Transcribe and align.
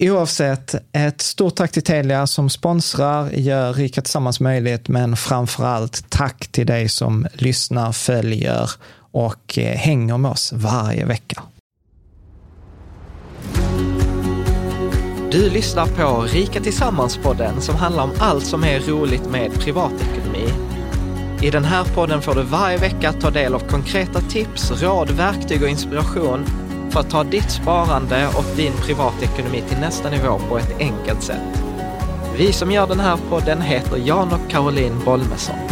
Oavsett, 0.00 0.74
ett 0.92 1.20
stort 1.20 1.56
tack 1.56 1.72
till 1.72 1.82
Telia 1.82 2.26
som 2.26 2.50
sponsrar, 2.50 3.30
gör 3.30 3.72
Rika 3.72 4.02
Tillsammans 4.02 4.40
möjligt, 4.40 4.88
men 4.88 5.16
framför 5.16 5.64
allt 5.64 6.10
tack 6.10 6.48
till 6.48 6.66
dig 6.66 6.88
som 6.88 7.26
lyssnar, 7.32 7.92
följer 7.92 8.70
och 9.12 9.58
eh, 9.58 9.76
hänger 9.76 10.18
med 10.18 10.30
oss 10.30 10.52
varje 10.52 11.04
vecka. 11.04 11.42
Du 15.30 15.50
lyssnar 15.50 15.86
på 15.86 16.22
Rika 16.22 16.60
Tillsammans-podden 16.60 17.60
som 17.60 17.76
handlar 17.76 18.02
om 18.02 18.12
allt 18.18 18.46
som 18.46 18.64
är 18.64 18.80
roligt 18.80 19.30
med 19.30 19.52
privatekonomi. 19.52 20.48
I 21.42 21.50
den 21.50 21.64
här 21.64 21.84
podden 21.84 22.22
får 22.22 22.34
du 22.34 22.42
varje 22.42 22.78
vecka 22.78 23.12
ta 23.12 23.30
del 23.30 23.54
av 23.54 23.60
konkreta 23.60 24.20
tips, 24.20 24.82
råd, 24.82 25.10
verktyg 25.10 25.62
och 25.62 25.68
inspiration 25.68 26.67
för 26.90 27.00
att 27.00 27.10
ta 27.10 27.24
ditt 27.24 27.50
sparande 27.50 28.26
och 28.26 28.56
din 28.56 28.72
privatekonomi 28.72 29.62
till 29.68 29.78
nästa 29.78 30.10
nivå 30.10 30.38
på 30.48 30.58
ett 30.58 30.78
enkelt 30.78 31.22
sätt. 31.22 31.62
Vi 32.36 32.52
som 32.52 32.70
gör 32.70 32.86
den 32.86 33.00
här 33.00 33.18
podden 33.30 33.60
heter 33.60 33.96
Jan 33.96 34.32
och 34.32 34.50
Caroline 34.50 35.04
Bolmesson. 35.04 35.67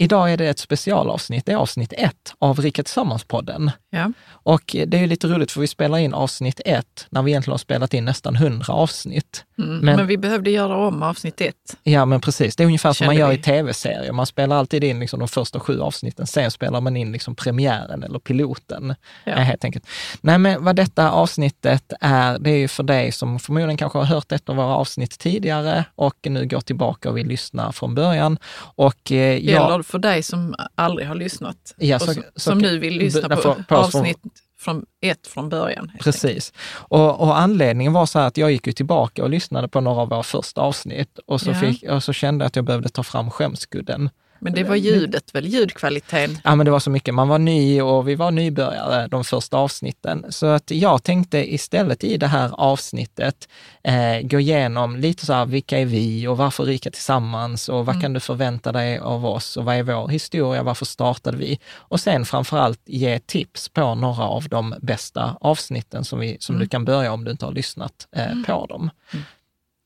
Idag 0.00 0.32
är 0.32 0.36
det 0.36 0.48
ett 0.48 0.58
specialavsnitt, 0.58 1.46
det 1.46 1.52
är 1.52 1.56
avsnitt 1.56 1.92
ett 1.96 2.34
av 2.38 2.60
Rika 2.60 2.82
Tillsammans-podden. 2.82 3.70
Ja. 3.90 4.12
Och 4.28 4.76
det 4.86 4.96
är 4.96 5.00
ju 5.00 5.06
lite 5.06 5.26
roligt 5.26 5.52
för 5.52 5.60
vi 5.60 5.66
spelar 5.66 5.98
in 5.98 6.14
avsnitt 6.14 6.60
ett 6.64 7.06
när 7.10 7.22
vi 7.22 7.30
egentligen 7.30 7.52
har 7.52 7.58
spelat 7.58 7.94
in 7.94 8.04
nästan 8.04 8.36
hundra 8.36 8.72
avsnitt. 8.74 9.44
Mm, 9.58 9.78
men, 9.78 9.96
men, 9.96 10.06
vi 10.06 10.18
behövde 10.18 10.50
göra 10.50 10.76
om 10.76 11.02
avsnitt 11.02 11.40
ett. 11.40 11.76
Ja, 11.82 12.04
men 12.04 12.20
precis. 12.20 12.56
Det 12.56 12.62
är 12.62 12.66
ungefär 12.66 12.92
som 12.92 13.06
man 13.06 13.16
gör 13.16 13.28
vi. 13.28 13.34
i 13.34 13.42
tv-serier. 13.42 14.12
Man 14.12 14.26
spelar 14.26 14.56
alltid 14.56 14.84
in 14.84 15.00
liksom 15.00 15.18
de 15.18 15.28
första 15.28 15.60
sju 15.60 15.80
avsnitten, 15.80 16.26
sen 16.26 16.50
spelar 16.50 16.80
man 16.80 16.96
in 16.96 17.12
liksom 17.12 17.34
premiären 17.34 18.02
eller 18.02 18.18
piloten. 18.18 18.94
Ja. 19.24 19.34
Helt 19.34 19.64
enkelt. 19.64 19.86
Nej, 20.20 20.38
men 20.38 20.64
vad 20.64 20.76
detta 20.76 21.10
avsnittet 21.10 21.92
är, 22.00 22.38
det 22.38 22.50
är 22.50 22.56
ju 22.58 22.68
för 22.68 22.82
dig 22.82 23.12
som 23.12 23.38
förmodligen 23.38 23.76
kanske 23.76 23.98
har 23.98 24.04
hört 24.04 24.32
ett 24.32 24.48
av 24.48 24.56
våra 24.56 24.74
avsnitt 24.74 25.18
tidigare 25.18 25.84
och 25.94 26.16
nu 26.22 26.46
går 26.46 26.60
tillbaka 26.60 27.10
och 27.10 27.16
vill 27.16 27.26
lyssna 27.26 27.72
från 27.72 27.94
början. 27.94 28.38
Och, 28.74 29.12
eh, 29.12 29.38
jag, 29.38 29.84
för 29.88 29.98
dig 29.98 30.22
som 30.22 30.54
aldrig 30.74 31.08
har 31.08 31.14
lyssnat 31.14 31.74
Ja, 31.76 31.96
och 31.96 32.02
så- 32.02 32.12
som, 32.14 32.22
så- 32.22 32.40
som 32.40 32.58
nu 32.58 32.78
vill 32.78 32.94
lyssna 32.98 33.36
på, 33.36 33.54
på- 33.68 33.76
avsnitt 33.76 34.18
från 34.58 34.86
ett 35.00 35.26
från 35.26 35.48
början. 35.48 35.92
Precis. 36.00 36.52
Och, 36.70 37.20
och 37.20 37.38
anledningen 37.38 37.92
var 37.92 38.06
så 38.06 38.18
här 38.18 38.26
att 38.26 38.36
jag 38.36 38.52
gick 38.52 38.66
ju 38.66 38.72
tillbaka 38.72 39.22
och 39.22 39.30
lyssnade 39.30 39.68
på 39.68 39.80
några 39.80 40.00
av 40.00 40.08
våra 40.08 40.22
första 40.22 40.60
avsnitt 40.60 41.18
och 41.26 41.40
så, 41.40 41.50
Ja. 41.50 41.54
fick, 41.54 41.82
och 41.90 42.02
så 42.04 42.12
kände 42.12 42.42
jag 42.42 42.46
att 42.46 42.56
jag 42.56 42.64
behövde 42.64 42.88
ta 42.88 43.02
fram 43.02 43.30
skämskudden. 43.30 44.10
Men 44.40 44.52
det 44.54 44.64
var 44.64 44.76
ljudet 44.76 45.34
väl, 45.34 45.46
ljudkvaliteten. 45.46 46.38
Ja, 46.44 46.54
men 46.54 46.64
det 46.66 46.70
var 46.70 46.80
så 46.80 46.90
mycket. 46.90 47.14
Man 47.14 47.28
var 47.28 47.38
ny 47.38 47.82
och 47.82 48.08
vi 48.08 48.14
var 48.14 48.30
nybörjare 48.30 49.06
de 49.08 49.24
första 49.24 49.56
avsnitten. 49.56 50.24
Så 50.28 50.46
att 50.46 50.70
jag 50.70 51.02
tänkte 51.02 51.54
istället 51.54 52.04
i 52.04 52.16
det 52.16 52.26
här 52.26 52.50
avsnittet 52.60 53.48
eh, 53.82 54.20
gå 54.22 54.40
igenom 54.40 54.96
lite 54.96 55.26
så 55.26 55.32
här, 55.32 55.46
vilka 55.46 55.78
är 55.78 55.84
vi 55.84 56.26
och 56.26 56.36
varför 56.36 56.64
Rika 56.64 56.90
Tillsammans 56.90 57.68
och 57.68 57.86
vad 57.86 57.94
Mm. 57.94 58.02
kan 58.02 58.12
du 58.12 58.20
förvänta 58.20 58.72
dig 58.72 58.98
av 58.98 59.26
oss 59.26 59.56
och 59.56 59.64
vad 59.64 59.74
är 59.76 59.82
vår 59.82 60.08
historia, 60.08 60.62
varför 60.62 60.84
startade 60.86 61.36
vi? 61.36 61.58
Och 61.74 62.00
sen 62.00 62.24
framförallt 62.24 62.80
ge 62.84 63.18
tips 63.18 63.68
på 63.68 63.94
några 63.94 64.22
av 64.24 64.48
de 64.48 64.74
bästa 64.82 65.36
avsnitten 65.40 66.04
som, 66.04 66.18
vi, 66.18 66.36
som 66.40 66.54
Mm. 66.54 66.64
du 66.64 66.68
kan 66.68 66.84
börja 66.84 67.12
om 67.12 67.24
du 67.24 67.30
inte 67.30 67.44
har 67.44 67.52
lyssnat 67.52 68.08
eh, 68.16 68.42
på 68.46 68.66
dem. 68.66 68.90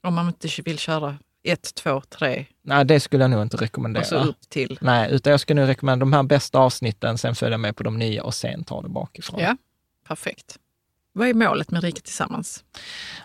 Om 0.06 0.14
man 0.14 0.26
inte 0.26 0.48
vill 0.64 0.78
köra 0.78 1.16
ett, 1.44 1.74
två, 1.74 2.02
tre 2.08 2.46
Nej, 2.64 2.84
det 2.84 3.00
skulle 3.00 3.24
jag 3.24 3.30
nog 3.30 3.42
inte 3.42 3.56
rekommendera. 3.56 4.00
och 4.00 4.06
så 4.06 4.16
upp 4.16 4.48
till. 4.48 4.78
Nej, 4.80 5.12
utan 5.12 5.30
jag 5.30 5.40
skulle 5.40 5.60
nog 5.60 5.68
rekommendera 5.70 6.00
de 6.00 6.12
här 6.12 6.22
bästa 6.22 6.58
avsnitten, 6.58 7.18
sen 7.18 7.34
följa 7.34 7.58
med 7.58 7.76
på 7.76 7.82
de 7.82 7.98
nya 7.98 8.24
och 8.24 8.34
sen 8.34 8.64
ta 8.64 8.82
det 8.82 8.88
bakifrån. 8.88 9.40
Ja, 9.40 9.56
perfekt. 10.08 10.58
Vad 11.14 11.28
är 11.28 11.34
målet 11.34 11.70
med 11.70 11.82
Rika 11.82 12.00
Tillsammans? 12.00 12.64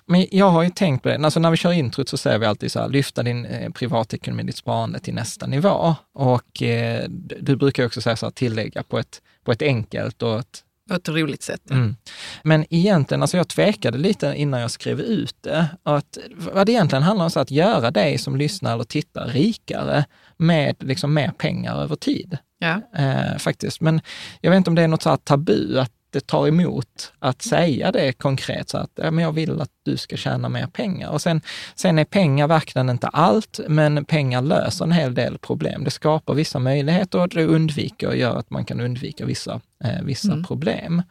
Men 0.05 0.25
jag 0.31 0.49
har 0.49 0.63
ju 0.63 0.69
tänkt 0.69 1.03
på 1.03 1.09
det, 1.09 1.15
alltså 1.15 1.39
när 1.39 1.51
vi 1.51 1.57
kör 1.57 1.71
introt 1.71 2.09
så 2.09 2.17
säger 2.17 2.39
vi 2.39 2.45
alltid 2.45 2.71
så 2.71 2.79
här, 2.79 2.89
lyfta 2.89 3.23
din 3.23 3.45
eh, 3.45 3.71
privatekonomi, 3.71 4.43
ditt 4.43 4.57
sparande 4.57 4.99
till 4.99 5.13
nästa 5.13 5.47
nivå. 5.47 5.95
Och 6.13 6.63
eh, 6.63 7.05
du 7.41 7.55
brukar 7.55 7.85
också 7.85 8.01
säga 8.01 8.15
så 8.15 8.25
här, 8.25 8.31
tillägga 8.31 8.83
på 8.83 8.99
ett, 8.99 9.21
på 9.43 9.51
ett 9.51 9.61
enkelt 9.61 10.23
och 10.23 10.39
ett 10.39 10.63
På 10.87 10.93
ett 10.93 11.09
roligt 11.09 11.43
sätt. 11.43 11.71
Mm. 11.71 11.95
Men 12.43 12.65
egentligen, 12.69 13.21
alltså 13.21 13.37
jag 13.37 13.47
tvekade 13.47 13.97
lite 13.97 14.33
innan 14.35 14.61
jag 14.61 14.71
skrev 14.71 15.01
ut 15.01 15.35
det. 15.41 15.67
Att 15.83 16.17
vad 16.37 16.65
det 16.65 16.71
egentligen 16.71 17.03
handlar 17.03 17.25
om 17.25 17.31
är 17.35 17.41
att 17.41 17.51
göra 17.51 17.91
dig 17.91 18.17
som 18.17 18.35
lyssnar 18.37 18.73
eller 18.73 18.83
tittar 18.83 19.27
rikare 19.27 20.05
med 20.37 20.75
liksom 20.79 21.13
mer 21.13 21.31
pengar 21.31 21.81
över 21.81 21.95
tid. 21.95 22.37
Ja. 22.59 22.81
eh, 22.95 23.37
faktiskt. 23.37 23.81
Men 23.81 24.01
jag 24.41 24.51
vet 24.51 24.57
inte 24.57 24.69
om 24.69 24.75
det 24.75 24.81
är 24.81 24.87
något 24.87 25.01
så 25.01 25.09
här 25.09 25.17
tabu 25.17 25.79
att 25.79 25.91
det 26.17 26.27
tar 26.27 26.47
emot 26.47 27.13
att 27.19 27.41
säga 27.41 27.91
det 27.91 28.13
konkret, 28.13 28.69
så 28.69 28.77
att 28.77 28.89
ja, 28.95 29.11
men 29.11 29.23
jag 29.23 29.31
vill 29.31 29.61
att 29.61 29.69
du 29.85 29.97
ska 29.97 30.17
tjäna 30.17 30.49
mer 30.49 30.67
pengar. 30.67 31.09
Och 31.09 31.21
sen, 31.21 31.41
sen 31.75 31.99
är 31.99 32.05
pengar 32.05 32.47
verkligen 32.47 32.89
inte 32.89 33.07
allt, 33.07 33.59
men 33.67 34.05
pengar 34.05 34.41
löser 34.41 34.85
en 34.85 34.91
hel 34.91 35.13
del 35.13 35.37
problem. 35.37 35.83
Det 35.83 35.91
skapar 35.91 36.33
vissa 36.33 36.59
möjligheter 36.59 37.19
och 37.19 37.29
det 37.29 37.45
undviker 37.45 38.07
och 38.07 38.17
gör 38.17 38.35
att 38.35 38.49
man 38.49 38.65
kan 38.65 38.81
undvika 38.81 39.25
vissa, 39.25 39.61
eh, 39.83 40.01
vissa 40.03 40.31
Mm. 40.31 40.43
problem. 40.43 41.03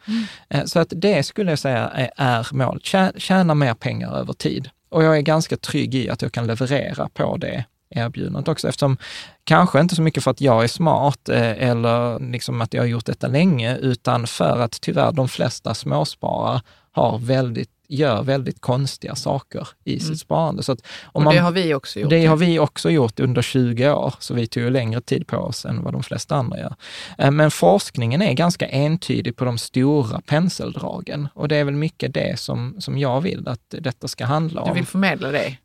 Eh, 0.49 0.63
så 0.65 0.79
att 0.79 0.93
det 0.95 1.23
skulle 1.23 1.51
jag 1.51 1.59
säga 1.59 1.87
är, 1.87 2.09
är 2.17 2.47
målet. 2.51 2.83
Tjä- 2.83 3.19
Tjäna 3.19 3.53
mer 3.53 3.73
pengar 3.73 4.11
över 4.17 4.33
tid. 4.33 4.69
Och 4.89 5.03
jag 5.03 5.17
är 5.17 5.21
ganska 5.21 5.57
trygg 5.57 5.95
i 5.95 6.09
att 6.09 6.21
jag 6.21 6.31
kan 6.31 6.47
leverera 6.47 7.09
på 7.13 7.37
det 7.37 7.65
erbjudandet 7.89 8.47
också, 8.47 8.67
eftersom 8.67 8.97
kanske 9.43 9.79
inte 9.79 9.95
så 9.95 10.01
mycket 10.01 10.23
för 10.23 10.31
att 10.31 10.41
jag 10.41 10.63
är 10.63 10.67
smart 10.67 11.29
eh, 11.29 11.69
eller 11.69 12.31
liksom 12.31 12.61
att 12.61 12.73
jag 12.73 12.81
har 12.81 12.87
gjort 12.87 13.05
detta 13.05 13.27
länge, 13.27 13.77
utan 13.77 14.27
för 14.27 14.59
att 14.59 14.81
tyvärr 14.81 15.11
de 15.11 15.27
flesta 15.27 15.73
småsparare 15.73 16.61
har 16.91 17.17
väldigt, 17.19 17.69
gör 17.87 18.23
väldigt 18.23 18.61
konstiga 18.61 19.15
saker 19.15 19.67
i 19.83 19.99
sitt 19.99 20.19
sparande. 20.19 20.63
Så 20.63 20.71
att 20.71 20.79
om 20.81 20.85
Och 21.13 21.21
man, 21.23 21.35
det 21.35 21.39
har 21.41 21.51
vi 21.51 21.73
också 21.73 21.99
gjort. 21.99 22.09
det 22.09 22.25
har 22.25 22.37
vi 22.37 22.59
också 22.59 22.89
gjort 22.89 23.19
under 23.19 23.41
20 23.41 23.91
år, 23.91 24.13
så 24.19 24.33
vi 24.33 24.47
tog 24.47 24.63
ju 24.63 24.69
längre 24.69 25.01
tid 25.01 25.27
på 25.27 25.37
oss 25.37 25.65
än 25.65 25.83
vad 25.83 25.93
de 25.93 26.03
flesta 26.03 26.35
andra 26.35 26.59
gör. 26.59 26.75
Eh, 27.17 27.31
Men 27.31 27.51
forskningen 27.51 28.21
är 28.21 28.33
ganska 28.33 28.67
entydig 28.67 29.35
på 29.35 29.45
de 29.45 29.57
stora 29.57 30.21
penseldragen 30.25 31.27
och 31.33 31.47
det 31.47 31.55
är 31.55 31.63
väl 31.63 31.75
mycket 31.75 32.13
det 32.13 32.39
som, 32.39 32.75
som 32.79 32.97
jag 32.97 33.21
vill 33.21 33.47
att 33.47 33.61
detta 33.81 34.07
ska 34.07 34.25
handla 34.25 34.61
om. 34.61 34.67
Du 34.67 34.73
vill 34.73 34.85
förmedla 34.87 35.31
det. 35.31 35.57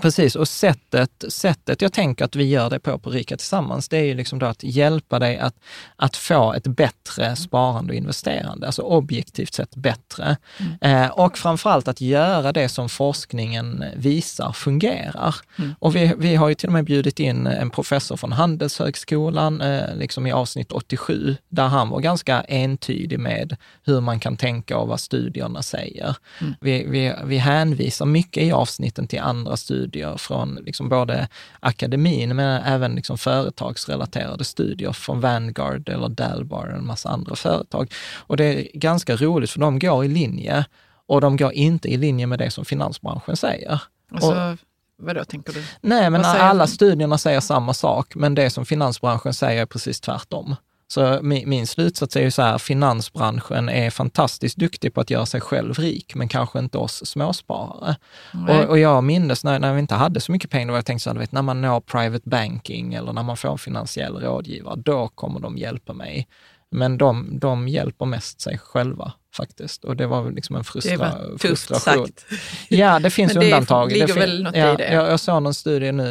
Precis, 0.00 0.36
och 0.36 0.48
sättet, 0.48 1.24
sättet 1.28 1.82
jag 1.82 1.92
tänker 1.92 2.24
att 2.24 2.36
vi 2.36 2.44
gör 2.44 2.70
det 2.70 2.80
på 2.80 2.98
på 2.98 3.10
Rika 3.10 3.36
Tillsammans, 3.36 3.88
det 3.88 3.96
är 3.96 4.04
ju 4.04 4.14
liksom 4.14 4.42
att 4.42 4.62
hjälpa 4.62 5.18
dig 5.18 5.38
att, 5.38 5.54
att 5.96 6.16
få 6.16 6.52
ett 6.52 6.66
bättre 6.66 7.36
sparande 7.36 7.92
och 7.92 7.96
investerande, 7.96 8.66
alltså 8.66 8.82
objektivt 8.82 9.54
sett 9.54 9.76
bättre. 9.76 10.36
Eh, 10.80 11.06
och 11.06 11.38
framförallt 11.38 11.88
att 11.88 12.00
göra 12.00 12.52
det 12.52 12.68
som 12.68 12.88
forskningen 12.88 13.84
visar 13.96 14.52
fungerar. 14.52 15.34
Och 15.78 15.96
vi, 15.96 16.14
vi 16.18 16.34
har 16.34 16.48
ju 16.48 16.54
till 16.54 16.68
och 16.68 16.72
med 16.72 16.84
bjudit 16.84 17.20
in 17.20 17.46
en 17.46 17.70
professor 17.70 18.16
från 18.16 18.32
Handelshögskolan, 18.32 19.60
eh, 19.60 19.96
liksom 19.96 20.26
i 20.26 20.32
avsnitt 20.32 20.72
87, 20.72 21.36
där 21.48 21.66
han 21.66 21.88
var 21.88 22.00
ganska 22.00 22.40
entydig 22.40 23.18
med 23.18 23.56
hur 23.84 24.00
man 24.00 24.20
kan 24.20 24.36
tänka 24.36 24.78
och 24.78 24.88
vad 24.88 25.00
studierna 25.00 25.62
säger. 25.62 26.16
Vi, 26.60 26.86
vi, 26.88 27.12
vi 27.24 27.38
hänvisar 27.38 28.06
mycket 28.06 28.42
i 28.42 28.52
avsnitten 28.52 29.06
till 29.06 29.20
andra 29.20 29.53
studier 29.56 30.16
från 30.16 30.54
liksom 30.54 30.88
både 30.88 31.28
akademin, 31.60 32.36
men 32.36 32.62
även 32.62 32.94
liksom 32.94 33.18
företagsrelaterade 33.18 34.44
studier 34.44 34.92
från 34.92 35.20
Vanguard 35.20 35.88
eller 35.88 36.08
Dalbar 36.08 36.66
och 36.66 36.78
en 36.78 36.86
massa 36.86 37.08
andra 37.08 37.36
företag. 37.36 37.92
Och 38.16 38.36
det 38.36 38.44
är 38.44 38.78
ganska 38.78 39.16
roligt, 39.16 39.50
för 39.50 39.60
de 39.60 39.78
går 39.78 40.04
i 40.04 40.08
linje 40.08 40.64
och 41.06 41.20
de 41.20 41.36
går 41.36 41.52
inte 41.52 41.88
i 41.88 41.96
linje 41.96 42.26
med 42.26 42.38
det 42.38 42.50
som 42.50 42.64
finansbranschen 42.64 43.36
säger. 43.36 43.82
Alltså, 44.12 44.56
vadå 44.98 45.24
tänker 45.24 45.52
du? 45.52 45.64
Nej, 45.80 46.10
men 46.10 46.24
alla 46.24 46.66
studierna 46.66 47.18
säger 47.18 47.40
samma 47.40 47.74
sak, 47.74 48.14
men 48.14 48.34
det 48.34 48.50
som 48.50 48.66
finansbranschen 48.66 49.34
säger 49.34 49.62
är 49.62 49.66
precis 49.66 50.00
tvärtom. 50.00 50.56
Så 50.94 51.18
min, 51.22 51.48
min 51.48 51.66
slutsats 51.66 52.16
är 52.16 52.20
ju 52.20 52.30
så 52.30 52.42
här, 52.42 52.58
finansbranschen 52.58 53.68
är 53.68 53.90
fantastiskt 53.90 54.56
duktig 54.56 54.94
på 54.94 55.00
att 55.00 55.10
göra 55.10 55.26
sig 55.26 55.40
själv 55.40 55.74
rik, 55.74 56.14
men 56.14 56.28
kanske 56.28 56.58
inte 56.58 56.78
oss 56.78 57.06
småsparare. 57.06 57.96
Nej. 58.32 58.64
Och, 58.64 58.70
och 58.70 58.78
jag 58.78 59.04
minns 59.04 59.44
när, 59.44 59.58
när 59.58 59.74
vi 59.74 59.80
inte 59.80 59.94
hade 59.94 60.20
så 60.20 60.32
mycket 60.32 60.50
pengar, 60.50 60.66
då 60.66 60.72
var 60.72 60.78
jag 60.78 60.86
tänkt 60.86 61.02
så 61.02 61.10
här, 61.10 61.18
vet, 61.18 61.32
när 61.32 61.42
man 61.42 61.60
når 61.60 61.80
private 61.80 62.28
banking 62.28 62.94
eller 62.94 63.12
när 63.12 63.22
man 63.22 63.36
får 63.36 63.52
en 63.52 63.58
finansiell 63.58 64.16
rådgivare, 64.16 64.76
då 64.76 65.08
kommer 65.08 65.40
de 65.40 65.58
hjälpa 65.58 65.92
mig. 65.92 66.28
Men 66.70 66.98
de, 66.98 67.38
de 67.38 67.68
hjälper 67.68 68.06
mest 68.06 68.40
sig 68.40 68.58
själva 68.58 69.12
faktiskt. 69.34 69.84
Och 69.84 69.96
det 69.96 70.06
var 70.06 70.30
liksom 70.30 70.56
en 70.56 70.60
Det 70.62 70.64
frustra, 70.64 70.96
var 70.96 71.38
tufft 71.38 71.42
frustration. 71.68 72.06
sagt. 72.06 72.24
Ja, 72.68 72.98
det 72.98 73.10
finns 73.10 73.34
Men 73.34 73.40
det 73.40 73.46
undantag. 73.46 73.92
ligger 73.92 74.06
fin- 74.06 74.16
väl 74.16 74.42
något 74.42 74.54
i 74.56 74.58
ja, 74.58 74.76
det. 74.76 74.92
Jag, 74.92 75.10
jag 75.10 75.20
såg 75.20 75.42
någon 75.42 75.54
studie 75.54 75.92
nu 75.92 76.08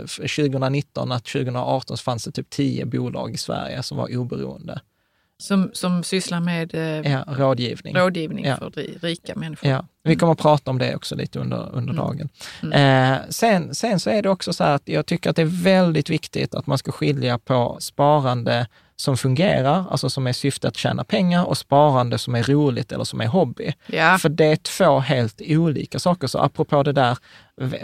eh, 0.00 0.06
för 0.06 0.22
2019 0.48 1.12
att 1.12 1.24
2018 1.24 1.96
så 1.96 2.02
fanns 2.02 2.24
det 2.24 2.32
typ 2.32 2.50
tio 2.50 2.84
bolag 2.84 3.34
i 3.34 3.36
Sverige 3.36 3.82
som 3.82 3.98
var 3.98 4.16
oberoende. 4.16 4.80
Som, 5.38 5.70
som 5.72 6.02
sysslar 6.02 6.40
med 6.40 6.74
eh, 6.74 7.12
Ja, 7.12 7.24
rådgivning. 7.28 7.94
rådgivning 7.96 8.44
Ja. 8.44 8.56
för 8.56 8.70
ri- 8.70 8.98
rika 9.02 9.34
människor. 9.34 9.70
Ja, 9.70 9.86
vi 10.02 10.16
kommer 10.16 10.32
att 10.32 10.38
prata 10.38 10.70
om 10.70 10.78
det 10.78 10.96
också 10.96 11.14
lite 11.14 11.38
under, 11.38 11.68
under 11.72 11.92
dagen. 11.94 12.28
Eh, 12.72 13.16
sen, 13.28 13.74
sen 13.74 14.00
så 14.00 14.10
är 14.10 14.22
det 14.22 14.28
också 14.30 14.52
så 14.52 14.64
här 14.64 14.74
att 14.74 14.82
jag 14.88 15.06
tycker 15.06 15.30
att 15.30 15.36
det 15.36 15.42
är 15.42 15.62
väldigt 15.62 16.10
viktigt 16.10 16.54
att 16.54 16.66
man 16.66 16.78
ska 16.78 16.92
skilja 16.92 17.38
på 17.38 17.76
sparande 17.80 18.66
som 18.96 19.16
fungerar, 19.16 19.84
alltså 19.90 20.10
som 20.10 20.26
är 20.26 20.32
syfte 20.32 20.68
att 20.68 20.76
tjäna 20.76 21.04
pengar 21.04 21.44
och 21.44 21.58
sparande 21.58 22.18
som 22.18 22.34
är 22.34 22.42
roligt 22.42 22.92
eller 22.92 23.04
som 23.04 23.20
är 23.20 23.26
hobby. 23.26 23.74
Ja. 23.86 24.18
För 24.18 24.28
det 24.28 24.44
är 24.44 24.56
två 24.56 24.98
helt 24.98 25.40
olika 25.46 25.98
saker. 25.98 26.26
Så 26.26 26.38
apropå 26.38 26.82
det 26.82 26.92
där, 26.92 27.18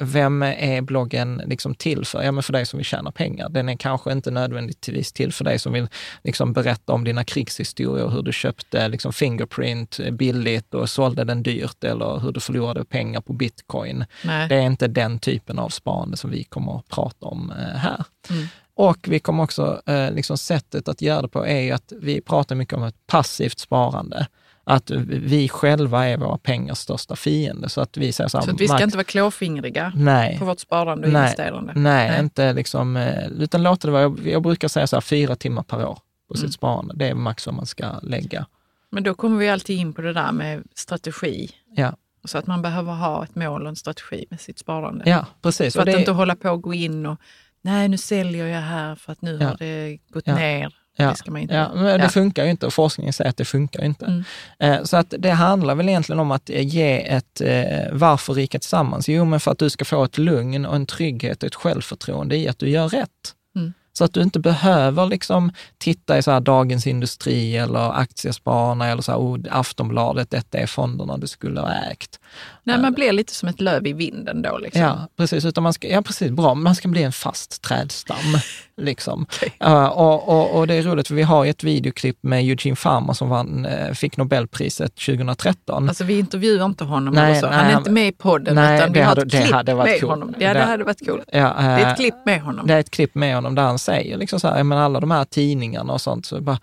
vem 0.00 0.42
är 0.42 0.80
bloggen 0.80 1.42
liksom 1.46 1.74
till 1.74 2.04
för? 2.04 2.22
Ja, 2.22 2.32
men 2.32 2.42
för 2.42 2.52
dig 2.52 2.66
som 2.66 2.76
vill 2.76 2.86
tjäna 2.86 3.12
pengar. 3.12 3.48
Den 3.48 3.68
är 3.68 3.76
kanske 3.76 4.12
inte 4.12 4.30
nödvändigtvis 4.30 5.12
till 5.12 5.32
för 5.32 5.44
dig 5.44 5.58
som 5.58 5.72
vill 5.72 5.88
liksom 6.24 6.52
berätta 6.52 6.92
om 6.92 7.04
dina 7.04 7.24
krigshistorier, 7.24 8.08
hur 8.08 8.22
du 8.22 8.32
köpte 8.32 8.88
liksom 8.88 9.12
Fingerprint 9.12 10.00
billigt 10.12 10.74
och 10.74 10.90
sålde 10.90 11.24
den 11.24 11.42
dyrt 11.42 11.84
eller 11.84 12.18
hur 12.20 12.32
du 12.32 12.40
förlorade 12.40 12.84
pengar 12.84 13.20
på 13.20 13.32
bitcoin. 13.32 14.04
Nej. 14.24 14.48
Det 14.48 14.54
är 14.54 14.62
inte 14.62 14.88
den 14.88 15.18
typen 15.18 15.58
av 15.58 15.68
sparande 15.68 16.16
som 16.16 16.30
vi 16.30 16.44
kommer 16.44 16.78
att 16.78 16.88
prata 16.88 17.26
om 17.26 17.50
eh, 17.50 17.78
här. 17.78 18.04
Mm. 18.30 18.46
Och 18.76 18.98
vi 19.08 19.18
kommer 19.20 19.42
också, 19.44 19.82
eh, 19.86 20.12
liksom 20.12 20.38
sättet 20.38 20.88
att 20.88 21.02
göra 21.02 21.22
det 21.22 21.28
på 21.28 21.46
är 21.46 21.74
att 21.74 21.92
vi 22.00 22.20
pratar 22.20 22.54
mycket 22.54 22.74
om 22.74 22.82
ett 22.82 23.06
passivt 23.06 23.58
sparande. 23.58 24.26
Att 24.64 24.90
vi 25.06 25.48
själva 25.48 26.06
är 26.08 26.16
våra 26.16 26.38
pengars 26.38 26.78
största 26.78 27.16
fiende. 27.16 27.68
Så 27.68 27.80
att 27.80 27.96
vi 27.96 28.12
säger 28.12 28.28
så 28.28 28.38
här, 28.38 28.44
Så 28.44 28.50
att 28.50 28.60
vi 28.60 28.66
ska 28.66 28.74
Mark- 28.74 28.82
inte 28.82 28.96
vara 28.96 29.04
klåfingriga 29.04 29.92
Nej. 29.96 30.38
på 30.38 30.44
vårt 30.44 30.60
sparande 30.60 31.06
och 31.06 31.12
Nej. 31.12 31.22
investerande. 31.22 31.72
Nej, 31.76 32.10
Nej. 32.10 32.20
inte 32.20 32.52
liksom, 32.52 32.96
eh, 32.96 33.26
utan 33.28 33.62
låta 33.62 33.88
det 33.88 33.92
vara, 33.92 34.14
jag, 34.24 34.42
brukar 34.42 34.68
säga 34.68 34.86
så 34.86 34.96
här, 34.96 35.00
fyra 35.00 35.36
timmar 35.36 35.62
per 35.62 35.86
år 35.86 35.98
på 36.28 36.34
Mm. 36.34 36.46
sitt 36.46 36.54
sparande. 36.54 36.94
Det 36.96 37.08
är 37.08 37.14
max 37.14 37.46
vad 37.46 37.54
man 37.54 37.66
ska 37.66 37.86
lägga. 38.02 38.46
Men 38.90 39.02
då 39.02 39.14
kommer 39.14 39.38
vi 39.38 39.48
alltid 39.48 39.78
in 39.78 39.92
på 39.92 40.02
det 40.02 40.12
där 40.12 40.32
med 40.32 40.62
strategi. 40.74 41.50
Ja, 41.76 41.92
Så 42.24 42.38
att 42.38 42.46
man 42.46 42.62
behöver 42.62 42.92
ha 42.92 43.24
ett 43.24 43.34
mål 43.34 43.62
och 43.62 43.68
en 43.68 43.76
strategi 43.76 44.24
med 44.30 44.40
sitt 44.40 44.58
sparande. 44.58 45.04
ja 45.06 45.26
precis. 45.42 45.72
Så 45.74 45.78
Och 45.78 45.88
att 45.88 45.94
det- 45.94 45.98
inte 45.98 46.10
hålla 46.12 46.36
på 46.36 46.50
och 46.50 46.62
gå 46.62 46.74
in 46.74 47.06
och 47.06 47.18
nej 47.62 47.88
nu 47.88 47.98
säljer 47.98 48.46
jag 48.46 48.60
här 48.60 48.94
för 48.94 49.12
att 49.12 49.22
nu 49.22 49.38
Ja. 49.40 49.48
har 49.48 49.56
det 49.58 49.98
gått 50.10 50.26
Ja. 50.26 50.34
ner. 50.34 50.74
Ja, 50.96 51.14
Det 51.26 51.40
inte 51.40 51.54
ja, 51.54 51.70
men 51.74 52.00
det 52.00 52.08
funkar 52.08 52.44
ju 52.44 52.50
inte 52.50 52.66
och 52.66 52.72
forskningen 52.74 53.12
säger 53.12 53.30
att 53.30 53.36
det 53.36 53.44
funkar 53.44 53.84
inte. 53.84 54.04
Mm. 54.06 54.24
Eh, 54.58 54.82
Så 54.84 54.96
att 54.96 55.14
det 55.18 55.30
handlar 55.30 55.74
väl 55.74 55.88
egentligen 55.88 56.20
om 56.20 56.30
att 56.30 56.50
eh, 56.50 56.66
ge 56.66 57.08
ett 57.08 57.40
eh, 57.40 57.92
varför 57.92 58.34
rika 58.34 58.58
tillsammans? 58.58 59.08
Jo, 59.08 59.24
men 59.24 59.40
för 59.40 59.50
att 59.50 59.58
du 59.58 59.70
ska 59.70 59.84
få 59.84 60.04
ett 60.04 60.18
lugn 60.18 60.66
och 60.66 60.76
en 60.76 60.86
trygghet 60.86 61.42
och 61.42 61.46
ett 61.46 61.54
självförtroende 61.54 62.36
i 62.36 62.48
att 62.48 62.58
du 62.58 62.68
gör 62.68 62.88
rätt. 62.88 63.34
Mm. 63.56 63.72
Så 63.92 64.04
att 64.04 64.14
du 64.14 64.22
inte 64.22 64.38
behöver 64.40 65.06
liksom 65.06 65.52
titta 65.78 66.18
i 66.18 66.22
så 66.22 66.40
Dagens 66.40 66.86
Industri 66.86 67.56
eller 67.56 67.98
Aktiespararna 68.00 68.88
eller 68.88 69.02
så 69.02 69.12
här, 69.12 69.18
oh, 69.18 69.38
Aftonbladet, 69.50 70.30
detta 70.30 70.58
är 70.58 70.66
fonderna 70.66 71.16
du 71.18 71.26
skulle 71.26 71.60
ha 71.60 71.72
ägt. 71.74 72.20
Nej, 72.64 72.78
man 72.78 72.92
blir 72.92 73.12
lite 73.12 73.34
som 73.34 73.48
ett 73.48 73.60
löv 73.60 73.86
i 73.86 73.92
vinden 73.92 74.42
då. 74.42 74.58
Liksom. 74.58 74.82
Ja, 74.82 75.08
precis. 75.16 75.44
Utan 75.44 75.62
man 75.62 75.72
ska, 75.72 75.88
ja, 75.88 76.02
precis. 76.02 76.30
Bra. 76.30 76.54
Man 76.54 76.74
ska 76.74 76.88
bli 76.88 77.02
en 77.02 77.12
fast 77.12 77.62
trädstam. 77.62 78.16
liksom. 78.76 79.26
Ja, 79.58 79.90
och, 79.90 80.28
och, 80.28 80.58
och 80.58 80.66
det 80.66 80.74
är 80.74 80.82
roligt, 80.82 81.08
för 81.08 81.14
vi 81.14 81.22
har 81.22 81.46
ett 81.46 81.64
videoklipp 81.64 82.18
med 82.22 82.40
Eugene 82.44 82.76
Farmer 82.76 83.12
som 83.12 83.28
vann, 83.28 83.66
eh, 83.66 83.92
fick 83.94 84.16
Nobelpriset 84.16 84.94
2013. 84.96 85.88
Alltså 85.88 86.04
vi 86.04 86.18
intervjuar 86.18 86.66
inte 86.66 86.84
honom 86.84 87.14
Nej, 87.14 87.40
nej, 87.42 87.50
Han 87.52 87.66
är 87.66 87.78
inte 87.78 87.90
med 87.90 88.08
i 88.08 88.12
podden 88.12 88.54
Nej, 88.54 88.78
utan 88.78 88.92
vi 88.92 89.00
har 89.00 89.06
hade- 89.06 89.22
ett 89.22 89.30
klipp 89.30 89.52
hade 89.54 89.74
med 89.74 90.00
coolt. 90.00 90.10
honom. 90.10 90.34
Ja, 90.38 90.48
det, 90.48 90.54
Det- 90.60 90.64
hade 90.64 90.84
varit 90.84 91.06
coolt. 91.06 91.24
Ja, 91.32 91.38
Det 91.38 91.62
är 91.64 91.78
eh, 91.80 91.90
ett 91.90 91.96
klipp 91.98 92.14
med 92.26 92.40
honom. 92.42 92.66
Det 92.66 92.74
är 92.74 92.80
ett 92.80 92.90
klipp 92.90 93.14
med 93.14 93.34
honom 93.34 93.54
där 93.54 93.62
han 93.62 93.78
säger 93.78 94.16
liksom 94.18 94.40
så 94.40 94.48
här, 94.48 94.62
men 94.64 94.78
alla 94.78 95.00
de 95.00 95.10
här 95.10 95.24
tidningarna 95.24 95.92
och 95.92 96.00
sånt, 96.00 96.26
så 96.26 96.40
bara, 96.40 96.58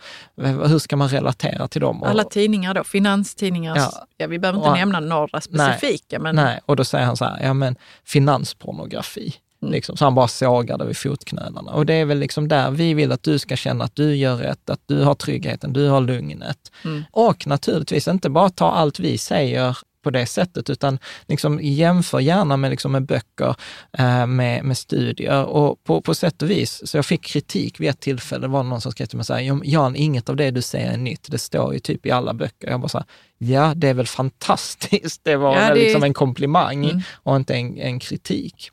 hur 0.68 0.80
ska 0.80 0.96
man 0.96 1.08
relatera 1.10 1.68
till 1.68 1.82
dem? 1.82 2.04
Och, 2.04 2.10
Alla 2.10 2.24
tidningar 2.24 2.74
då, 2.74 2.84
finanstidningar, 2.84 3.76
Ja. 3.78 3.92
ja. 4.18 4.28
vi 4.28 4.40
behöver 4.40 4.60
inte 4.60 4.70
Och- 4.70 4.78
nämna 4.78 5.00
några 5.00 5.42
specifika, 5.60 6.20
men 6.20 6.36
Nej, 6.36 6.60
och 6.66 6.76
då 6.76 6.84
säger 6.84 7.06
han 7.06 7.18
så 7.18 7.26
här, 7.26 7.44
ja 7.44 7.54
men 7.54 7.76
finanspornografi. 8.06 9.36
Mm. 9.62 9.72
Liksom, 9.72 9.98
så 9.98 10.06
han 10.06 10.16
bara 10.16 10.28
sågar 10.28 10.78
det 10.78 10.86
vid 10.86 10.98
fotknölarna. 10.98 11.72
Och 11.72 11.86
det 11.86 11.94
är 11.94 12.06
väl 12.06 12.20
liksom 12.20 12.48
där 12.48 12.72
vi 12.72 12.94
vill 12.94 13.12
att 13.12 13.24
du 13.24 13.40
ska 13.40 13.56
känna 13.56 13.84
att 13.84 13.96
du 13.96 14.16
gör 14.16 14.38
rätt, 14.38 14.70
att 14.70 14.82
du 14.86 15.04
har 15.04 15.16
tryggheten, 15.16 15.74
du 15.74 15.88
har 15.88 16.02
lugnet. 16.02 16.72
Mm. 16.86 17.04
Och 17.12 17.48
naturligtvis 17.48 18.08
inte 18.08 18.30
bara 18.30 18.50
ta 18.50 18.72
allt 18.72 19.00
vi 19.00 19.18
säger 19.18 19.78
på 20.04 20.10
det 20.10 20.26
sättet, 20.26 20.70
utan 20.70 21.00
liksom 21.28 21.60
jämför 21.62 22.20
gärna 22.20 22.58
med, 22.58 22.72
liksom 22.72 22.92
med 22.92 23.06
böcker, 23.06 23.56
eh, 23.98 24.26
med, 24.28 24.64
med 24.64 24.78
studier. 24.78 25.44
Och 25.46 25.84
på, 25.84 26.02
på 26.02 26.16
sätt 26.16 26.42
och 26.42 26.50
vis, 26.50 26.82
så 26.90 26.98
jag 26.98 27.06
fick 27.06 27.24
kritik 27.26 27.80
vid 27.80 27.90
ett 27.90 28.00
tillfälle, 28.00 28.42
det 28.42 28.48
var 28.48 28.64
någon 28.64 28.82
som 28.82 28.92
skrev 28.92 29.06
till 29.06 29.18
mig 29.18 29.26
så 29.26 29.34
här, 29.34 29.60
Jan, 29.64 29.96
inget 29.96 30.30
av 30.30 30.36
det 30.36 30.52
du 30.52 30.62
säger 30.62 30.92
är 30.94 30.98
nytt, 30.98 31.28
det 31.32 31.38
står 31.38 31.74
ju 31.74 31.80
typ 31.80 32.06
i 32.06 32.12
alla 32.12 32.34
böcker. 32.34 32.70
Jag 32.70 32.80
bara 32.80 32.88
så 32.90 32.98
här, 32.98 33.08
ja, 33.38 33.74
det 33.76 33.88
är 33.88 33.94
väl 33.94 34.08
fantastiskt. 34.08 35.24
Det 35.24 35.36
var 35.36 35.56
Ja, 35.58 35.68
det- 35.74 35.76
liksom 35.76 36.04
en 36.04 36.14
komplimang 36.14 36.86
Mm. 36.86 37.02
och 37.14 37.36
inte 37.36 37.56
en, 37.56 37.78
en 37.78 38.00
kritik. 38.00 38.72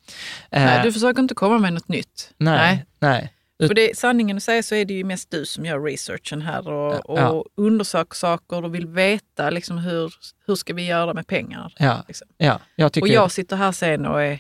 Eh, 0.51 0.65
nej, 0.65 0.81
du 0.85 0.93
försöker 0.93 1.23
inte 1.23 1.35
komma 1.35 1.59
med 1.59 1.73
något 1.73 1.89
nytt. 1.89 2.31
nej, 2.37 2.85
nej. 3.01 3.33
För 3.61 3.75
det, 3.75 3.97
sanningen 3.99 4.37
att 4.37 4.43
säga 4.43 4.63
så 4.63 4.75
är 4.75 4.85
det 4.85 4.95
ju 4.95 5.05
mest 5.05 5.31
du 5.31 5.47
som 5.47 5.65
gör 5.65 5.81
researchen 5.81 6.43
här 6.43 6.69
och, 6.69 7.11
och 7.11 7.19
Ja. 7.19 7.45
undersöker 7.57 8.15
saker 8.15 8.65
och 8.65 8.75
vill 8.75 8.87
veta 8.87 9.51
liksom 9.51 9.79
hur, 9.79 10.15
hur 10.47 10.55
ska 10.55 10.75
vi 10.75 10.87
göra 10.87 11.15
med 11.15 11.27
pengar. 11.27 11.73
Ja, 11.79 12.05
Liksom. 12.09 12.27
ja 12.39 12.61
jag 12.77 12.93
tycker 12.93 13.05
Och 13.05 13.09
jag 13.09 13.33
sitter 13.33 13.57
här 13.57 13.73
sen 13.73 14.07
och 14.07 14.23
är... 14.23 14.39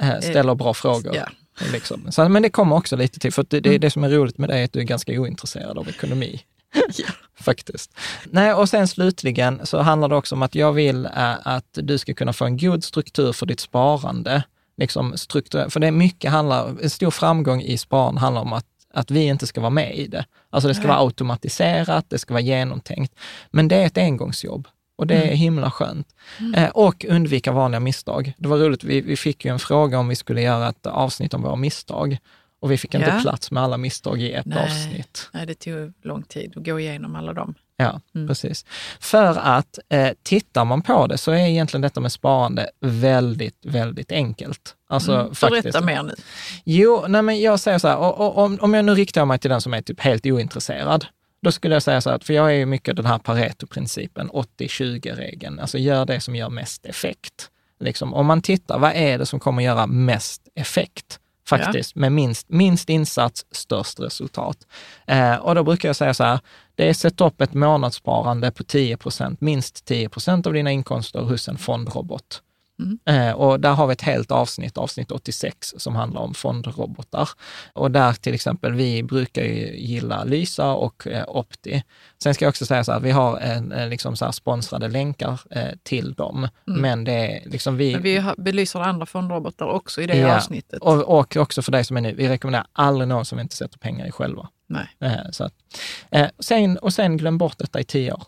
eh, 0.00 0.18
ställer 0.20 0.54
bra 0.54 0.74
frågor. 0.74 1.16
Ja. 1.16 1.28
Liksom. 1.72 2.12
Så, 2.12 2.28
men 2.28 2.42
det 2.42 2.50
kommer 2.50 2.76
också 2.76 2.96
lite 2.96 3.18
till, 3.20 3.32
för 3.32 3.46
det, 3.48 3.60
det, 3.60 3.68
Mm. 3.68 3.80
det 3.80 3.90
som 3.90 4.04
är 4.04 4.08
roligt 4.10 4.38
med 4.38 4.48
det 4.48 4.56
är 4.58 4.64
att 4.64 4.72
du 4.72 4.78
är 4.80 4.84
ganska 4.84 5.12
ointresserad 5.12 5.78
av 5.78 5.88
ekonomi. 5.88 6.40
Faktiskt. 7.40 7.98
Nej, 8.24 8.52
och 8.54 8.68
sen 8.68 8.88
slutligen 8.88 9.66
så 9.66 9.78
handlar 9.78 10.08
det 10.08 10.16
också 10.16 10.34
om 10.34 10.42
att 10.42 10.54
jag 10.54 10.72
vill 10.72 11.06
eh, 11.06 11.34
att 11.46 11.68
du 11.72 11.98
ska 11.98 12.14
kunna 12.14 12.32
få 12.32 12.44
en 12.44 12.56
god 12.56 12.84
struktur 12.84 13.32
för 13.32 13.46
ditt 13.46 13.60
sparande. 13.60 14.42
Liksom 14.78 15.16
struktur, 15.16 15.68
för 15.68 15.80
det 15.80 15.86
är 15.86 15.90
mycket 15.90 16.30
handlar, 16.30 16.82
en 16.82 16.90
stor 16.90 17.10
framgång 17.10 17.62
i 17.62 17.78
sparande 17.78 18.20
handlar 18.20 18.42
om 18.42 18.52
att, 18.52 18.66
att 18.94 19.10
vi 19.10 19.20
inte 19.24 19.46
ska 19.46 19.60
vara 19.60 19.70
med 19.70 19.96
i 19.96 20.06
det. 20.06 20.24
Alltså 20.50 20.68
det 20.68 20.74
ska 20.74 20.82
Nej. 20.86 20.88
vara 20.96 21.00
automatiserat, 21.04 22.10
det 22.10 22.18
ska 22.18 22.34
vara 22.34 22.42
genomtänkt. 22.42 23.14
Men 23.50 23.68
det 23.68 23.76
är 23.76 23.86
ett 23.86 23.98
engångsjobb. 23.98 24.68
Och 24.96 25.06
det 25.06 25.14
är 25.14 25.34
himla 25.34 25.70
skönt. 25.70 26.14
Eh, 26.56 26.68
och 26.68 27.04
undvika 27.08 27.52
vanliga 27.52 27.80
misstag. 27.80 28.32
Det 28.38 28.48
var 28.48 28.58
roligt, 28.58 28.84
vi, 28.84 29.00
vi 29.00 29.16
fick 29.16 29.44
ju 29.44 29.50
en 29.50 29.58
fråga 29.58 29.98
om 29.98 30.08
vi 30.08 30.16
skulle 30.16 30.42
göra 30.42 30.68
ett 30.68 30.86
avsnitt 30.86 31.34
om 31.34 31.42
våra 31.42 31.56
misstag. 31.56 32.18
Och 32.60 32.70
vi 32.70 32.78
fick 32.78 32.94
inte 32.94 33.06
Ja. 33.16 33.20
plats 33.22 33.50
med 33.50 33.62
alla 33.62 33.76
misstag 33.76 34.22
i 34.22 34.32
ett 34.32 34.46
Nej. 34.46 34.64
avsnitt. 34.64 35.30
Nej, 35.32 35.46
det 35.46 35.54
tog 35.54 35.92
lång 36.02 36.22
tid 36.22 36.52
att 36.56 36.64
gå 36.64 36.80
igenom 36.80 37.16
alla 37.16 37.32
dem. 37.32 37.54
Ja, 37.80 38.00
precis. 38.26 38.64
För 39.00 39.38
att 39.38 39.78
eh, 39.88 40.10
tittar 40.22 40.64
man 40.64 40.82
på 40.82 41.06
det 41.06 41.18
så 41.18 41.30
är 41.32 41.36
egentligen 41.36 41.82
detta 41.82 42.00
med 42.00 42.12
sparande 42.12 42.70
väldigt, 42.80 43.58
väldigt 43.64 44.12
enkelt. 44.12 44.74
Alltså, 44.88 45.12
Mm. 45.14 45.34
faktiskt. 45.34 45.62
Berätta 45.62 45.80
mer 45.80 46.02
nu. 46.02 46.14
Jo, 46.64 47.04
nej 47.08 47.22
men 47.22 47.40
jag 47.40 47.60
säger 47.60 47.78
så 47.78 47.88
här, 47.88 47.96
och, 47.96 48.20
och, 48.20 48.38
om, 48.44 48.58
om 48.60 48.74
jag 48.74 48.84
nu 48.84 48.94
riktar 48.94 49.24
mig 49.24 49.38
till 49.38 49.50
den 49.50 49.60
som 49.60 49.74
är 49.74 49.82
typ 49.82 50.00
helt 50.00 50.26
ointresserad, 50.26 51.06
då 51.42 51.52
skulle 51.52 51.74
jag 51.74 51.82
säga 51.82 52.00
så 52.00 52.10
här, 52.10 52.18
för 52.18 52.34
jag 52.34 52.46
är 52.50 52.54
ju 52.56 52.66
mycket 52.66 52.96
den 52.96 53.06
här 53.06 53.18
Pareto-principen, 53.18 54.30
80-20-regeln, 54.30 55.60
alltså 55.60 55.78
gör 55.78 56.04
det 56.06 56.20
som 56.20 56.36
gör 56.36 56.48
mest 56.50 56.86
effekt. 56.86 57.50
Liksom, 57.80 58.14
om 58.14 58.26
man 58.26 58.42
tittar, 58.42 58.78
vad 58.78 58.92
är 58.94 59.18
det 59.18 59.26
som 59.26 59.40
kommer 59.40 59.62
göra 59.62 59.86
mest 59.86 60.42
effekt? 60.54 61.18
Faktiskt, 61.48 61.94
med 61.94 62.12
minst, 62.12 62.48
minst 62.48 62.88
insats, 62.88 63.46
störst 63.52 64.00
resultat. 64.00 64.56
Eh, 65.06 65.34
och 65.34 65.54
då 65.54 65.62
brukar 65.64 65.88
jag 65.88 65.96
säga 65.96 66.14
så 66.14 66.24
här, 66.24 66.40
det 66.78 66.88
är 66.88 66.94
sätt 66.94 67.20
upp 67.20 67.40
ett 67.40 67.54
månadssparande 67.54 68.50
på 68.50 68.62
10% 68.62 69.36
minst 69.40 69.90
10% 69.90 70.46
av 70.46 70.52
dina 70.52 70.70
inkomster 70.70 71.20
hos 71.20 71.48
en 71.48 71.58
fondrobot. 71.58 72.42
Eh, 73.08 73.30
och 73.32 73.60
där 73.60 73.72
har 73.74 73.86
vi 73.86 73.92
ett 73.92 74.02
helt 74.02 74.30
avsnitt, 74.30 74.78
avsnitt 74.78 75.10
86, 75.10 75.74
som 75.76 75.96
handlar 75.96 76.20
om 76.20 76.34
fondrobotar. 76.34 77.28
Och 77.72 77.90
där 77.90 78.12
till 78.12 78.34
exempel, 78.34 78.72
vi 78.72 79.02
brukar 79.02 79.42
ju 79.42 79.76
gilla 79.76 80.24
Lysa 80.24 80.72
och 80.72 81.06
eh, 81.06 81.24
Opti. 81.28 81.82
Sen 82.22 82.34
ska 82.34 82.44
jag 82.44 82.50
också 82.50 82.66
säga 82.66 82.84
så 82.84 82.92
här, 82.92 83.00
vi 83.00 83.10
har 83.10 83.38
en, 83.38 83.72
eh, 83.72 83.88
liksom 83.88 84.16
så 84.16 84.32
sponsrade 84.32 84.88
länkar 84.88 85.40
eh, 85.50 85.68
till 85.82 86.12
dem. 86.14 86.48
Men 86.64 87.04
det 87.04 87.12
är 87.12 87.50
liksom 87.50 87.76
vi... 87.76 87.92
Men 87.92 88.02
vi 88.02 88.24
belyser 88.38 88.80
andra 88.80 89.06
fondrobotar 89.06 89.66
också 89.66 90.02
i 90.02 90.06
det 90.06 90.16
Ja, 90.16 90.36
avsnittet. 90.36 90.82
Och, 90.82 91.18
och 91.18 91.36
också 91.36 91.62
för 91.62 91.72
dig 91.72 91.84
som 91.84 91.96
är 91.96 92.00
ny, 92.00 92.14
vi 92.14 92.28
rekommenderar 92.28 92.66
aldrig 92.72 93.08
någon 93.08 93.24
som 93.24 93.38
inte 93.40 93.56
sätter 93.56 93.78
pengar 93.78 94.06
i 94.06 94.10
själva. 94.10 94.48
Nej. 94.68 94.88
Eh, 95.00 95.30
Så 95.32 95.44
att, 95.44 95.52
eh, 96.10 96.28
sen, 96.38 96.78
och 96.78 96.92
sen 96.92 97.16
glöm 97.16 97.38
bort 97.38 97.58
detta 97.58 97.80
i 97.80 97.84
tio 97.84 98.12
år. 98.12 98.22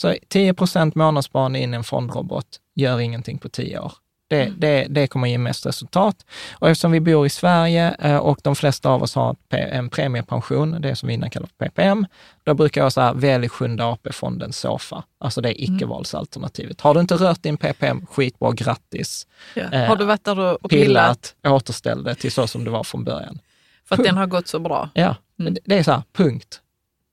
Så 0.00 0.14
10 0.28 0.54
månadssparande 0.94 1.58
in 1.58 1.74
i 1.74 1.76
en 1.76 1.84
fondrobot 1.84 2.46
gör 2.74 3.00
ingenting 3.00 3.38
på 3.38 3.48
tio 3.48 3.78
år. 3.80 3.92
Det, 4.28 4.42
Mm. 4.42 4.54
det, 4.60 4.86
det 4.90 5.06
kommer 5.06 5.28
ge 5.28 5.38
mest 5.38 5.66
resultat. 5.66 6.26
Och 6.52 6.68
eftersom 6.70 6.92
vi 6.92 7.00
bor 7.00 7.26
i 7.26 7.28
Sverige 7.28 7.94
eh, 7.98 8.16
och 8.16 8.38
de 8.42 8.56
flesta 8.56 8.90
av 8.90 9.02
oss 9.02 9.14
har 9.14 9.36
en 9.50 9.88
premiepension, 9.90 10.80
det 10.80 10.96
som 10.96 11.06
vi 11.06 11.14
innan 11.14 11.30
kallade 11.30 11.52
för 11.58 11.64
PPM, 11.68 12.06
då 12.44 12.54
brukar 12.54 12.82
jag 12.82 12.92
säga 12.92 13.12
välj 13.12 13.48
sjunde 13.48 13.84
AP-fondens 13.84 14.52
SOFA. 14.58 15.04
Alltså 15.18 15.40
det 15.40 15.48
är 15.62 15.64
Mm. 15.68 15.76
icke-valsalternativet. 15.76 16.80
Har 16.80 16.94
du 16.94 17.00
inte 17.00 17.14
rört 17.14 17.42
din 17.42 17.56
PPM, 17.56 18.06
skitbra, 18.06 18.52
grattis. 18.52 19.26
Ja. 19.54 19.62
eh, 19.72 19.84
har 19.88 19.96
du 19.96 20.04
varit 20.04 20.24
där 20.24 20.38
och 20.64 20.70
pillat? 20.70 21.34
Pillat, 21.42 21.54
återställ 21.54 22.02
det 22.02 22.14
till 22.14 22.32
så 22.32 22.46
som 22.46 22.64
det 22.64 22.70
var 22.70 22.84
från 22.84 23.04
början. 23.04 23.38
För 23.84 23.94
att 23.94 24.04
den 24.04 24.16
har 24.16 24.26
gått 24.26 24.48
så 24.48 24.58
bra. 24.58 24.88
Ja, 24.94 25.16
Mm. 25.38 25.54
det- 25.54 25.60
det 25.64 25.78
är 25.78 25.82
så 25.82 25.92
här, 25.92 26.02
punkt. 26.12 26.60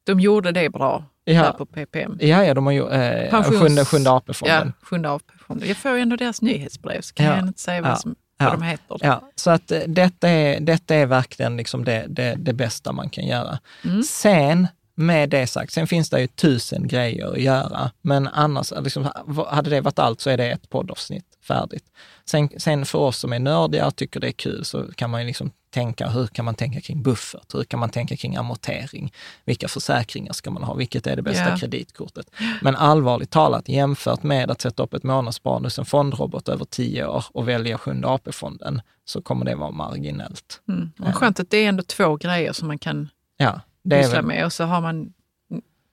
De 0.03 0.20
gjorde 0.20 0.51
det 0.51 0.70
bra 0.70 1.03
Ja. 1.36 1.41
där 1.43 1.51
på 1.51 1.65
PPM. 1.65 2.17
Ja, 2.22 2.43
ja, 2.46 2.53
de 2.53 2.65
har 2.65 2.74
ju 2.74 2.89
eh, 2.89 3.31
Pensions- 3.31 3.60
sjunde, 3.60 3.86
sjunde 3.86 4.10
AP-fonden. 4.12 4.74
Ja, 4.79 4.86
sjunde 4.88 5.10
AP-fonden. 5.12 5.67
Jag 5.67 5.77
får 5.77 5.91
ju 5.96 6.01
ändå 6.01 6.15
deras 6.15 6.41
nyhetsbrev, 6.41 7.01
så 7.01 7.13
kan 7.13 7.25
Ja. 7.25 7.36
jag 7.38 7.48
inte 7.48 7.62
säga 7.62 7.81
vad, 7.81 8.00
som, 8.00 8.15
vad 8.39 8.51
de 8.53 8.62
heter. 8.62 8.98
Ja, 9.01 9.22
så 9.36 9.50
att 9.51 9.72
eh, 9.72 9.79
detta 9.88 10.29
är, 10.29 10.60
detta 10.60 10.96
är 10.96 11.05
verkligen 11.05 11.57
liksom 11.57 11.84
det, 11.86 12.05
det, 12.10 12.36
det 12.38 12.53
bästa 12.53 12.91
man 12.91 13.10
kan 13.10 13.27
göra. 13.27 13.60
Mm. 13.86 14.03
Sen, 14.03 14.67
med 14.96 15.29
det 15.29 15.48
sagt, 15.48 15.74
sen 15.74 15.88
finns 15.88 16.10
det 16.10 16.22
ju 16.22 16.27
tusen 16.27 16.88
grejer 16.88 17.31
att 17.31 17.41
göra, 17.41 17.91
men 18.01 18.27
annars, 18.27 18.74
liksom, 18.81 19.10
hade 19.48 19.69
det 19.69 19.81
varit 19.81 20.00
allt 20.00 20.22
så 20.22 20.29
är 20.29 20.38
det 20.38 20.51
ett 20.51 20.69
poddavsnitt 20.69 21.25
färdigt. 21.48 21.84
Sen, 22.29 22.50
sen 22.57 22.86
för 22.86 23.00
oss 23.00 23.17
som 23.17 23.34
är 23.34 23.39
nördiga 23.39 23.88
och 23.88 23.96
tycker 23.96 24.19
det 24.19 24.27
är 24.27 24.31
kul 24.31 24.65
så 24.65 24.84
kan 24.96 25.10
man 25.10 25.22
ju 25.22 25.27
liksom 25.27 25.51
tänka, 25.77 26.10
hur 26.10 26.27
kan 26.27 26.46
man 26.46 26.55
tänka 26.55 26.81
kring 26.81 27.01
buffert? 27.03 27.55
Hur 27.55 27.63
kan 27.63 27.79
man 27.79 27.89
tänka 27.89 28.15
kring 28.17 28.36
amortering? 28.36 29.13
Vilka 29.46 29.67
försäkringar 29.67 30.34
ska 30.34 30.51
man 30.51 30.63
ha? 30.63 30.74
Vilket 30.74 31.07
är 31.07 31.15
det 31.15 31.22
bästa 31.22 31.50
Ja. 31.50 31.57
kreditkortet? 31.57 32.31
Men 32.62 32.75
allvarligt 32.75 33.29
talat, 33.31 33.69
jämfört 33.69 34.24
med 34.24 34.51
att 34.51 34.62
sätta 34.62 34.84
upp 34.84 34.93
ett 34.93 35.03
månadssparande 35.03 35.65
hos 35.65 35.79
en 35.79 35.86
fondrobot 35.86 36.50
över 36.50 36.65
tio 36.65 37.05
år 37.05 37.25
och 37.31 37.48
välja 37.48 37.77
sjunde 37.77 38.07
AP-fonden, 38.07 38.81
så 39.05 39.22
kommer 39.22 39.46
det 39.46 39.55
vara 39.55 39.72
marginellt. 39.72 40.62
Mm. 40.69 41.13
Skönt 41.13 41.39
att 41.39 41.50
det 41.50 41.57
är 41.57 41.69
ändå 41.69 41.84
två 41.84 42.15
grejer 42.15 42.53
som 42.53 42.67
man 42.67 42.77
kan 42.79 43.10
Ja, 43.38 43.62
pyssla 43.89 44.22
med 44.22 44.46
och 44.46 44.53
så 44.53 44.63
har 44.63 44.81
man 44.81 45.13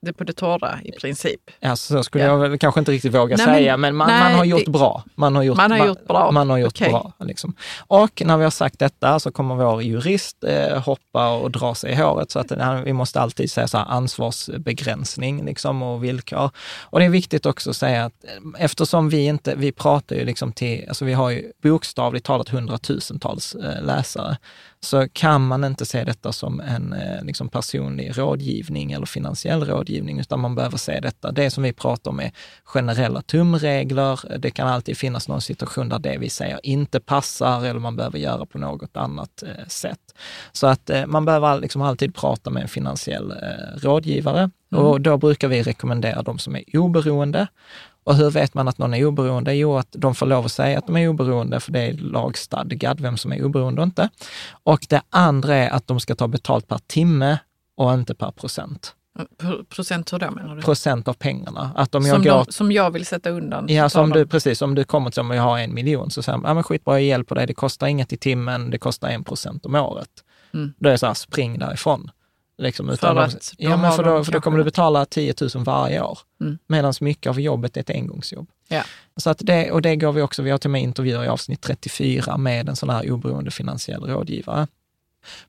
det 0.05 0.13
på 0.13 0.25
det 0.25 0.33
torra 0.33 0.79
i 0.85 0.93
princip. 0.93 1.41
ja, 1.61 1.77
så 1.77 2.03
skulle 2.03 2.25
Ja. 2.25 2.47
jag 2.47 2.61
kanske 2.61 2.81
inte 2.81 2.93
riktigt 2.93 3.15
våga 3.15 3.37
Nej, 3.37 3.47
säga, 3.47 3.77
men 3.77 3.97
man, 3.97 4.09
nej, 4.09 4.21
man 4.23 4.33
har 4.35 4.45
gjort 4.45 4.65
det- 4.65 4.71
bra. 4.71 5.05
Man 5.15 5.37
har 5.37 5.43
gjort, 5.43 5.57
Man 5.57 5.71
har 5.71 5.87
gjort 5.87 6.07
bra. 6.07 6.31
Man 6.31 6.51
har 6.51 6.59
gjort 6.59 6.73
Okej. 6.73 6.91
bra. 6.91 7.13
Liksom. 7.21 7.55
Och 7.79 8.23
när 8.25 8.37
vi 8.37 8.45
har 8.45 8.51
sagt 8.51 8.79
detta 8.79 9.21
så 9.21 9.31
kommer 9.33 9.55
vår 9.55 9.83
jurist 9.83 10.45
eh, 10.45 10.83
hoppa 10.83 11.31
och 11.31 11.51
dra 11.51 11.75
sig 11.75 11.93
i 11.93 11.95
håret, 11.95 12.31
så 12.31 12.39
att 12.39 12.53
vi 12.85 12.93
måste 12.93 13.21
alltid 13.21 13.51
säga 13.51 13.69
så 13.69 13.79
här, 13.79 13.87
ansvarsbegränsning 13.89 15.45
liksom, 15.45 15.83
och 15.83 16.05
villkor. 16.05 16.51
Och 16.83 16.99
det 16.99 17.05
är 17.05 17.11
viktigt 17.11 17.47
också 17.47 17.71
att 17.71 17.77
säga 17.77 18.05
att 18.05 18.25
eh, 18.25 18.65
eftersom 18.65 19.09
vi 19.09 19.25
inte, 19.27 19.55
vi 19.55 19.73
pratar 19.73 20.17
ju 20.17 20.25
liksom 20.25 20.53
till, 20.53 20.85
alltså 20.89 21.05
vi 21.05 21.13
har 21.13 21.31
ju 21.31 21.53
bokstavligt 21.63 22.27
talat 22.27 22.49
hundratusentals 22.49 23.55
eh, 23.55 23.83
läsare, 23.85 24.37
så 24.85 25.09
kan 25.13 25.47
man 25.47 25.65
inte 25.65 25.87
se 25.87 26.05
detta 26.05 26.33
som 26.33 26.61
en 26.61 26.93
eh, 26.93 27.25
liksom 27.25 27.49
personlig 27.49 28.19
rådgivning 28.19 28.93
eller 28.93 29.07
finansiell 29.07 29.65
rådgivning, 29.65 30.21
utan 30.21 30.41
man 30.41 30.55
behöver 30.55 30.77
se 30.77 31.01
detta. 31.01 31.33
Det 31.33 31.51
som 31.51 31.63
vi 31.63 31.73
pratar 31.73 32.11
om 32.11 32.21
är 32.21 32.33
generella 32.65 33.23
tumregler. 33.23 34.39
Det 34.39 34.51
kan 34.51 34.69
alltid 34.69 34.97
finnas 34.97 35.29
någon 35.29 35.41
situation 35.41 35.89
där 35.89 35.99
det 35.99 36.19
vi 36.19 36.31
säger 36.31 36.61
inte 36.63 37.01
passar 37.01 37.65
eller 37.65 37.81
man 37.81 37.97
behöver 37.97 38.19
göra 38.19 38.47
på 38.47 38.59
något 38.59 38.97
annat 38.97 39.43
eh, 39.43 39.67
sätt. 39.69 40.15
Så 40.53 40.67
att 40.67 40.91
eh, 40.91 41.07
man 41.07 41.25
behöver 41.25 41.61
liksom 41.61 41.83
alltid 41.83 42.15
prata 42.15 42.51
med 42.51 42.63
en 42.63 42.69
finansiell 42.69 43.35
rådgivare 43.77 44.51
och 44.71 45.01
då 45.01 45.17
brukar 45.17 45.49
vi 45.49 45.63
rekommendera 45.63 46.23
de 46.23 46.39
som 46.39 46.57
är 46.57 46.79
oberoende. 46.79 47.47
Och 48.05 48.15
hur 48.17 48.31
vet 48.31 48.55
man 48.55 48.69
att 48.69 48.79
någon 48.79 48.95
är 48.95 49.05
oberoende? 49.05 49.55
Jo, 49.55 49.77
att 49.77 49.89
de 49.91 50.15
får 50.15 50.27
lov 50.27 50.45
att 50.45 50.53
säga 50.53 50.79
att 50.79 50.87
de 50.87 50.97
är 50.97 51.09
oberoende, 51.09 51.61
för 51.61 51.73
det 51.73 51.81
är 51.81 51.93
lagstadgat 51.93 53.01
vem 53.01 53.17
som 53.17 53.33
är 53.33 53.45
oberoende 53.45 53.81
och 53.81 53.87
inte. 53.87 54.09
Och 54.63 54.87
det 54.89 55.03
andra 55.11 55.55
är 55.55 55.71
att 55.71 55.87
de 55.87 56.01
ska 56.01 56.15
ta 56.15 56.29
betalt 56.29 56.69
per 56.69 56.79
timme 56.87 57.39
och 57.77 57.95
inte 57.95 58.15
per 58.15 58.31
procent. 58.31 58.95
Pro- 59.39 59.65
Procent 59.65 60.13
hur 60.13 60.19
då 60.19 60.31
menar 60.31 60.57
du? 60.57 60.63
Procent 60.63 61.09
av 61.09 61.13
pengarna. 61.13 61.71
Att 61.77 61.95
om 61.95 62.07
jag 62.07 62.15
som, 62.15 62.25
går 62.25 62.45
de, 62.45 62.53
som 62.53 62.73
jag 62.73 62.91
vill 62.91 63.07
sätta 63.07 63.31
undan. 63.31 63.67
Ja, 63.69 63.89
som 63.89 64.11
du, 64.11 64.27
precis. 64.27 64.63
Om 64.63 64.75
du 64.75 64.85
kommer 64.85 65.11
till 65.11 65.23
mig 65.23 65.39
och 65.41 65.45
har 65.47 65.59
en 65.59 65.75
miljon 65.75 66.11
så 66.11 66.23
säger 66.23 66.39
man, 66.39 66.49
ja 66.49 66.55
men 66.55 66.63
skitbra, 66.63 66.95
jag 67.01 67.03
hjälper 67.09 67.35
dig, 67.35 67.47
det 67.47 67.55
kostar 67.55 67.87
inget 67.87 68.13
i 68.13 68.17
timmen, 68.17 68.71
det 68.71 68.79
kostar 68.79 69.09
en 69.09 69.25
procent 69.25 69.67
om 69.67 69.75
året. 69.75 70.09
Mm. 70.55 70.73
Då 70.79 70.89
är 70.89 70.93
det 70.93 70.99
så 70.99 71.07
här, 71.07 71.15
spring 71.15 71.59
därifrån. 71.59 72.11
Liksom, 72.59 72.87
För 72.87 72.95
utan 72.95 73.17
de- 73.17 73.23
att 73.23 73.55
ja, 73.59 73.77
men 73.77 73.93
för, 73.93 74.05
då, 74.05 74.25
för 74.25 74.33
då 74.33 74.41
kommer 74.41 74.59
du 74.59 74.65
betala 74.65 75.05
10 75.05 75.35
000 75.55 75.65
varje 75.65 76.03
år. 76.03 76.19
Mm. 76.41 76.59
Medan 76.67 76.95
mycket 77.01 77.31
av 77.31 77.41
jobbet 77.41 77.77
är 77.77 77.81
ett 77.81 77.91
engångsjobb. 77.91 78.49
Ja. 78.69 78.83
Så 79.17 79.31
att 79.31 79.39
det, 79.43 79.71
och 79.71 79.83
det 79.83 79.97
går 79.97 80.13
vi 80.13 80.23
också, 80.23 80.43
vi 80.43 80.51
har 80.51 80.59
till 80.59 80.69
och 80.69 80.73
med 80.73 80.83
intervjuer 80.83 81.25
i 81.25 81.29
avsnitt 81.29 81.61
34 81.61 82.37
med 82.37 82.69
en 82.69 82.77
sån 82.77 82.91
här 82.91 83.11
oberoende 83.11 83.51
finansiell 83.51 84.03
rådgivare. 84.03 84.67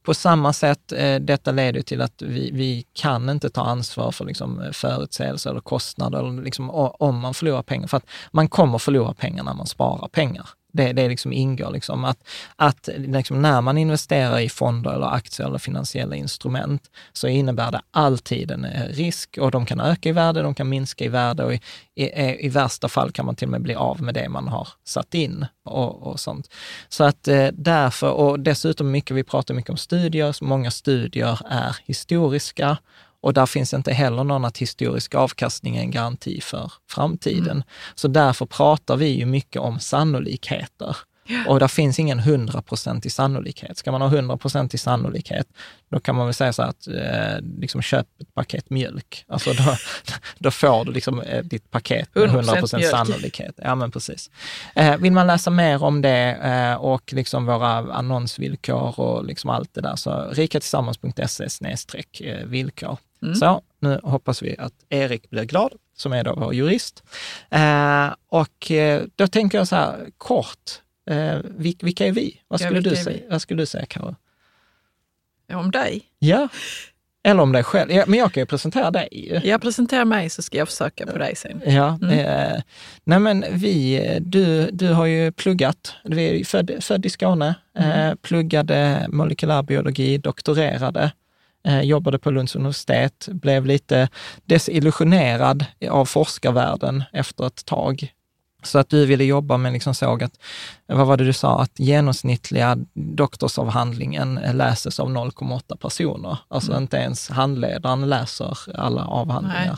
På 0.04 0.14
samma 0.14 0.54
sätt, 0.54 0.92
eh, 0.92 1.16
detta 1.16 1.52
leder 1.52 1.82
till 1.82 2.02
att 2.02 2.22
vi, 2.22 2.52
vi 2.52 2.86
kan 2.94 3.30
inte 3.30 3.50
ta 3.50 3.62
ansvar 3.62 4.12
för 4.12 4.26
liksom, 4.26 4.62
eh, 4.62 4.72
förutsägelser 4.72 5.50
eller 5.50 5.62
kostnader, 5.62 6.42
liksom, 6.44 6.70
om 6.70 7.20
man 7.20 7.34
förlorar 7.34 7.62
pengar. 7.62 7.88
För 7.88 7.98
att 7.98 8.06
man 8.32 8.48
kommer 8.48 8.78
förlora 8.78 9.14
pengar 9.14 9.44
när 9.44 9.54
man 9.54 9.68
sparar 9.68 10.08
pengar. 10.08 10.50
Det, 10.76 10.94
det 10.94 11.10
liksom 11.10 11.34
ingår 11.34 11.72
liksom 11.72 12.06
att, 12.06 12.28
att 12.56 12.90
liksom 12.98 13.42
när 13.42 13.62
man 13.62 13.78
investerar 13.78 14.40
i 14.40 14.50
fonder 14.50 14.94
eller 14.94 15.08
aktier 15.08 15.48
eller 15.48 15.58
finansiella 15.58 16.16
instrument 16.16 16.92
så 17.14 17.28
innebär 17.28 17.72
det 17.72 17.82
alltid 17.92 18.52
en 18.52 18.66
eh, 18.66 18.88
risk 18.88 19.38
och 19.38 19.52
de 19.52 19.66
kan 19.66 19.80
öka 19.80 20.10
i 20.10 20.12
värde, 20.12 20.42
de 20.42 20.56
kan 20.56 20.70
minska 20.70 21.06
i 21.06 21.08
värde 21.08 21.44
och 21.44 21.54
i, 21.54 21.62
i, 21.96 22.12
eh, 22.14 22.46
i 22.46 22.50
värsta 22.50 22.88
fall 22.88 23.12
kan 23.12 23.26
man 23.26 23.36
till 23.36 23.48
och 23.48 23.52
med 23.52 23.62
bli 23.62 23.76
av 23.76 24.02
med 24.02 24.14
det 24.14 24.30
man 24.30 24.48
har 24.48 24.68
satt 24.84 25.14
in 25.14 25.46
och, 25.66 26.08
och 26.08 26.20
sånt. 26.20 26.50
Så 26.90 27.04
att 27.04 27.28
eh, 27.28 27.48
därför, 27.54 28.12
och 28.12 28.40
dessutom 28.40 28.92
mycket, 28.92 29.18
vi 29.18 29.24
pratar 29.24 29.54
mycket 29.54 29.70
om 29.70 29.78
studier, 29.78 30.32
så 30.32 30.46
många 30.46 30.72
studier 30.72 31.40
är 31.50 31.78
historiska 31.86 32.78
och 33.26 33.34
där 33.34 33.46
finns 33.46 33.74
inte 33.74 33.94
heller 33.94 34.24
någon 34.24 34.46
att 34.46 34.58
historisk 34.58 35.16
avkastning 35.16 35.78
är 35.78 35.82
en 35.82 35.92
garanti 35.92 36.42
för 36.42 36.72
framtiden. 36.90 37.52
Mm. 37.52 37.64
Så 37.96 38.08
därför 38.08 38.46
pratar 38.46 38.98
vi 38.98 39.08
ju 39.08 39.26
mycket 39.26 39.62
om 39.62 39.80
sannolikheter. 39.80 40.98
Och 41.48 41.60
där 41.60 41.68
finns 41.68 42.00
ingen 42.00 42.20
hundraprocentig 42.20 43.12
sannolikhet. 43.12 43.78
Ska 43.78 43.92
man 43.92 44.02
ha 44.02 44.08
hundraprocentig 44.08 44.80
sannolikhet, 44.80 45.48
då 45.90 46.00
kan 46.00 46.16
man 46.16 46.26
väl 46.26 46.34
säga 46.34 46.54
så 46.54 46.62
att 46.62 46.88
eh, 46.88 47.42
liksom 47.60 47.82
köp 47.82 48.08
ett 48.22 48.34
paket 48.34 48.70
mjölk. 48.70 49.26
Alltså 49.28 49.54
då, 49.54 49.76
då 50.40 50.52
får 50.52 50.86
du 50.86 50.92
liksom 50.92 51.22
eh, 51.22 51.44
ditt 51.44 51.72
paket 51.72 52.16
med 52.16 52.24
100 52.24 52.56
procent 52.56 52.86
sannolikhet. 52.86 53.56
Ja, 53.58 53.76
men 53.76 53.92
precis. 53.92 54.30
Eh, 54.76 54.98
vill 54.98 55.14
man 55.14 55.28
läsa 55.28 55.50
mer 55.50 55.84
om 55.84 56.02
det 56.02 56.38
eh, 56.44 56.74
och 56.74 57.14
liksom 57.14 57.46
våra 57.46 57.94
annonsvillkor 57.94 59.00
och 59.00 59.26
liksom 59.26 59.50
allt 59.50 59.74
det 59.74 59.82
där, 59.82 59.96
så 59.96 60.30
rikatillsammans.se 60.32 61.48
eh, 62.20 62.46
villkor. 62.46 62.98
Mm. 63.26 63.36
Så 63.36 63.62
nu 63.80 64.00
hoppas 64.04 64.42
vi 64.42 64.56
att 64.58 64.74
Erik 64.90 65.30
blir 65.30 65.44
glad, 65.44 65.74
som 65.98 66.14
är 66.14 66.24
då 66.24 66.36
vår 66.38 66.54
jurist. 66.54 67.04
Eh, 67.50 68.14
och 68.28 68.72
då 69.16 69.28
tänker 69.28 69.58
jag 69.58 69.68
så 69.68 69.76
här 69.76 70.10
kort, 70.18 70.82
Eh, 71.10 71.38
vilka 71.80 72.06
är 72.06 72.12
vi? 72.12 72.42
Vad 72.48 72.60
skulle, 72.60 72.76
ja, 72.76 72.90
du, 72.90 72.96
säga? 72.96 73.20
Vad 73.30 73.42
skulle 73.42 73.62
du 73.62 73.66
säga, 73.66 73.86
Karo? 73.86 74.16
Om 75.54 75.72
dig? 75.72 76.02
Ja, 76.20 76.50
eller 77.24 77.44
om 77.44 77.52
dig 77.52 77.64
själv. 77.64 77.92
Ja, 77.92 78.04
men 78.08 78.20
jag 78.20 78.34
kan 78.34 78.42
ju 78.42 78.46
presentera 78.48 78.92
dig. 78.92 79.42
Jag 79.44 79.62
presenterar 79.62 80.06
mig 80.06 80.30
så 80.30 80.42
ska 80.42 80.58
jag 80.58 80.68
försöka 80.68 81.06
på 81.06 81.18
dig 81.18 81.36
sen. 81.36 81.62
Ja, 81.66 82.00
mm. 82.02 82.20
eh, 82.20 82.62
nej 83.04 83.20
men 83.20 83.46
vi, 83.52 84.02
du, 84.22 84.70
du 84.72 84.88
har 84.88 85.06
ju 85.06 85.32
pluggat, 85.32 85.94
du 86.04 86.22
är 86.22 86.44
född, 86.44 86.72
född 86.84 87.06
i 87.06 87.10
Skåne, 87.10 87.56
mm. 87.78 87.92
eh, 87.92 88.16
pluggade 88.16 89.08
molekylärbiologi, 89.10 90.18
doktorerade, 90.18 91.12
eh, 91.66 91.82
jobbade 91.82 92.20
på 92.20 92.32
Lunds 92.32 92.56
universitet, 92.56 93.28
blev 93.32 93.66
lite 93.66 94.10
desillusionerad 94.46 95.66
av 95.90 96.06
forskarvärlden 96.06 97.04
efter 97.12 97.48
ett 97.48 97.66
tag. 97.66 98.12
Så 98.66 98.80
att 98.80 98.90
du 98.90 99.06
ville 99.06 99.24
jobba 99.24 99.58
med, 99.58 99.74
liksom 99.74 99.94
såg 99.94 100.24
att, 100.24 100.40
vad 100.86 101.08
var 101.08 101.18
det 101.18 101.24
du 101.24 101.34
sa, 101.34 101.62
att 101.62 101.80
genomsnittliga 101.80 102.78
doktorsavhandlingen 102.94 104.40
läses 104.54 105.00
av 105.00 105.10
0,8 105.10 105.78
personer. 105.78 106.38
Alltså 106.48 106.72
mm. 106.72 106.84
inte 106.84 106.98
ens 106.98 107.30
handledaren 107.30 108.10
läser 108.10 108.58
alla 108.76 109.06
avhandlingar. 109.06 109.66
Nej. 109.66 109.76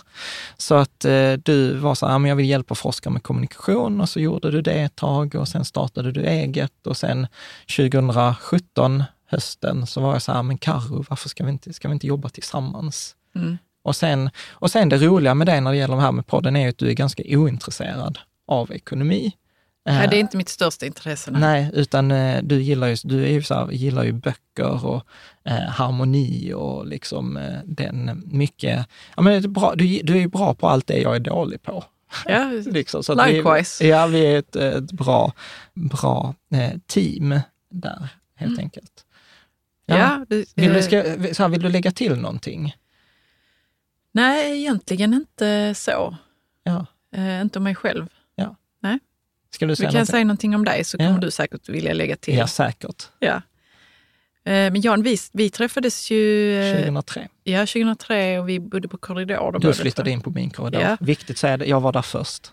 Så 0.57 0.75
att 0.75 1.05
eh, 1.05 1.33
du 1.33 1.73
var 1.73 1.95
så 1.95 2.07
här, 2.07 2.27
jag 2.27 2.35
vill 2.35 2.49
hjälpa 2.49 2.75
forskare 2.75 3.13
med 3.13 3.23
kommunikation 3.23 4.01
och 4.01 4.09
så 4.09 4.19
gjorde 4.19 4.51
du 4.51 4.61
det 4.61 4.81
ett 4.81 4.95
tag 4.95 5.35
och 5.35 5.47
sen 5.47 5.65
startade 5.65 6.11
du 6.11 6.25
eget 6.25 6.87
och 6.87 6.97
sen 6.97 7.27
2017, 7.77 9.03
hösten, 9.27 9.87
så 9.87 10.01
var 10.01 10.13
jag 10.13 10.21
så 10.21 10.31
här, 10.31 10.43
men 10.43 10.57
Karo, 10.57 11.05
varför 11.09 11.29
ska 11.29 11.43
vi 11.43 11.51
inte, 11.51 11.73
ska 11.73 11.87
vi 11.87 11.93
inte 11.93 12.07
jobba 12.07 12.29
tillsammans? 12.29 13.15
Mm. 13.35 13.57
Och 13.83 13.95
sen, 13.95 14.29
och 14.51 14.71
sen 14.71 14.89
det 14.89 14.97
roliga 14.97 15.33
med 15.33 15.47
det 15.47 15.61
när 15.61 15.71
det 15.71 15.77
gäller 15.77 15.95
det 15.95 16.01
här 16.01 16.11
med 16.11 16.27
podden 16.27 16.55
är 16.55 16.69
att 16.69 16.77
du 16.77 16.89
är 16.89 16.93
ganska 16.93 17.23
ointresserad 17.25 18.19
av 18.47 18.71
ekonomi. 18.71 19.33
Nej, 19.85 20.07
det 20.07 20.17
är 20.17 20.19
inte 20.19 20.37
mitt 20.37 20.49
största 20.49 20.85
intresse. 20.85 21.31
Nej, 21.31 21.41
nej 21.41 21.71
utan 21.73 22.11
eh, 22.11 22.43
du 22.43 22.61
gillar 22.61 22.87
ju, 22.87 22.95
du 23.03 23.23
är 23.23 23.29
ju 23.29 23.43
så 23.43 23.53
här, 23.53 23.71
gillar 23.71 24.03
ju 24.03 24.11
böcker 24.11 24.85
och 24.85 25.03
eh, 25.43 25.69
harmoni 25.69 26.53
och 26.53 26.87
liksom 26.87 27.37
eh, 27.37 27.59
den 27.65 28.23
mycket... 28.25 28.85
Ja, 29.15 29.21
men 29.21 29.33
det 29.33 29.47
är 29.47 29.49
bra, 29.49 29.73
du, 29.75 30.01
du 30.03 30.13
är 30.13 30.19
ju 30.19 30.27
bra 30.27 30.53
på 30.53 30.67
allt 30.67 30.87
det 30.87 30.97
jag 30.97 31.15
är 31.15 31.19
dålig 31.19 31.61
på. 31.61 31.83
Ja, 32.25 32.43
liksom, 32.65 33.03
så 33.03 33.25
likewise. 33.25 33.83
Vi, 33.83 33.89
ja, 33.89 34.07
vi 34.07 34.25
är 34.25 34.39
ett, 34.39 34.55
ett 34.55 34.91
bra, 34.91 35.33
bra 35.73 36.35
eh, 36.53 36.79
team 36.87 37.39
där, 37.69 38.07
helt 38.35 38.51
mm. 38.51 38.59
enkelt. 38.59 38.96
Ja, 39.89 39.97
ja 39.97 40.25
det, 40.29 40.45
vill, 40.55 40.73
du, 40.73 40.83
ska, 40.83 41.03
så 41.33 41.43
här, 41.43 41.49
vill 41.49 41.61
du 41.61 41.69
lägga 41.69 41.91
till 41.91 42.15
någonting? 42.15 42.75
Nej, 44.11 44.59
egentligen 44.59 45.13
inte 45.13 45.73
så. 45.75 46.17
Ja. 46.63 46.85
Eh, 47.15 47.41
inte 47.41 47.59
om 47.59 47.63
mig 47.63 47.75
själv. 47.75 48.07
Ska 49.57 49.65
du 49.65 49.75
säga 49.75 49.87
Vi 49.87 49.91
kan 49.91 49.97
någonting? 49.97 50.11
säga 50.11 50.23
någonting 50.23 50.55
om 50.55 50.65
dig 50.65 50.83
så 50.83 50.97
kommer 50.97 51.11
ja. 51.11 51.17
du 51.17 51.31
säkert 51.31 51.69
vilja 51.69 51.93
lägga 51.93 52.15
till. 52.15 52.37
Ja, 52.37 52.47
säkert. 52.47 53.07
Ja. 53.19 53.41
Eh, 54.45 54.71
men 54.71 54.81
Jan, 54.81 55.03
vi, 55.03 55.17
vi 55.33 55.49
träffades 55.49 56.11
ju... 56.11 56.73
2003. 56.73 57.21
Eh, 57.21 57.27
ja, 57.43 57.59
2003 57.59 58.39
och 58.39 58.49
vi 58.49 58.59
bodde 58.59 58.87
på 58.87 58.97
korridor. 58.97 59.59
Du 59.59 59.73
flyttade 59.73 60.11
in 60.11 60.21
på 60.21 60.29
min 60.29 60.49
korridor. 60.49 60.81
Ja. 60.81 60.97
Viktigt 60.99 61.37
säga 61.37 61.57
det, 61.57 61.65
jag 61.65 61.81
var 61.81 61.91
där 61.91 62.01
först. 62.01 62.51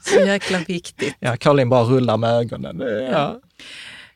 Så 0.00 0.20
jäkla 0.20 0.58
viktigt. 0.58 1.16
Ja, 1.18 1.36
Caroline 1.36 1.68
bara 1.68 1.84
rullar 1.84 2.16
med 2.16 2.30
ögonen. 2.30 2.80
Ja. 3.10 3.40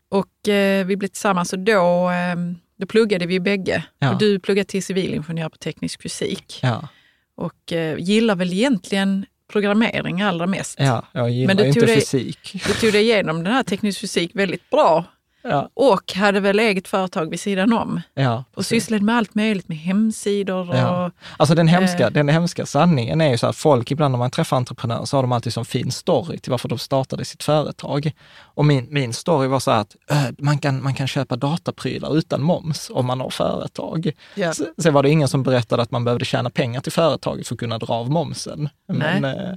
Och 0.08 0.48
eh, 0.48 0.86
vi 0.86 0.96
blev 0.96 1.08
tillsammans 1.08 1.52
och 1.52 1.58
då, 1.58 2.10
eh, 2.10 2.36
då 2.78 2.86
pluggade 2.86 3.26
vi 3.26 3.40
bägge. 3.40 3.84
Ja. 3.98 4.12
Och 4.12 4.18
du 4.18 4.38
pluggade 4.38 4.68
till 4.68 4.82
civilingenjör 4.82 5.48
på 5.48 5.56
teknisk 5.56 6.02
fysik. 6.02 6.60
Ja. 6.62 6.88
Och 7.36 7.72
eh, 7.72 7.98
gillar 7.98 8.36
väl 8.36 8.52
egentligen 8.52 9.26
programmering 9.52 10.22
allra 10.22 10.46
mest. 10.46 10.76
Ja, 10.78 11.06
jag 11.12 11.30
gillar 11.30 11.46
Men 11.46 11.56
du 11.56 11.68
inte 11.68 11.86
dig, 11.86 11.96
fysik. 11.96 12.52
Du 12.66 12.72
tog 12.72 12.92
dig 12.92 13.02
igenom 13.02 13.44
den 13.44 13.52
här 13.52 13.62
teknisk 13.62 14.00
fysik 14.00 14.30
väldigt 14.34 14.70
bra. 14.70 15.04
Ja. 15.48 15.70
Och 15.74 16.12
hade 16.14 16.40
väl 16.40 16.58
eget 16.58 16.88
företag 16.88 17.30
vid 17.30 17.40
sidan 17.40 17.72
om. 17.72 18.00
Ja, 18.14 18.44
och 18.54 18.66
sysslade 18.66 19.04
med 19.04 19.16
allt 19.16 19.34
möjligt, 19.34 19.68
med 19.68 19.78
hemsidor 19.78 20.70
och... 20.70 20.76
Ja. 20.76 21.10
Alltså 21.36 21.54
den 21.54 21.68
hemska, 21.68 22.06
eh, 22.06 22.10
den 22.10 22.28
hemska 22.28 22.66
sanningen 22.66 23.20
är 23.20 23.30
ju 23.30 23.38
så 23.38 23.46
att 23.46 23.56
folk, 23.56 23.90
ibland 23.90 24.12
när 24.12 24.18
man 24.18 24.30
träffar 24.30 24.56
entreprenörer, 24.56 25.04
så 25.04 25.16
har 25.16 25.22
de 25.22 25.32
alltid 25.32 25.52
som 25.52 25.64
fin 25.64 25.90
story 25.90 26.38
till 26.38 26.50
varför 26.50 26.68
de 26.68 26.78
startade 26.78 27.24
sitt 27.24 27.42
företag. 27.42 28.12
Och 28.38 28.64
min, 28.64 28.86
min 28.90 29.12
story 29.12 29.48
var 29.48 29.60
så 29.60 29.70
att 29.70 29.96
äh, 30.10 30.22
man, 30.38 30.58
kan, 30.58 30.82
man 30.82 30.94
kan 30.94 31.06
köpa 31.06 31.36
dataprylar 31.36 32.16
utan 32.16 32.42
moms 32.42 32.90
om 32.94 33.06
man 33.06 33.20
har 33.20 33.30
företag. 33.30 34.12
Ja. 34.34 34.52
Sen 34.78 34.94
var 34.94 35.02
det 35.02 35.10
ingen 35.10 35.28
som 35.28 35.42
berättade 35.42 35.82
att 35.82 35.90
man 35.90 36.04
behövde 36.04 36.24
tjäna 36.24 36.50
pengar 36.50 36.80
till 36.80 36.92
företaget 36.92 37.48
för 37.48 37.54
att 37.54 37.58
kunna 37.58 37.78
dra 37.78 37.94
av 37.94 38.10
momsen. 38.10 38.68
Men 38.88 39.24
eh, 39.24 39.54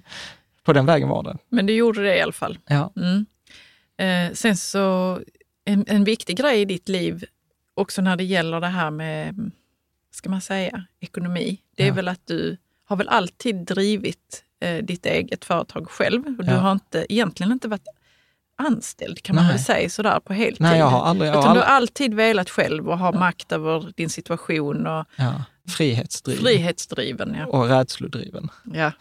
på 0.64 0.74
den 0.74 0.86
vägen 0.86 1.10
var 1.10 1.24
det. 1.24 1.38
Men 1.50 1.66
du 1.66 1.74
gjorde 1.74 2.04
det 2.04 2.18
i 2.18 2.22
alla 2.22 2.32
fall. 2.32 2.58
Ja. 2.68 2.94
Mm. 2.96 3.26
Sen 4.34 4.58
så 4.58 5.20
en, 5.70 5.86
en 5.88 6.04
viktig 6.04 6.38
grej 6.38 6.62
i 6.62 6.66
ditt 6.66 6.90
liv, 6.90 7.26
också 7.74 8.02
när 8.02 8.16
det 8.16 8.24
gäller 8.24 8.62
det 8.62 8.68
här 8.68 8.92
med, 8.92 9.52
ska 10.12 10.30
man 10.30 10.42
säga, 10.42 10.84
ekonomi, 11.00 11.62
det 11.76 11.84
är 11.84 11.88
ja. 11.88 11.94
väl 11.94 12.08
att 12.08 12.28
du 12.28 12.58
har 12.86 12.96
väl 12.96 13.10
alltid 13.10 13.56
drivit 13.56 14.44
eh, 14.62 14.84
ditt 14.84 15.06
eget 15.06 15.46
företag 15.46 15.90
själv. 15.90 16.26
Och 16.26 16.46
ja. 16.46 16.52
Du 16.52 16.58
har 16.58 16.72
inte, 16.72 17.06
egentligen 17.10 17.52
inte 17.52 17.68
varit 17.68 17.88
anställd 18.56 19.22
kan 19.22 19.36
man 19.36 19.46
Nej. 19.46 19.54
väl 19.54 19.64
säga 19.64 19.90
sådär 19.90 20.20
på 20.20 20.34
heltid. 20.34 20.62
Nej, 20.62 20.80
jag 20.80 20.86
har 20.86 21.06
aldrig, 21.06 21.30
jag 21.30 21.34
har 21.34 21.40
Utan 21.40 21.50
aldrig... 21.50 21.64
du 21.64 21.68
har 21.68 21.76
alltid 21.76 22.14
velat 22.14 22.50
själv 22.50 22.90
och 22.90 22.98
ha 22.98 23.14
ja. 23.14 23.20
makt 23.20 23.52
över 23.52 23.94
din 23.96 24.10
situation. 24.10 24.88
Och, 24.88 25.06
ja. 25.16 25.44
Frihetsdriven. 25.70 26.44
Frihetsdriven, 26.44 27.36
ja. 27.40 27.46
Och 27.46 27.68
rädslodriven. 27.68 28.50
Ja. 28.74 28.92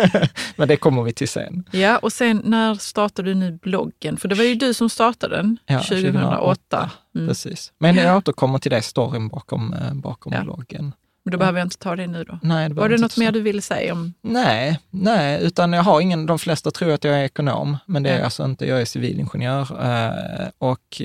Men 0.56 0.68
det 0.68 0.76
kommer 0.76 1.02
vi 1.02 1.12
till 1.12 1.28
sen. 1.28 1.64
Ja, 1.70 1.98
och 1.98 2.12
sen 2.12 2.42
när 2.44 2.74
startade 2.74 3.30
du 3.30 3.34
nu 3.34 3.52
bloggen? 3.62 4.16
För 4.16 4.28
det 4.28 4.34
var 4.34 4.44
ju 4.44 4.54
du 4.54 4.74
som 4.74 4.90
startade 4.90 5.36
den 5.36 5.58
ja, 5.66 5.78
2008. 5.78 6.20
2008. 6.20 6.90
Mm. 7.14 7.28
Precis. 7.28 7.72
Men 7.78 7.96
jag 7.96 8.16
återkommer 8.16 8.58
till 8.58 8.70
det, 8.70 8.82
storyn 8.82 9.28
bakom, 9.28 9.72
eh, 9.72 9.94
bakom 9.94 10.32
ja. 10.32 10.42
bloggen. 10.42 10.92
Men 11.22 11.32
då 11.32 11.38
behöver 11.38 11.58
jag 11.58 11.66
inte 11.66 11.78
ta 11.78 11.96
det 11.96 12.06
nu 12.06 12.24
då? 12.24 12.38
Nej, 12.42 12.68
det 12.68 12.74
Var 12.74 12.88
det 12.88 12.96
något 12.96 13.16
mer 13.16 13.32
du 13.32 13.40
ville 13.40 13.62
säga 13.62 13.92
om? 13.92 14.14
Nej, 14.22 14.78
nej, 14.90 15.42
utan 15.42 15.72
jag 15.72 15.82
har 15.82 16.00
ingen, 16.00 16.26
de 16.26 16.38
flesta 16.38 16.70
tror 16.70 16.92
att 16.92 17.04
jag 17.04 17.14
är 17.14 17.24
ekonom, 17.24 17.76
men 17.86 18.02
det 18.02 18.10
är 18.10 18.18
ja. 18.18 18.24
alltså 18.24 18.44
inte, 18.44 18.66
jag 18.66 18.80
är 18.80 18.84
civilingenjör. 18.84 19.84
Eh, 19.84 20.48
och 20.58 21.02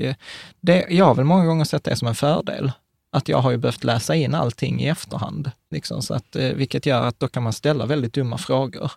det, 0.60 0.86
jag 0.90 1.04
har 1.04 1.14
väl 1.14 1.24
många 1.24 1.44
gånger 1.44 1.64
sett 1.64 1.84
det 1.84 1.96
som 1.96 2.08
en 2.08 2.14
fördel 2.14 2.72
att 3.16 3.28
jag 3.28 3.38
har 3.38 3.50
ju 3.50 3.56
behövt 3.56 3.84
läsa 3.84 4.14
in 4.14 4.34
allting 4.34 4.80
i 4.80 4.88
efterhand. 4.88 5.50
Liksom, 5.70 6.02
så 6.02 6.14
att, 6.14 6.36
eh, 6.36 6.48
vilket 6.48 6.86
gör 6.86 7.02
att 7.02 7.20
då 7.20 7.28
kan 7.28 7.42
man 7.42 7.52
ställa 7.52 7.86
väldigt 7.86 8.12
dumma 8.12 8.38
frågor. 8.38 8.92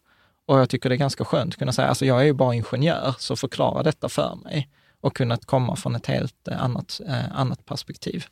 Och 0.46 0.60
jag 0.60 0.70
tycker 0.70 0.90
det 0.90 0.96
är 0.96 0.98
ganska 0.98 1.26
skönt 1.26 1.54
att 1.54 1.60
kunna 1.60 1.72
säga, 1.72 1.88
alltså 1.88 2.06
jag 2.06 2.22
är 2.22 2.26
ju 2.26 2.34
bara 2.34 2.56
ingenjör, 2.56 3.16
så 3.20 3.36
förklara 3.36 3.84
detta 3.84 4.10
för 4.10 4.36
mig. 4.44 4.70
Och 5.02 5.16
kunnat 5.16 5.46
komma 5.46 5.76
från 5.76 5.96
ett 5.96 6.06
helt 6.06 6.48
eh, 6.48 6.64
annat, 6.64 7.02
eh, 7.08 7.40
annat 7.40 7.66
perspektiv. 7.66 8.26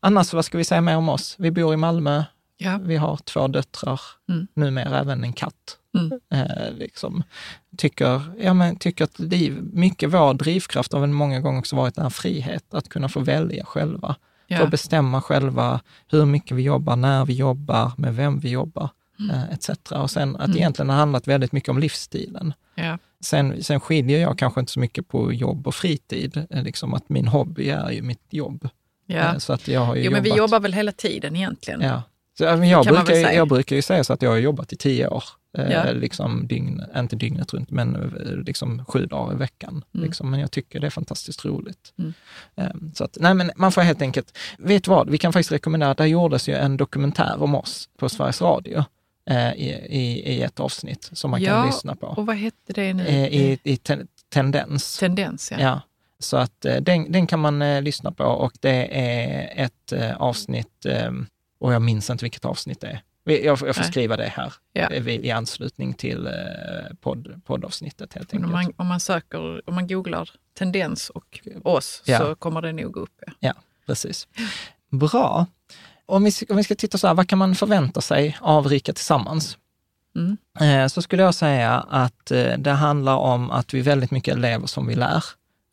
Annars, 0.00 0.32
vad 0.32 0.44
ska 0.44 0.58
vi 0.58 0.64
säga 0.64 0.80
mer 0.80 0.96
om 0.96 1.08
oss? 1.08 1.36
Vi 1.38 1.50
bor 1.50 1.74
i 1.74 1.76
Malmö, 1.76 2.24
ja. 2.56 2.78
vi 2.82 2.96
har 2.96 3.16
två 3.16 3.48
döttrar, 3.48 4.00
mm. 4.28 4.46
numera 4.54 5.00
även 5.00 5.24
en 5.24 5.32
katt. 5.32 5.78
Mm. 5.98 6.20
Eh, 6.30 6.72
liksom, 6.72 7.22
tycker, 7.76 8.22
ja, 8.40 8.54
men, 8.54 8.76
tycker 8.76 9.04
att 9.04 9.18
liv, 9.18 9.60
mycket 9.72 10.10
vår 10.10 10.34
drivkraft 10.34 10.92
har 10.92 11.00
väl 11.00 11.10
många 11.10 11.40
gånger 11.40 11.58
också 11.58 11.76
varit 11.76 11.94
den 11.94 12.02
här 12.02 12.10
frihet, 12.10 12.74
att 12.74 12.88
kunna 12.88 13.08
få 13.08 13.20
välja 13.20 13.64
själva. 13.64 14.16
Ja. 14.46 14.62
Att 14.62 14.70
bestämma 14.70 15.22
själva 15.22 15.80
hur 16.08 16.24
mycket 16.24 16.56
vi 16.56 16.62
jobbar, 16.62 16.96
när 16.96 17.24
vi 17.24 17.32
jobbar, 17.34 17.92
med 17.96 18.14
vem 18.14 18.38
vi 18.38 18.50
jobbar, 18.50 18.88
mm. 19.18 19.30
eh, 19.30 19.44
etc. 19.52 19.70
Och 19.92 20.10
sen 20.10 20.36
att 20.36 20.44
mm. 20.46 20.56
egentligen 20.56 20.88
har 20.88 20.96
handlat 20.96 21.28
väldigt 21.28 21.52
mycket 21.52 21.68
om 21.68 21.78
livsstilen. 21.78 22.54
Ja. 22.74 22.98
Sen, 23.20 23.64
sen 23.64 23.80
skiljer 23.80 24.18
jag 24.20 24.38
kanske 24.38 24.60
inte 24.60 24.72
så 24.72 24.80
mycket 24.80 25.08
på 25.08 25.32
jobb 25.32 25.66
och 25.66 25.74
fritid, 25.74 26.46
eh, 26.50 26.62
liksom 26.62 26.94
att 26.94 27.08
min 27.08 27.28
hobby 27.28 27.70
är 27.70 27.90
ju 27.90 28.02
mitt 28.02 28.26
jobb. 28.30 28.68
Ja. 29.06 29.16
Eh, 29.16 29.38
Så 29.38 29.52
att 29.52 29.68
jag 29.68 29.80
har 29.80 29.94
ju 29.96 30.02
Jo, 30.04 30.10
men 30.10 30.22
vi 30.22 30.28
jobbat- 30.28 30.38
jobbar 30.38 30.60
väl 30.60 30.72
hela 30.72 30.92
tiden 30.92 31.36
egentligen. 31.36 31.80
Ja. 31.80 32.02
Så, 32.38 32.44
ja, 32.44 32.56
men 32.56 32.68
jag, 32.68 32.86
brukar, 32.86 33.14
jag 33.32 33.48
brukar 33.48 33.76
ju 33.76 33.82
säga 33.82 34.04
så 34.04 34.12
att 34.12 34.22
jag 34.22 34.30
har 34.30 34.36
jobbat 34.36 34.72
i 34.72 34.76
tio 34.76 35.08
år. 35.08 35.24
Eh, 35.58 35.70
Ja. 35.72 35.92
liksom 35.92 36.46
dygn, 36.46 36.82
inte 36.96 37.16
dygnet 37.16 37.54
runt, 37.54 37.70
men 37.70 37.94
eh, 37.96 38.36
liksom 38.36 38.84
sju 38.84 39.06
dagar 39.06 39.32
i 39.34 39.36
veckan. 39.36 39.84
Mm. 39.94 40.06
Liksom. 40.06 40.30
Men 40.30 40.40
jag 40.40 40.50
tycker 40.50 40.80
det 40.80 40.86
är 40.86 40.90
fantastiskt 40.90 41.44
roligt. 41.44 41.92
Mm. 41.98 42.12
Eh, 42.56 42.92
så 42.94 43.04
att, 43.04 43.16
nej, 43.20 43.34
men 43.34 43.50
man 43.56 43.72
får 43.72 43.80
helt 43.82 44.02
enkelt, 44.02 44.38
vet 44.58 44.84
du 44.84 44.90
vad, 44.90 45.10
vi 45.10 45.18
kan 45.18 45.32
faktiskt 45.32 45.52
rekommendera, 45.52 45.94
där 45.94 46.04
gjordes 46.06 46.48
ju 46.48 46.54
en 46.54 46.76
dokumentär 46.76 47.42
om 47.42 47.54
oss 47.54 47.88
på 47.98 48.08
Sveriges 48.08 48.42
Radio 48.42 48.84
eh, 49.30 49.52
i, 49.52 49.70
i, 49.88 50.32
i 50.34 50.42
ett 50.42 50.60
avsnitt 50.60 51.10
som 51.12 51.30
man 51.30 51.42
Ja, 51.42 51.52
kan 51.52 51.66
lyssna 51.66 51.96
på. 51.96 52.06
Och 52.06 52.26
vad 52.26 52.36
hette 52.36 52.72
det 52.72 52.94
nu? 52.94 53.06
I, 53.08 53.58
i 53.62 53.76
ten, 53.76 54.08
Tendens. 54.32 54.98
Tendens, 54.98 55.50
ja. 55.50 55.60
Ja. 55.60 55.80
Så 56.18 56.36
att 56.36 56.60
den, 56.80 57.12
den 57.12 57.26
kan 57.26 57.40
man 57.40 57.84
lyssna 57.84 58.12
på 58.12 58.24
och 58.24 58.52
det 58.60 58.88
är 59.00 59.64
ett 59.64 59.92
avsnitt, 60.16 60.86
eh, 60.86 61.10
och 61.58 61.72
jag 61.74 61.82
minns 61.82 62.10
inte 62.10 62.24
vilket 62.24 62.44
avsnitt 62.44 62.80
det 62.80 62.86
är. 62.88 63.02
Jag, 63.44 63.58
får- 63.58 63.68
jag 63.68 63.76
får 63.76 63.82
skriva 63.82 64.16
det 64.16 64.28
här 64.28 64.52
Ja. 64.72 64.90
eh, 64.90 65.08
i 65.08 65.30
anslutning 65.30 65.94
till 65.94 66.26
eh, 66.26 66.32
podd, 67.00 67.40
poddavsnittet 67.44 68.14
helt 68.14 68.34
enkelt. 68.34 68.46
om, 68.46 68.52
man, 68.52 68.72
om 68.76 68.86
man 68.86 69.00
söker, 69.00 69.68
om 69.68 69.74
man 69.74 69.86
googlar 69.86 70.30
tendens 70.58 71.10
och 71.10 71.40
oss 71.64 72.02
Ja. 72.06 72.18
så 72.18 72.34
kommer 72.34 72.62
det 72.62 72.72
nog 72.72 72.96
upp. 72.96 73.10
Ja. 73.26 73.32
Ja, 73.40 73.52
precis. 73.86 74.28
Bra. 74.90 75.46
Om 76.06 76.24
vi, 76.24 76.30
om 76.48 76.56
vi 76.56 76.64
ska 76.64 76.74
titta 76.74 76.98
så 76.98 77.06
här, 77.06 77.14
vad 77.14 77.28
kan 77.28 77.38
man 77.38 77.54
förvänta 77.54 78.00
sig 78.00 78.36
av 78.40 78.68
Rika 78.68 78.92
Tillsammans? 78.92 79.58
Mm. 80.16 80.36
Eh, 80.60 80.88
så 80.88 81.02
skulle 81.02 81.22
jag 81.22 81.34
säga 81.34 81.72
att 81.90 82.26
det 82.58 82.70
handlar 82.70 83.16
om 83.16 83.50
att 83.50 83.74
vi 83.74 83.80
väldigt 83.80 84.10
mycket 84.10 84.38
lever 84.38 84.66
som 84.66 84.86
vi 84.86 84.94
lär. 84.94 85.24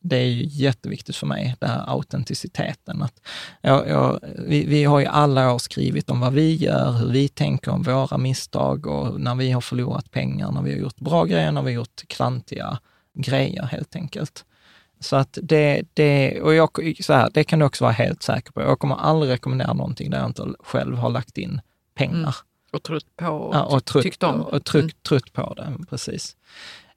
Det 0.06 0.16
är 0.16 0.26
ju 0.26 0.44
jätteviktigt 0.44 1.16
för 1.16 1.26
mig, 1.26 1.56
den 1.60 1.70
här 1.70 1.84
autenticiteten. 1.90 3.02
Att 3.02 3.20
jag, 3.60 3.88
jag, 3.88 4.20
vi, 4.38 4.66
vi 4.66 4.84
har 4.84 5.00
ju 5.00 5.06
alla 5.06 5.54
år 5.54 5.58
skrivit 5.58 6.10
om 6.10 6.20
vad 6.20 6.32
vi 6.32 6.54
gör, 6.54 6.92
hur 6.92 7.10
vi 7.12 7.28
tänker 7.28 7.70
om 7.70 7.82
våra 7.82 8.18
misstag 8.18 8.86
och 8.86 9.20
när 9.20 9.34
vi 9.34 9.50
har 9.50 9.60
förlorat 9.60 10.10
pengar, 10.10 10.52
när 10.52 10.62
vi 10.62 10.72
har 10.72 10.78
gjort 10.78 10.96
bra 10.96 11.24
grejer, 11.24 11.52
när 11.52 11.62
vi 11.62 11.70
har 11.72 11.76
gjort 11.80 12.02
klantiga 12.08 12.78
grejer 13.18 13.62
helt 13.62 13.96
enkelt. 13.96 14.44
Så 15.00 15.16
att 15.16 15.38
det, 15.42 15.82
det, 15.94 16.40
och 16.40 16.54
jag, 16.54 16.94
så 17.00 17.12
här, 17.12 17.30
det 17.34 17.44
kan 17.44 17.58
du 17.58 17.64
också 17.64 17.84
vara 17.84 17.92
helt 17.92 18.22
säker 18.22 18.52
på. 18.52 18.60
Jag 18.60 18.78
kommer 18.78 18.94
aldrig 18.96 19.32
rekommendera 19.32 19.72
någonting 19.72 20.10
där 20.10 20.18
jag 20.18 20.26
inte 20.26 20.48
själv 20.60 20.96
har 20.96 21.10
lagt 21.10 21.38
in 21.38 21.60
pengar. 21.94 22.18
Mm. 22.18 22.32
Och 22.72 22.82
trött 22.82 23.16
på 23.16 23.26
och, 23.26 23.54
Ja, 23.54 23.62
och 23.62 23.84
trött, 23.84 24.02
tyckt 24.02 24.22
om. 24.22 24.40
och 24.40 24.64
trött, 24.64 24.82
Mm. 24.82 24.90
trött 25.08 25.32
på 25.32 25.54
det, 25.54 25.72
precis. 25.90 26.36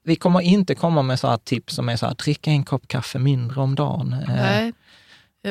Vi 0.08 0.16
kommer 0.16 0.42
inte 0.42 0.76
komma 0.76 1.02
med 1.02 1.20
så 1.20 1.28
här 1.28 1.38
tips 1.38 1.76
som 1.76 1.90
är 1.90 1.96
så 1.96 2.06
här, 2.06 2.16
dricka 2.16 2.52
en 2.52 2.64
kopp 2.64 2.88
kaffe 2.88 3.20
mindre 3.20 3.62
om 3.62 3.76
dagen. 3.76 4.14
Eh, 4.14 4.36
Nej. 4.36 4.74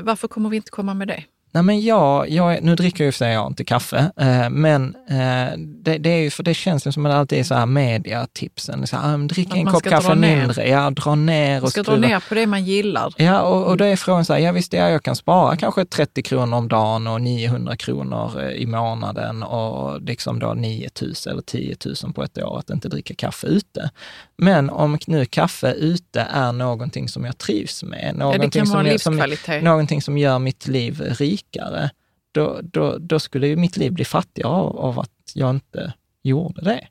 Varför 0.03 0.29
kommer 0.29 0.51
vi 0.51 0.57
inte 0.57 0.71
komma 0.71 0.95
med 0.95 1.09
det? 1.09 1.25
Nej, 1.53 1.63
men 1.63 1.81
jag, 1.81 2.31
jag, 2.31 2.63
nu 2.63 2.75
dricker 2.75 3.05
jag 3.05 3.07
ju 3.07 3.13
för 3.13 3.19
sig 3.19 3.33
jag 3.33 3.47
inte 3.47 3.65
kaffe, 3.65 4.11
eh, 4.21 4.51
men 4.51 4.95
eh, 5.11 5.59
det, 5.59 5.99
det 5.99 6.11
är 6.11 6.17
ju 6.23 6.31
för 6.31 6.43
det 6.43 6.55
känns 6.55 6.87
ju 6.87 6.93
som 6.93 7.07
att 7.07 7.13
det 7.13 7.17
alltid 7.19 7.39
är 7.39 7.43
så 7.43 7.55
här 7.55 7.67
mediatipsen. 7.67 8.87
Så 8.87 8.97
här, 8.97 9.17
men 9.17 9.27
drick 9.29 9.57
en 9.57 9.67
kopp 9.67 9.83
kaffe 9.83 10.09
dra 10.09 10.15
ner. 10.15 10.37
mindre, 10.37 10.69
ja 10.69 10.91
dra 10.91 11.15
ner 11.15 11.55
Man 11.55 11.63
och 11.63 11.71
ska 11.71 11.83
dra 11.83 11.93
skruva. 11.93 12.09
ner 12.09 12.25
på 12.29 12.35
det 12.35 12.47
man 12.47 12.65
gillar. 12.65 13.15
Ja, 13.17 13.41
och, 13.41 13.65
och 13.67 13.77
då 13.77 13.85
är 13.85 13.97
frågan 13.97 14.25
så 14.25 14.33
här, 14.33 14.41
ja 14.41 14.53
visst, 14.53 14.73
ja, 14.73 14.89
jag 14.91 15.03
kan 15.03 15.17
spara 15.17 15.57
kanske 15.57 15.85
30 15.85 16.23
kronor 16.23 16.57
om 16.57 16.69
dagen 16.69 17.07
och 17.07 17.21
900 17.21 17.77
kronor 17.77 18.43
eh, 18.43 18.49
i 18.51 18.67
månaden 18.67 19.43
och 19.43 20.03
liksom 20.03 20.39
då 20.39 20.55
9 20.55 20.89
000 21.03 21.13
eller 21.31 21.43
10 21.43 21.77
000 22.05 22.13
på 22.13 22.23
ett 22.23 22.39
år 22.39 22.59
att 22.59 22.71
inte 22.71 22.89
dricka 22.89 23.15
kaffe 23.15 23.47
ute. 23.47 23.91
Men 24.39 24.71
om 24.71 24.99
nu 25.07 25.25
kaffe 25.25 25.73
ute 25.73 26.21
är 26.21 26.53
någonting 26.53 27.09
som 27.09 27.25
jag 27.25 27.39
trivs 27.39 27.83
med, 27.83 28.05
Ja, 28.07 28.13
någonting, 28.19 28.65
vara 28.65 28.85
som, 29.01 29.21
jag- 29.21 29.41
som, 29.41 29.65
någonting 29.65 30.03
som 30.03 30.19
gör 30.19 30.39
mitt 30.39 30.67
liv 30.69 31.01
rikare, 31.19 31.36
då, 32.33 32.61
då, 32.62 32.99
då 32.99 33.18
skulle 33.18 33.46
ju 33.46 33.57
mitt 33.57 33.77
liv 33.77 33.92
bli 33.92 34.05
fattigare 34.05 34.51
av, 34.53 34.77
av 34.79 35.01
att 35.01 35.11
jag 35.35 35.51
inte 35.51 35.92
gjorde 36.22 36.62
det. 36.62 36.87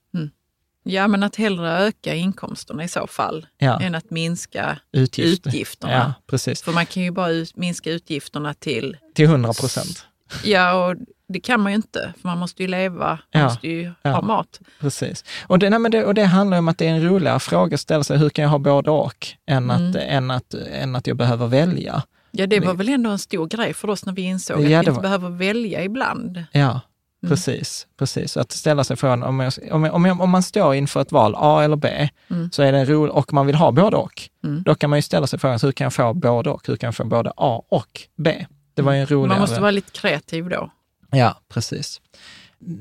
Ja, 0.87 1.07
men 1.07 1.23
att 1.23 1.35
hellre 1.35 1.71
öka 1.77 2.15
inkomsterna 2.15 2.83
i 2.83 2.87
så 2.87 3.07
fall 3.07 3.47
Ja, 3.57 3.79
än 3.81 3.95
att 3.95 4.09
minska 4.11 4.79
utgifter. 4.91 5.49
utgifterna. 5.49 5.93
Ja, 5.93 6.13
precis. 6.27 6.61
För 6.61 6.71
man 6.71 6.85
kan 6.85 7.03
ju 7.03 7.11
bara 7.11 7.29
ut, 7.29 7.55
minska 7.57 7.91
utgifterna 7.91 8.53
till, 8.53 8.97
Till 9.15 9.25
100 9.25 9.53
procent. 9.53 10.05
ja 10.43 10.85
och 10.87 10.95
det 11.27 11.39
kan 11.39 11.59
man 11.61 11.71
ju 11.71 11.75
inte, 11.75 12.13
för 12.21 12.27
man 12.27 12.37
måste 12.37 12.61
ju 12.61 12.67
leva, 12.67 13.07
man 13.07 13.17
Ja, 13.31 13.43
måste 13.43 13.67
ju 13.67 13.91
ja. 14.01 14.11
ha 14.11 14.21
mat. 14.21 14.59
Precis. 14.79 15.23
Och 15.47 15.59
det, 15.59 15.69
nej, 15.69 15.91
det, 15.91 16.05
och 16.05 16.13
det 16.13 16.23
handlar 16.25 16.57
om 16.57 16.67
att 16.67 16.77
det 16.77 16.85
är 16.87 16.91
en 16.91 17.03
roligare 17.09 17.39
fråga 17.39 17.73
att 17.75 17.81
ställa 17.81 18.03
sig, 18.03 18.17
hur 18.17 18.29
kan 18.29 18.43
jag 18.43 18.49
ha 18.49 18.57
både 18.59 18.91
och, 18.91 19.27
än, 19.47 19.69
Mm. 19.69 19.89
att, 19.89 19.95
än, 19.95 20.31
att, 20.31 20.53
än 20.53 20.95
att 20.95 21.07
jag 21.07 21.17
behöver 21.17 21.47
välja. 21.47 22.03
Ja, 22.37 22.47
det 22.47 22.59
var 22.59 22.73
väl 22.73 22.89
ändå 22.89 23.09
en 23.09 23.19
stor 23.19 23.47
grej 23.47 23.73
för 23.73 23.89
oss 23.89 24.05
när 24.05 24.13
vi 24.13 24.21
insåg 24.21 24.57
Ja, 24.57 24.63
att 24.63 24.69
vi 24.69 24.75
inte 24.75 24.91
var- 24.91 25.01
behöver 25.01 25.29
välja 25.29 25.83
ibland. 25.83 26.43
Ja, 26.51 26.81
Mm. 27.23 27.29
precis. 27.29 27.87
precis. 27.97 28.37
Att 28.37 28.51
ställa 28.51 28.83
sig 28.83 28.95
frågan, 28.97 29.23
om, 29.23 29.39
jag, 29.39 29.53
om, 29.71 29.83
jag, 29.83 29.93
om, 29.93 30.05
jag, 30.05 30.21
om 30.21 30.29
man 30.29 30.43
står 30.43 30.75
inför 30.75 31.01
ett 31.01 31.11
val, 31.11 31.35
A 31.37 31.63
eller 31.63 31.75
B, 31.75 32.09
Mm. 32.29 32.51
så 32.51 32.61
är 32.63 32.71
det 32.71 32.85
roligt, 32.85 33.13
och 33.13 33.33
man 33.33 33.45
vill 33.47 33.55
ha 33.55 33.71
både 33.71 33.97
och, 33.97 34.21
Mm. 34.43 34.63
då 34.63 34.75
kan 34.75 34.89
man 34.89 34.97
ju 34.99 35.01
ställa 35.01 35.27
sig 35.27 35.39
frågan, 35.39 35.59
hur 35.61 35.71
kan 35.71 35.85
jag 35.85 35.93
få 35.93 36.13
både 36.13 36.49
och? 36.49 36.67
Hur 36.67 36.75
kan 36.75 36.87
jag 36.87 36.95
få 36.95 37.05
både 37.05 37.31
A 37.37 37.61
och 37.69 38.01
B? 38.17 38.45
Det 38.73 38.81
var 38.81 38.93
ju 38.93 38.99
en 38.99 39.05
roligare... 39.07 39.27
Man 39.29 39.39
måste 39.39 39.61
vara 39.61 39.71
lite 39.71 39.91
kreativ 39.91 40.49
då. 40.49 40.69
Ja, 41.11 41.37
precis. 41.53 42.01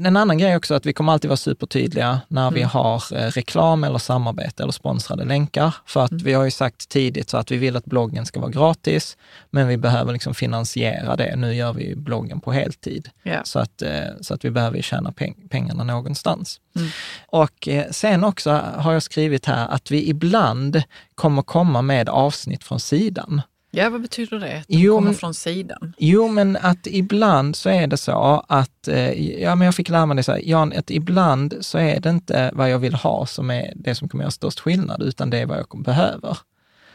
En 0.06 0.16
annan 0.16 0.38
grej 0.38 0.56
också 0.56 0.74
att 0.74 0.86
vi 0.86 0.92
kommer 0.92 1.12
alltid 1.12 1.28
vara 1.28 1.36
supertydliga 1.36 2.20
när 2.28 2.50
vi 2.50 2.60
Mm. 2.60 2.70
har 2.70 3.02
eh, 3.16 3.26
reklam 3.30 3.84
eller 3.84 3.98
samarbete 3.98 4.62
eller 4.62 4.72
sponsrade 4.72 5.24
länkar. 5.24 5.74
För 5.86 6.04
att 6.04 6.10
Mm. 6.10 6.24
vi 6.24 6.32
har 6.32 6.44
ju 6.44 6.50
sagt 6.50 6.88
tidigt 6.88 7.28
så 7.30 7.36
att 7.36 7.50
vi 7.50 7.56
vill 7.56 7.76
att 7.76 7.84
bloggen 7.84 8.26
ska 8.26 8.40
vara 8.40 8.50
gratis, 8.50 9.16
men 9.50 9.68
vi 9.68 9.76
behöver 9.76 10.12
liksom 10.12 10.34
finansiera 10.34 11.16
det. 11.16 11.36
Nu 11.36 11.54
gör 11.54 11.72
vi 11.72 11.96
bloggen 11.96 12.40
på 12.40 12.52
heltid, 12.52 13.08
Ja. 13.22 13.40
så, 13.44 13.58
att, 13.58 13.82
eh, 13.82 13.90
så 14.20 14.34
att 14.34 14.44
vi 14.44 14.50
behöver 14.50 14.82
tjäna 14.82 15.10
peng- 15.10 15.48
pengarna 15.48 15.84
någonstans. 15.84 16.60
Mm. 16.76 16.88
Och 17.26 17.68
eh, 17.68 17.84
sen 17.90 18.24
också 18.24 18.50
har 18.76 18.92
jag 18.92 19.02
skrivit 19.02 19.46
här 19.46 19.68
att 19.68 19.90
vi 19.90 20.08
ibland 20.08 20.82
kommer 21.14 21.42
komma 21.42 21.82
med 21.82 22.08
avsnitt 22.08 22.64
från 22.64 22.80
sidan. 22.80 23.42
Ja, 23.76 23.90
vad 23.90 24.02
betyder 24.02 24.40
det? 24.40 24.58
Att 24.58 24.68
de 24.68 24.76
Jo, 24.76 24.94
kommer 24.94 25.12
från 25.12 25.34
sidan? 25.34 25.94
Jo, 25.98 26.28
men 26.28 26.56
att 26.56 26.86
ibland 26.86 27.56
så 27.56 27.68
är 27.68 27.86
det 27.86 27.96
så 27.96 28.44
att, 28.48 28.88
eh, 28.88 29.42
ja 29.42 29.54
men 29.54 29.66
jag 29.66 29.74
fick 29.74 29.88
lära 29.88 30.06
mig 30.06 30.16
det 30.16 30.22
så 30.22 30.32
här, 30.32 30.40
Jan, 30.44 30.72
att 30.76 30.90
ibland 30.90 31.54
så 31.60 31.78
är 31.78 32.00
det 32.00 32.10
inte 32.10 32.50
vad 32.54 32.70
jag 32.70 32.78
vill 32.78 32.94
ha 32.94 33.26
som 33.26 33.50
är 33.50 33.72
det 33.76 33.94
som 33.94 34.08
kommer 34.08 34.24
göra 34.24 34.30
störst 34.30 34.60
skillnad, 34.60 35.02
utan 35.02 35.30
det 35.30 35.38
är 35.38 35.46
vad 35.46 35.58
jag 35.58 35.82
behöver. 35.82 36.38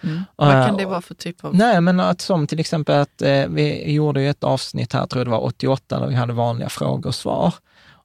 Mm. 0.02 0.24
Vad 0.36 0.56
Eh, 0.56 0.68
kan 0.68 0.78
det 0.78 0.86
vara 0.86 1.02
för 1.02 1.14
typ 1.14 1.44
av... 1.44 1.56
Nej, 1.56 1.82
men 1.82 2.00
att 2.00 2.22
som 2.22 2.48
till 2.48 2.60
exempel 2.60 2.96
att 2.96 3.22
eh, 3.22 3.48
vi 3.48 3.92
gjorde 3.94 4.22
ju 4.22 4.30
ett 4.30 4.44
avsnitt 4.44 4.94
här, 4.94 5.06
tror 5.06 5.20
jag 5.20 5.28
det 5.28 5.32
var 5.32 5.46
88, 5.46 6.00
där 6.00 6.08
vi 6.08 6.16
hade 6.16 6.34
vanliga 6.34 6.70
frågor 6.70 7.08
och 7.08 7.16
svar. 7.16 7.54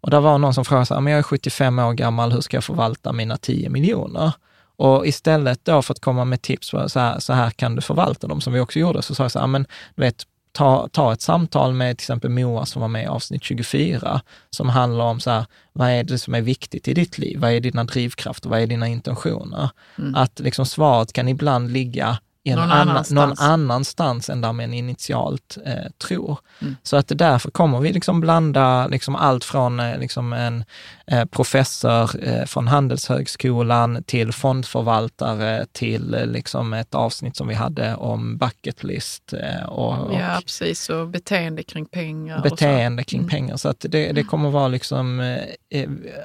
Och 0.01 0.11
där 0.11 0.21
var 0.21 0.39
någon 0.39 0.55
som 0.55 0.65
frågade 0.65 0.87
så 0.87 0.95
här, 0.95 1.01
men 1.01 1.13
jag 1.13 1.19
är 1.19 1.23
75 1.23 1.79
år 1.79 1.93
gammal, 1.93 2.33
hur 2.33 2.41
ska 2.41 2.57
jag 2.57 2.65
förvalta 2.65 3.13
mina 3.13 3.37
10 3.37 3.69
miljoner? 3.69 4.33
Och 4.77 5.07
istället 5.07 5.65
då 5.65 5.83
för 5.83 5.95
att 5.95 6.01
komma 6.01 6.25
med 6.25 6.43
tips 6.43 6.71
på 6.71 6.89
så 6.89 7.01
här, 7.01 7.19
så 7.19 7.33
här 7.33 7.51
kan 7.51 7.75
du 7.75 7.83
förvalta 7.83 8.27
dem, 8.27 8.41
som 8.41 8.53
vi 8.53 8.61
också 8.61 8.79
gjorde, 8.79 9.03
så 9.03 9.15
sa 9.15 9.25
jag 9.25 9.33
så 9.33 9.39
här, 9.39 9.47
men 9.47 9.67
du 9.95 10.03
vet, 10.03 10.27
ta, 10.53 10.89
ta 10.93 11.13
ett 11.13 11.21
samtal 11.21 11.73
med 11.73 11.99
till 11.99 12.05
exempel 12.05 12.31
Moa 12.31 12.67
som 12.67 12.83
var 12.83 12.89
med 12.89 13.05
i 13.05 13.07
avsnitt 13.07 13.45
24, 13.45 14.21
som 14.51 14.69
handlar 14.69 15.05
om 15.05 15.21
så 15.21 15.31
här, 15.31 15.47
vad 15.73 15.91
är 15.91 16.05
det 16.05 16.19
som 16.19 16.35
är 16.35 16.41
viktigt 16.41 16.89
i 16.89 16.95
ditt 16.95 17.19
liv? 17.19 17.41
Vad 17.41 17.53
är 17.53 17.61
dina 17.61 17.85
drivkrafter? 17.85 18.49
Vad 18.49 18.61
är 18.61 18.67
dina 18.67 18.89
intentioner? 18.89 19.71
Mm. 19.99 20.15
Att 20.15 20.41
liksom 20.41 20.67
svaret 20.67 21.13
kan 21.13 21.29
ibland 21.29 21.73
ligga 21.73 22.19
Någon 22.47 22.59
annan, 22.59 22.89
annanstans. 22.89 23.11
någon 23.41 23.51
annanstans 23.51 24.31
än 24.31 24.41
där 24.41 24.53
man 24.53 24.75
initialt 24.75 25.59
eh, 25.67 25.91
tror. 26.09 26.39
Mm. 26.63 26.77
Så 26.83 26.97
att 26.97 27.13
därför 27.15 27.51
kommer 27.51 27.81
vi 27.81 27.93
liksom 27.93 28.21
blanda 28.21 28.87
liksom 28.87 29.17
allt 29.17 29.45
från 29.45 29.81
eh, 29.81 29.99
liksom 29.99 30.33
en 30.33 30.65
eh, 31.07 31.25
professor 31.25 32.11
eh, 32.29 32.45
från 32.45 32.69
Handelshögskolan 32.69 34.03
till 34.07 34.33
fondförvaltare 34.33 35.67
till 35.73 36.15
eh, 36.15 36.27
liksom 36.27 36.73
ett 36.73 36.95
avsnitt 36.95 37.37
som 37.37 37.49
vi 37.49 37.55
hade 37.55 37.95
om 37.97 38.37
bucket 38.39 38.85
list 38.85 39.33
eh, 39.33 39.65
och, 39.69 39.99
och 39.99 40.15
Ja, 40.15 40.39
precis. 40.43 40.89
Och 40.89 41.09
beteende 41.09 41.63
kring 41.63 41.87
pengar. 41.87 42.37
och 42.37 42.43
beteende 42.43 43.05
kring 43.05 43.21
Mm. 43.21 43.31
pengar. 43.31 43.57
Så 43.57 43.69
att 43.69 43.87
det, 43.89 44.13
det 44.13 44.25
kommer 44.25 44.51
vara 44.51 44.69
liksom 44.69 45.37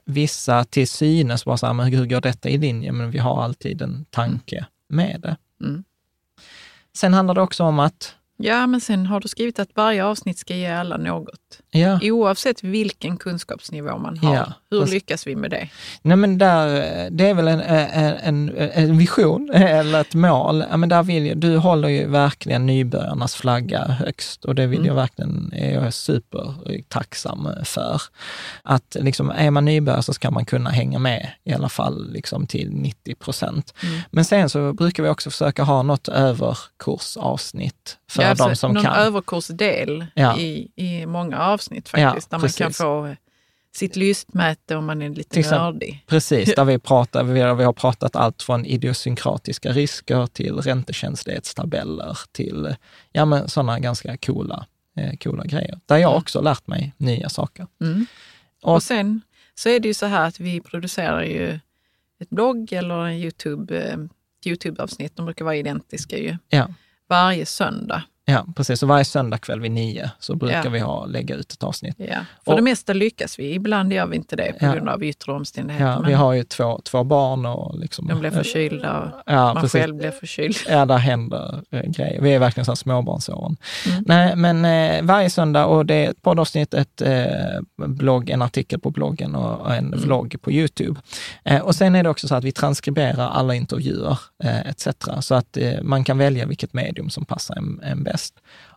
vissa 0.06 0.64
till 0.64 0.88
synes 0.88 1.46
bara 1.46 1.58
så 1.58 1.66
här, 1.66 1.74
men 1.74 1.88
hur 1.94 2.06
går 2.06 2.22
detta 2.22 2.50
i 2.50 2.58
linje? 2.58 2.92
Men 2.92 3.12
vi 3.12 3.18
har 3.20 3.44
alltid 3.44 3.82
en 3.82 4.06
tanke 4.10 4.66
med 4.90 5.20
det. 5.22 5.38
Mm. 5.66 5.84
Sen 7.00 7.14
handlar 7.14 7.36
det 7.36 7.42
också 7.42 7.64
om 7.64 7.80
att 7.80 8.16
Ja, 8.42 8.68
men 8.68 8.82
sen 8.82 9.06
har 9.06 9.20
du 9.20 9.28
skrivit 9.28 9.60
att 9.60 9.70
varje 9.76 10.06
avsnitt 10.06 10.38
ska 10.38 10.56
ge 10.56 10.68
alla 10.68 10.98
något. 10.98 11.60
Ja. 11.72 12.00
Oavsett 12.02 12.64
vilken 12.64 13.18
kunskapsnivå 13.18 13.98
man 13.98 14.18
har. 14.18 14.36
Ja, 14.36 14.54
Hur 14.72 14.82
fast- 14.82 14.94
lyckas 14.94 15.28
vi 15.28 15.36
med 15.36 15.52
det? 15.52 15.70
Nej 16.02 16.18
men 16.18 16.38
där, 16.38 17.10
det 17.10 17.30
är 17.30 17.34
väl 17.34 17.48
en, 17.48 17.62
en, 17.62 18.52
en, 18.74 18.98
vision 18.98 19.52
eller 19.54 20.02
ett 20.02 20.14
mål. 20.14 20.64
Ja, 20.70 20.78
men 20.78 20.90
där 20.90 21.04
vill 21.04 21.26
jag, 21.26 21.38
du 21.38 21.58
håller 21.58 21.90
ju 21.90 22.08
verkligen 22.08 22.66
nybörjarnas 22.66 23.36
flagga 23.36 23.86
högst 23.86 24.46
och 24.46 24.56
det 24.56 24.68
vill 24.68 24.86
jag 24.86 24.96
verkligen, 24.96 25.54
är 25.56 25.74
jag 25.74 25.94
supertacksam 25.94 27.50
för. 27.64 28.02
Att 28.64 28.98
liksom, 29.00 29.30
är 29.30 29.52
man 29.52 29.66
nybörjare 29.66 30.04
så 30.04 30.14
ska 30.14 30.32
man 30.32 30.46
kunna 30.46 30.70
hänga 30.70 31.00
med 31.00 31.32
i 31.44 31.54
alla 31.54 31.70
fall 31.70 32.12
liksom 32.12 32.48
till 32.48 32.72
90 32.72 33.16
procent. 33.16 33.74
Men 34.12 34.26
sen 34.26 34.50
så 34.50 34.74
brukar 34.74 35.04
vi 35.04 35.10
också 35.10 35.30
försöka 35.30 35.64
ha 35.64 35.84
något 35.84 36.08
överkursavsnitt 36.08 37.98
för 38.10 38.29
Ja, 38.30 38.36
de 38.36 38.44
alltså, 38.50 38.56
som 38.60 38.74
någon 38.74 38.84
kan. 38.84 38.96
överkursdel 38.96 40.06
Ja. 40.14 40.38
i, 40.38 40.72
i 40.76 41.06
många 41.06 41.40
avsnitt 41.40 41.90
Ja, 41.94 42.08
faktiskt, 42.10 42.30
där 42.30 42.38
man 42.38 42.50
kan 42.50 42.68
precis. 42.68 42.78
få 42.78 43.16
sitt 43.76 43.96
lystmäte 43.96 44.76
om 44.76 44.86
man 44.86 45.02
är 45.02 45.10
lite 45.10 45.30
Till 45.30 45.40
exempel- 45.40 45.62
nördig. 45.64 46.04
Precis, 46.08 46.54
där 46.56 46.66
vi, 46.66 46.80
pratar, 46.80 47.24
vi, 47.24 47.42
har, 47.42 47.56
vi 47.56 47.64
har 47.64 47.74
pratat 47.74 48.16
allt 48.16 48.42
från 48.44 48.66
idiosynkratiska 48.66 49.72
risker 49.72 50.28
till 50.28 50.62
räntekänslighetstabeller 51.24 52.18
till 52.32 52.76
ja, 53.12 53.26
men 53.26 53.50
sådana 53.50 53.80
ganska 53.80 54.18
coola, 54.18 54.66
eh, 54.98 55.14
coola 55.18 55.44
grejer. 55.46 55.80
Där 55.86 55.98
jag 55.98 56.16
också 56.18 56.42
lärt 56.42 56.68
mig 56.68 56.94
nya 56.98 57.30
saker. 57.30 57.68
Mm. 57.82 58.06
Och- 58.64 58.74
Och, 58.76 58.84
sen 58.84 59.22
så 59.56 59.70
är 59.70 59.80
det 59.80 59.88
ju 59.88 59.94
så 59.94 60.06
här 60.06 60.28
att 60.28 60.40
vi 60.40 60.62
producerar 60.62 61.24
ju 61.24 61.60
ett 62.20 62.30
blogg 62.30 62.74
eller 62.74 63.06
en 63.06 63.14
YouTube, 63.14 63.78
eh, 63.78 63.98
YouTube-avsnitt, 64.46 65.16
de 65.16 65.26
brukar 65.26 65.46
vara 65.46 65.56
identiska 65.56 66.18
ju, 66.18 66.38
Ja, 66.50 66.68
varje 67.10 67.46
söndag. 67.46 68.04
Ja 68.32 68.46
precis. 68.56 68.80
Så 68.80 68.86
varje 68.86 69.06
söndagkväll 69.06 69.60
vid 69.60 69.72
nio 69.72 70.12
så 70.20 70.36
brukar 70.36 70.64
Ja. 70.64 70.70
vi 70.70 70.80
ha, 70.80 71.06
lägga 71.06 71.36
ut 71.36 71.52
ett 71.54 71.64
avsnitt. 71.64 71.96
Ja. 71.98 72.06
För 72.46 72.52
Och- 72.52 72.58
det 72.58 72.64
mesta 72.64 72.94
lyckas 72.94 73.40
vi, 73.40 73.54
ibland 73.54 73.94
gör 73.94 74.06
vi 74.08 74.16
inte 74.16 74.36
det 74.36 74.54
på 74.60 74.66
Ja. 74.66 74.74
grund 74.74 74.90
av 74.90 75.04
yttre 75.04 75.32
omständigheter. 75.32 75.86
Ja, 75.88 76.04
vi 76.08 76.14
har 76.14 76.34
ju 76.34 76.44
två, 76.44 76.82
två 76.84 77.04
barn 77.04 77.46
och 77.46 77.80
liksom... 77.80 78.08
de 78.08 78.20
blir 78.20 78.32
förkylda 78.32 79.00
och 79.00 79.22
Ja, 79.26 79.54
man 79.54 79.56
precis. 79.64 79.82
själv 79.82 79.96
blir 79.96 80.12
förkyld. 80.12 80.56
Ja, 80.70 80.86
där 80.86 80.98
händer 80.98 81.64
eh, 81.72 81.82
grejer. 81.82 82.22
Vi 82.22 82.34
är 82.34 82.40
verkligen 82.40 82.66
så 82.66 82.76
småbarnsåren. 82.76 83.58
Mm. 83.90 84.04
Nej, 84.08 84.36
men 84.36 84.66
eh, 84.66 85.04
varje 85.06 85.30
söndag 85.30 85.66
och 85.66 85.86
det 85.86 86.06
är 86.06 86.10
ett 86.10 86.22
poddavsnitt, 86.22 86.74
ett 86.74 87.02
eh, 87.02 87.26
blogg, 87.88 88.30
en 88.30 88.42
artikel 88.42 88.80
på 88.80 88.92
bloggen 88.92 89.36
och 89.36 89.50
och 89.60 89.76
en 89.76 89.92
vlogg 89.98 90.36
på 90.42 90.52
Youtube. 90.52 91.00
Eh, 91.46 91.62
och 91.62 91.76
sen 91.76 91.96
är 91.96 92.04
det 92.04 92.10
också 92.10 92.28
så 92.28 92.36
att 92.36 92.44
vi 92.44 92.52
transkriberar 92.52 93.30
alla 93.30 93.56
intervjuer 93.56 94.20
eh, 94.44 94.60
etc. 94.60 94.88
Så 95.22 95.36
att 95.36 95.58
eh, 95.58 95.82
man 95.84 96.04
kan 96.04 96.18
välja 96.18 96.46
vilket 96.46 96.74
medium 96.74 97.10
som 97.10 97.26
passar 97.26 97.56
en, 97.56 97.80
en 97.84 98.04
bäst. 98.04 98.19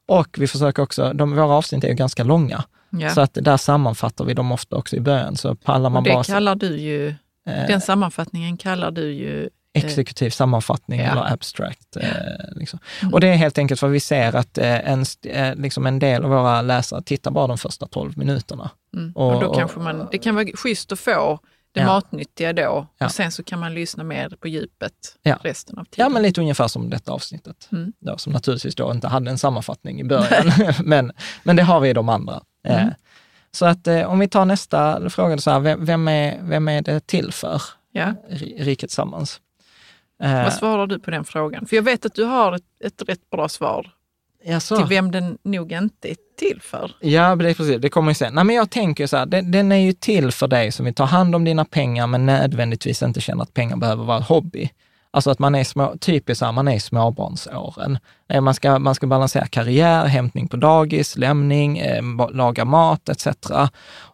Och 0.06 0.28
vi 0.38 0.46
försöker 0.46 0.82
också, 0.82 1.12
de, 1.12 1.36
våra 1.36 1.54
avsnitt 1.54 1.84
är 1.84 1.88
ju 1.88 1.94
ganska 1.94 2.24
långa, 2.24 2.64
Ja. 2.90 3.10
så 3.10 3.20
att 3.20 3.34
där 3.34 3.56
sammanfattar 3.56 4.24
vi 4.24 4.34
dem 4.34 4.52
ofta 4.52 4.76
också 4.76 4.96
i 4.96 5.00
början. 5.00 5.36
Så 5.36 5.54
pallar 5.54 5.90
man 5.90 5.96
och 5.96 6.04
det 6.04 6.10
bara 6.14 6.24
kallar 6.24 6.54
du 6.54 6.76
ju, 6.78 7.08
eh, 7.08 7.66
den 7.68 7.80
sammanfattningen 7.80 8.56
kallar 8.56 8.90
du 8.90 9.12
ju 9.12 9.48
exekutiv 9.74 10.30
sammanfattning 10.30 11.00
Ja. 11.00 11.10
eller 11.12 11.32
abstract. 11.32 11.96
Eh, 11.96 12.08
liksom. 12.56 12.78
Och 13.12 13.20
det 13.20 13.28
är 13.28 13.34
helt 13.34 13.58
enkelt 13.58 13.80
för 13.80 13.86
att 13.86 13.92
vi 13.92 14.00
ser 14.00 14.36
att 14.36 14.58
eh, 14.58 14.90
en, 14.92 15.04
eh, 15.26 15.54
liksom 15.54 15.86
en 15.86 15.98
del 15.98 16.24
av 16.24 16.30
våra 16.30 16.62
läsare 16.62 17.02
tittar 17.02 17.30
bara 17.30 17.46
de 17.46 17.58
första 17.58 17.86
12 17.86 18.18
minuterna. 18.18 18.70
Mm. 18.96 19.12
Och- 19.14 19.34
Och, 19.34 19.40
då 19.40 19.46
och- 19.46 19.56
kanske 19.58 19.80
man, 19.80 20.08
det 20.12 20.18
kan 20.18 20.34
vara 20.34 20.46
schysst 20.54 20.92
att 20.92 21.00
få 21.00 21.38
det 21.72 21.80
Ja. 21.80 21.86
matnyttiga 21.86 22.52
då 22.52 22.86
Ja. 22.98 23.06
och 23.06 23.12
sen 23.12 23.32
så 23.32 23.42
kan 23.42 23.60
man 23.60 23.74
lyssna 23.74 24.04
mer 24.04 24.28
på 24.40 24.48
djupet 24.48 24.92
Ja. 25.22 25.38
resten 25.42 25.78
av 25.78 25.84
tiden. 25.84 26.04
Ja, 26.04 26.08
men 26.08 26.22
lite 26.22 26.40
ungefär 26.40 26.68
som 26.68 26.90
detta 26.90 27.12
avsnittet. 27.12 27.68
Mm. 27.72 27.92
Då, 28.00 28.18
som 28.18 28.32
naturligtvis 28.32 28.74
då 28.74 28.92
inte 28.92 29.08
hade 29.08 29.30
en 29.30 29.38
sammanfattning 29.38 30.00
i 30.00 30.04
början, 30.04 30.52
men, 30.84 31.12
men 31.42 31.56
det 31.56 31.62
har 31.62 31.80
vi 31.80 31.88
i 31.88 31.92
de 31.92 32.08
andra. 32.08 32.40
Eh, 32.68 32.82
Mm. 32.82 32.94
så 33.50 33.66
att 33.66 33.86
eh, 33.86 34.02
om 34.10 34.18
vi 34.18 34.28
tar 34.28 34.44
nästa 34.44 35.10
fråga, 35.10 35.38
så 35.38 35.50
här, 35.50 35.60
vem, 35.60 35.84
vem, 35.84 36.08
är, 36.08 36.38
vem 36.42 36.68
är 36.68 36.82
det 36.82 37.06
till 37.06 37.32
för, 37.32 37.62
ja. 37.92 38.14
Ri- 38.30 38.64
Riket 38.64 38.90
Sammans? 38.90 39.40
Eh, 40.22 40.42
Vad 40.42 40.52
svarar 40.52 40.86
du 40.86 40.98
på 40.98 41.10
den 41.10 41.24
frågan? 41.24 41.66
För 41.66 41.76
jag 41.76 41.82
vet 41.82 42.06
att 42.06 42.14
du 42.14 42.24
har 42.24 42.52
ett, 42.52 42.62
ett 42.84 43.02
rätt 43.08 43.30
bra 43.30 43.48
svar 43.48 43.90
jaså? 44.44 44.76
till 44.76 44.86
vem 44.86 45.10
den 45.10 45.38
nog 45.42 45.72
inte 45.72 46.10
är 46.10 46.16
till 46.38 46.60
för. 46.62 46.90
Ja, 47.00 47.36
det 47.36 47.50
är 47.50 47.54
precis. 47.54 47.80
Det 47.80 47.88
kommer 47.88 48.10
ju 48.10 48.14
sen. 48.14 48.34
Nej, 48.34 48.44
men 48.44 48.56
jag 48.56 48.70
tänker 48.70 49.06
så 49.06 49.16
här, 49.16 49.26
den, 49.26 49.50
den 49.50 49.72
är 49.72 49.76
ju 49.76 49.92
till 49.92 50.32
för 50.32 50.48
dig 50.48 50.72
som 50.72 50.84
vill 50.84 50.94
ta 50.94 51.04
hand 51.04 51.34
om 51.34 51.44
dina 51.44 51.64
pengar, 51.64 52.06
men 52.06 52.26
nödvändigtvis 52.26 53.02
inte 53.02 53.20
känner 53.20 53.42
att 53.42 53.54
pengar 53.54 53.76
behöver 53.76 54.04
vara 54.04 54.16
en 54.16 54.22
hobby. 54.22 54.70
Alltså 55.10 55.30
att 55.30 55.38
man 55.38 55.54
är 55.54 55.64
små, 55.64 55.94
typiskt 56.00 56.38
så 56.38 56.44
här, 56.44 56.52
man 56.52 56.68
är 56.68 56.74
i 56.74 56.80
småbarnsåren. 56.80 57.98
Eh, 58.32 58.40
Man 58.40 58.54
ska, 58.54 58.78
man 58.78 58.94
ska 58.94 59.06
balansera 59.06 59.46
karriär, 59.46 60.06
hämtning 60.06 60.48
på 60.48 60.56
dagis, 60.56 61.16
lämning, 61.16 61.78
eh, 61.78 62.02
laga 62.32 62.64
mat 62.64 63.08
etc. 63.08 63.26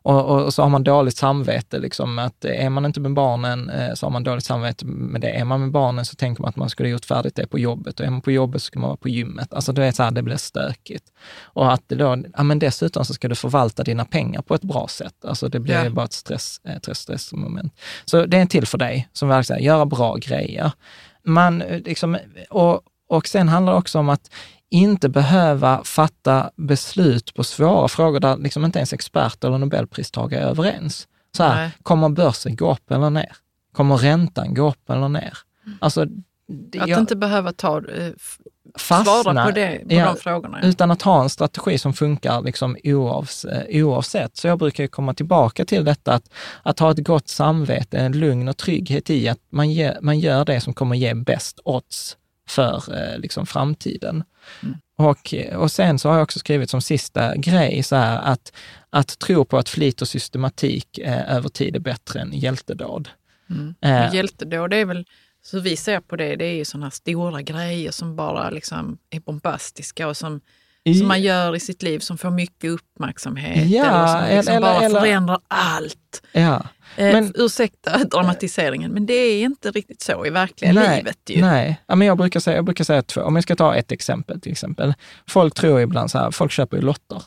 Och, 0.02 0.24
och, 0.24 0.54
så 0.54 0.62
har 0.62 0.68
man 0.68 0.84
dåligt 0.84 1.16
samvete, 1.16 1.78
liksom 1.78 2.18
att 2.18 2.44
eh, 2.44 2.64
är 2.64 2.70
man 2.70 2.84
inte 2.84 3.00
med 3.00 3.14
barnen 3.14 3.70
så 3.94 4.06
har 4.06 4.10
man 4.10 4.24
dåligt 4.24 4.44
samvete 4.44 4.86
med 4.86 5.20
det. 5.20 5.30
Är 5.30 5.44
man 5.44 5.60
med 5.60 5.70
barnen 5.70 6.04
så 6.04 6.14
tänker 6.14 6.42
man 6.42 6.48
att 6.48 6.56
man 6.56 6.70
skulle 6.70 6.88
gjort 6.88 7.04
färdigt 7.04 7.34
det 7.36 7.46
på 7.46 7.58
jobbet 7.58 8.00
och 8.00 8.06
är 8.06 8.10
man 8.10 8.20
på 8.20 8.30
jobbet 8.30 8.62
så 8.62 8.66
ska 8.66 8.78
man 8.78 8.88
vara 8.88 8.96
på 8.96 9.08
gymmet. 9.08 9.52
Alltså 9.52 9.72
du 9.72 9.80
vet 9.80 9.96
så 9.96 10.02
här, 10.02 10.10
det 10.10 10.22
blir 10.22 10.36
stökigt. 10.36 11.04
Och 11.42 11.72
att 11.72 11.88
då, 11.88 12.16
ja 12.36 12.42
men 12.42 12.58
dessutom 12.58 13.04
så 13.04 13.14
ska 13.14 13.28
du 13.28 13.34
förvalta 13.34 13.82
dina 13.82 14.04
pengar 14.04 14.42
på 14.42 14.54
ett 14.54 14.62
bra 14.62 14.88
sätt. 14.88 15.24
Alltså 15.24 15.48
det 15.48 15.60
blir 15.60 15.84
ju 15.84 15.90
bara 15.90 16.04
ett 16.04 16.12
stress, 16.12 16.60
ett 16.64 16.96
stressmoment. 16.96 17.72
Så 18.04 18.26
det 18.26 18.36
är 18.36 18.40
en 18.40 18.48
till 18.48 18.66
för 18.66 18.78
dig 18.78 19.08
som 19.12 19.28
verkligen 19.28 19.62
göra 19.62 19.86
bra 19.86 20.14
grejer. 20.14 20.72
Man, 21.24 21.58
liksom, 21.58 22.18
och, 22.50 22.82
och 23.08 23.26
sen 23.26 23.48
handlar 23.48 23.72
det 23.72 23.78
också 23.78 23.98
om 23.98 24.08
att 24.08 24.30
inte 24.70 25.08
behöva 25.08 25.84
fatta 25.84 26.50
beslut 26.56 27.34
på 27.34 27.44
svåra 27.44 27.88
frågor 27.88 28.20
där 28.20 28.36
liksom 28.36 28.64
inte 28.64 28.78
ens 28.78 28.92
experter 28.92 29.48
eller 29.48 29.58
nobelpristagare 29.58 30.42
är 30.42 30.46
överens. 30.46 31.08
Så 31.36 31.42
här, 31.42 31.54
Nej. 31.56 31.70
kommer 31.82 32.08
börsen 32.08 32.56
gå 32.56 32.72
upp 32.72 32.90
eller 32.90 33.10
ner? 33.10 33.32
Kommer 33.72 33.96
räntan 33.96 34.54
gå 34.54 34.68
upp 34.68 34.90
eller 34.90 35.08
ner? 35.08 35.38
Alltså, 35.80 36.04
det- 36.48 36.80
Att 36.80 36.88
jag- 36.88 36.98
inte 36.98 37.16
behöva 37.16 37.52
ta, 37.52 37.76
eh, 37.76 38.10
fastna- 38.78 39.22
svara 39.22 39.44
på, 39.44 39.50
det, 39.50 39.78
på 39.88 39.94
ja, 39.94 40.04
de 40.04 40.16
frågorna. 40.16 40.58
ja. 40.62 40.68
utan 40.68 40.90
att 40.90 41.02
ha 41.02 41.22
en 41.22 41.28
strategi 41.30 41.78
som 41.78 41.92
funkar 41.92 42.42
liksom 42.42 42.76
oavs, 42.84 43.44
eh, 43.44 43.84
oavsett. 43.84 44.36
Så 44.36 44.48
jag 44.48 44.58
brukar 44.58 44.86
komma 44.86 45.14
tillbaka 45.14 45.64
till 45.64 45.84
detta 45.84 46.12
att, 46.12 46.30
att 46.62 46.78
ha 46.78 46.90
ett 46.90 47.04
gott 47.04 47.28
samvete, 47.28 47.98
en 47.98 48.12
lugn 48.12 48.48
och 48.48 48.56
trygghet 48.56 49.10
i 49.10 49.28
att 49.28 49.38
man, 49.50 49.70
ge, 49.70 49.92
man 50.00 50.18
gör 50.18 50.44
det 50.44 50.60
som 50.60 50.74
kommer 50.74 50.96
ge 50.96 51.14
bäst 51.14 51.60
odds 51.64 52.16
för 52.48 52.96
eh, 52.96 53.18
liksom 53.18 53.46
framtiden. 53.46 54.24
Och, 54.98 55.34
och 55.56 55.70
sen 55.72 55.98
så 55.98 56.08
har 56.08 56.16
jag 56.16 56.22
också 56.22 56.38
skrivit 56.38 56.70
som 56.70 56.80
sista 56.80 57.36
grej 57.36 57.82
så 57.82 57.96
här 57.96 58.18
att, 58.18 58.52
att 58.90 59.18
tro 59.18 59.44
på 59.44 59.58
att 59.58 59.68
flit 59.68 60.02
och 60.02 60.08
systematik 60.08 60.98
eh, 60.98 61.36
över 61.36 61.48
tid 61.48 61.76
är 61.76 61.80
bättre 61.80 62.20
än 62.20 62.32
hjältedåd. 62.32 63.08
Eh, 63.80 64.08
Och 64.08 64.14
Hjältedåd, 64.14 64.70
det 64.70 64.76
är 64.76 64.84
väl, 64.84 65.06
så 65.42 65.60
vi 65.60 65.76
ser 65.76 66.00
på 66.00 66.16
det, 66.16 66.36
det 66.36 66.44
är 66.44 66.54
ju 66.54 66.64
sådana 66.64 66.90
stora 66.90 67.42
grejer 67.42 67.90
som 67.90 68.16
bara 68.16 68.50
liksom 68.50 68.98
är 69.10 69.20
bombastiska 69.20 70.08
och 70.08 70.16
som, 70.16 70.40
i- 70.84 70.94
som 70.94 71.08
man 71.08 71.20
gör 71.22 71.56
i 71.56 71.60
sitt 71.60 71.82
liv 71.82 71.98
som 71.98 72.18
får 72.18 72.30
mycket 72.30 72.70
uppmärksamhet. 72.70 73.70
Ja, 73.70 73.84
eller 73.84 74.26
som 74.28 74.36
liksom 74.36 74.54
eller- 74.54 74.60
bara 74.60 74.82
eller- 74.84 75.00
förändrar 75.00 75.38
allt. 75.48 76.22
ja. 76.32 76.62
Eh, 76.96 77.12
Men- 77.12 77.32
ursäkta 77.34 77.98
dramatiseringen, 78.10 78.90
men 78.92 79.06
det 79.06 79.12
är 79.12 79.42
inte 79.44 79.70
riktigt 79.70 80.02
så 80.02 80.26
i 80.26 80.30
verkliga 80.30 80.72
livet 80.72 81.18
ju. 81.28 81.40
Nej, 81.40 81.80
ja, 81.86 81.94
men 81.94 82.06
jag 82.08 82.16
brukar 82.18 82.40
säga, 82.40 82.56
jag 82.56 82.64
brukar 82.64 82.84
säga 82.84 83.02
två. 83.02 83.20
Om 83.22 83.34
jag 83.36 83.42
ska 83.42 83.56
ta 83.56 83.74
ett 83.74 83.92
exempel 83.92 84.40
till 84.40 84.52
exempel. 84.52 84.94
Folk 85.26 85.54
tror 85.54 85.80
ibland 85.80 86.10
så 86.10 86.18
här, 86.18 86.30
folk 86.30 86.52
köper 86.52 86.76
ju 86.76 86.82
lotter. 86.82 87.22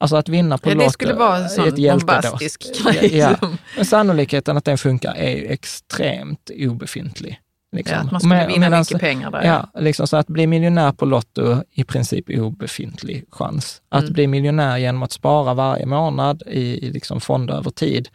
Alltså 0.00 0.16
att 0.16 0.28
vinna 0.28 0.58
på 0.58 0.70
Ja, 0.70 0.74
det 0.74 0.90
skulle 0.90 1.12
vara 1.12 1.36
en 1.36 1.48
sån 1.48 1.70
bombastisk 1.74 2.84
grej. 2.84 3.16
Ja, 3.16 3.36
som- 3.38 3.58
men 3.76 3.84
sannolikheten 3.84 4.56
att 4.56 4.64
den 4.64 4.78
funkar 4.78 5.14
är 5.14 5.30
ju 5.30 5.46
extremt 5.46 6.50
obefintlig. 6.58 7.40
Liksom. 7.72 7.96
Ja, 7.96 8.02
att 8.04 8.10
man 8.12 8.20
skulle 8.20 8.34
med- 8.34 8.46
vinna 8.48 8.66
medan- 8.66 8.80
mycket 8.80 9.00
pengar 9.00 9.30
där. 9.30 9.42
Ja, 9.44 9.80
liksom 9.80 10.06
så 10.06 10.16
att 10.16 10.26
bli 10.26 10.46
miljonär 10.46 10.92
på 10.92 11.04
Lotto, 11.06 11.62
i 11.70 11.84
princip 11.84 12.30
obefintlig 12.30 13.24
chans. 13.30 13.82
Att 13.88 14.02
Mm. 14.02 14.12
bli 14.12 14.26
miljonär 14.26 14.76
genom 14.78 15.02
att 15.02 15.12
spara 15.12 15.54
varje 15.54 15.86
månad 15.86 16.42
i, 16.46 16.86
i 16.86 16.90
liksom 16.92 17.20
fonder 17.20 17.54
över 17.54 17.70
tid, 17.70 18.08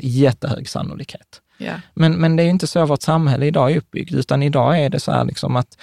jättehög 0.00 0.68
sannolikhet. 0.68 1.40
Ja. 1.58 1.72
Men, 1.94 2.12
men 2.12 2.36
det 2.36 2.42
är 2.42 2.44
ju 2.44 2.50
inte 2.50 2.66
så 2.66 2.86
vårt 2.86 3.02
samhälle 3.02 3.46
idag 3.46 3.72
är 3.72 3.76
uppbyggt, 3.76 4.12
utan 4.14 4.42
idag 4.42 4.78
är 4.80 4.88
det 4.90 5.00
så 5.00 5.12
här 5.12 5.24
liksom 5.24 5.56
att 5.56 5.78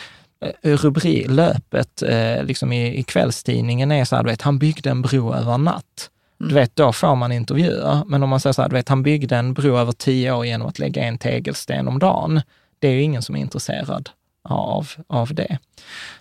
eh, 0.64 0.78
rubri, 0.78 1.26
löpet 1.28 2.02
eh, 2.02 2.44
liksom 2.44 2.72
i, 2.74 2.98
i 3.00 3.04
kvällstidningen 3.04 3.92
är 3.92 4.06
så 4.06 4.16
här, 4.16 4.24
du 4.24 4.30
vet, 4.30 4.42
han 4.42 4.60
byggde 4.60 4.90
en 4.90 5.02
bro 5.02 5.34
över 5.34 5.54
en 5.54 5.64
natt. 5.64 6.10
Du 6.38 6.54
vet, 6.56 6.76
då 6.76 6.94
får 6.94 7.16
man 7.16 7.32
intervjuer. 7.32 8.04
Men 8.08 8.24
om 8.24 8.30
man 8.30 8.40
säger 8.40 8.54
så 8.54 8.62
här, 8.62 8.70
du 8.70 8.76
vet, 8.76 8.90
han 8.90 9.04
byggde 9.04 9.38
en 9.38 9.54
bro 9.54 9.78
över 9.78 9.92
tio 9.92 10.32
år 10.32 10.46
genom 10.46 10.68
att 10.68 10.80
lägga 10.80 11.04
en 11.04 11.18
tegelsten 11.18 11.88
om 11.88 12.00
dagen. 12.00 12.42
Det 12.82 12.88
är 12.88 12.92
ju 12.92 13.02
ingen 13.02 13.22
som 13.22 13.36
är 13.36 13.40
intresserad 13.40 14.10
av, 14.44 14.90
av 15.08 15.34
det. 15.34 15.58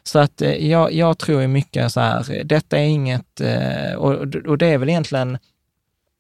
Så 0.03 0.18
att 0.18 0.42
eh, 0.42 0.66
jag, 0.70 0.92
jag 0.92 1.18
tror 1.18 1.40
ju 1.42 1.49
mycket 1.49 1.92
så 1.92 2.01
här, 2.01 2.33
eh, 2.33 2.44
detta 2.44 2.79
är 2.79 2.85
inget, 2.85 3.40
eh, 3.40 3.94
och, 3.94 4.35
och 4.46 4.59
det 4.59 4.66
är 4.66 4.79
väl 4.79 4.88
egentligen 4.88 5.38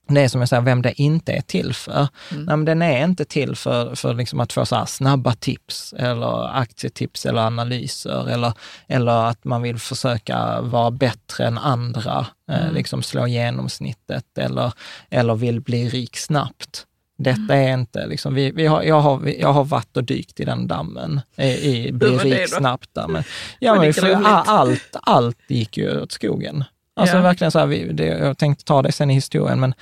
det 0.08 0.28
som 0.28 0.40
jag 0.40 0.48
säger, 0.48 0.62
vem 0.62 0.82
det 0.82 1.02
inte 1.02 1.32
är 1.32 1.40
till 1.40 1.74
för. 1.74 2.08
Mm. 2.30 2.44
Nej, 2.44 2.56
men 2.56 2.64
den 2.64 2.82
är 2.82 3.04
inte 3.04 3.24
till 3.24 3.56
för, 3.56 3.94
för 3.94 4.14
liksom 4.14 4.40
att 4.40 4.52
få 4.52 4.66
så 4.66 4.86
snabba 4.86 5.34
tips 5.34 5.94
eller 5.98 6.56
aktietips 6.58 7.26
eller 7.26 7.40
analyser 7.40 8.28
eller, 8.28 8.52
eller 8.86 9.12
att 9.30 9.44
man 9.44 9.62
vill 9.62 9.78
försöka 9.78 10.60
vara 10.60 10.90
bättre 10.90 11.46
än 11.46 11.58
andra, 11.58 12.26
eh, 12.50 12.62
Mm. 12.62 12.74
liksom 12.74 13.02
slå 13.02 13.26
genomsnittet 13.26 14.38
eller, 14.38 14.72
eller 15.10 15.34
vill 15.34 15.60
bli 15.60 15.88
rik 15.88 16.16
snabbt. 16.16 16.86
Detta 17.22 17.54
är 17.56 17.74
inte, 17.74 18.06
liksom, 18.06 18.34
vi, 18.34 18.50
vi 18.50 18.66
har, 18.66 18.82
jag, 18.82 19.00
har, 19.00 19.28
jag 19.38 19.52
har 19.52 19.64
varit 19.64 19.96
och 19.96 20.04
dykt 20.04 20.40
i 20.40 20.44
den 20.44 20.66
dammen, 20.66 21.20
i, 21.36 21.86
i 21.86 21.92
bli 21.92 22.08
rik 22.08 22.48
snabbt-dammen. 22.48 23.22
Ja, 23.58 23.74
men 23.74 23.94
för, 23.94 24.12
allt, 24.24 24.96
allt 25.02 25.38
gick 25.48 25.76
ju 25.76 26.00
åt 26.00 26.12
skogen. 26.12 26.64
Alltså 26.96 27.16
Ja. 27.16 27.22
verkligen 27.22 27.50
så 27.50 27.58
här, 27.58 27.66
vi, 27.66 27.92
det, 27.92 28.04
jag 28.06 28.38
tänkte 28.38 28.64
ta 28.64 28.82
det 28.82 28.92
sen 28.92 29.10
i 29.10 29.14
historien, 29.14 29.60
men 29.60 29.74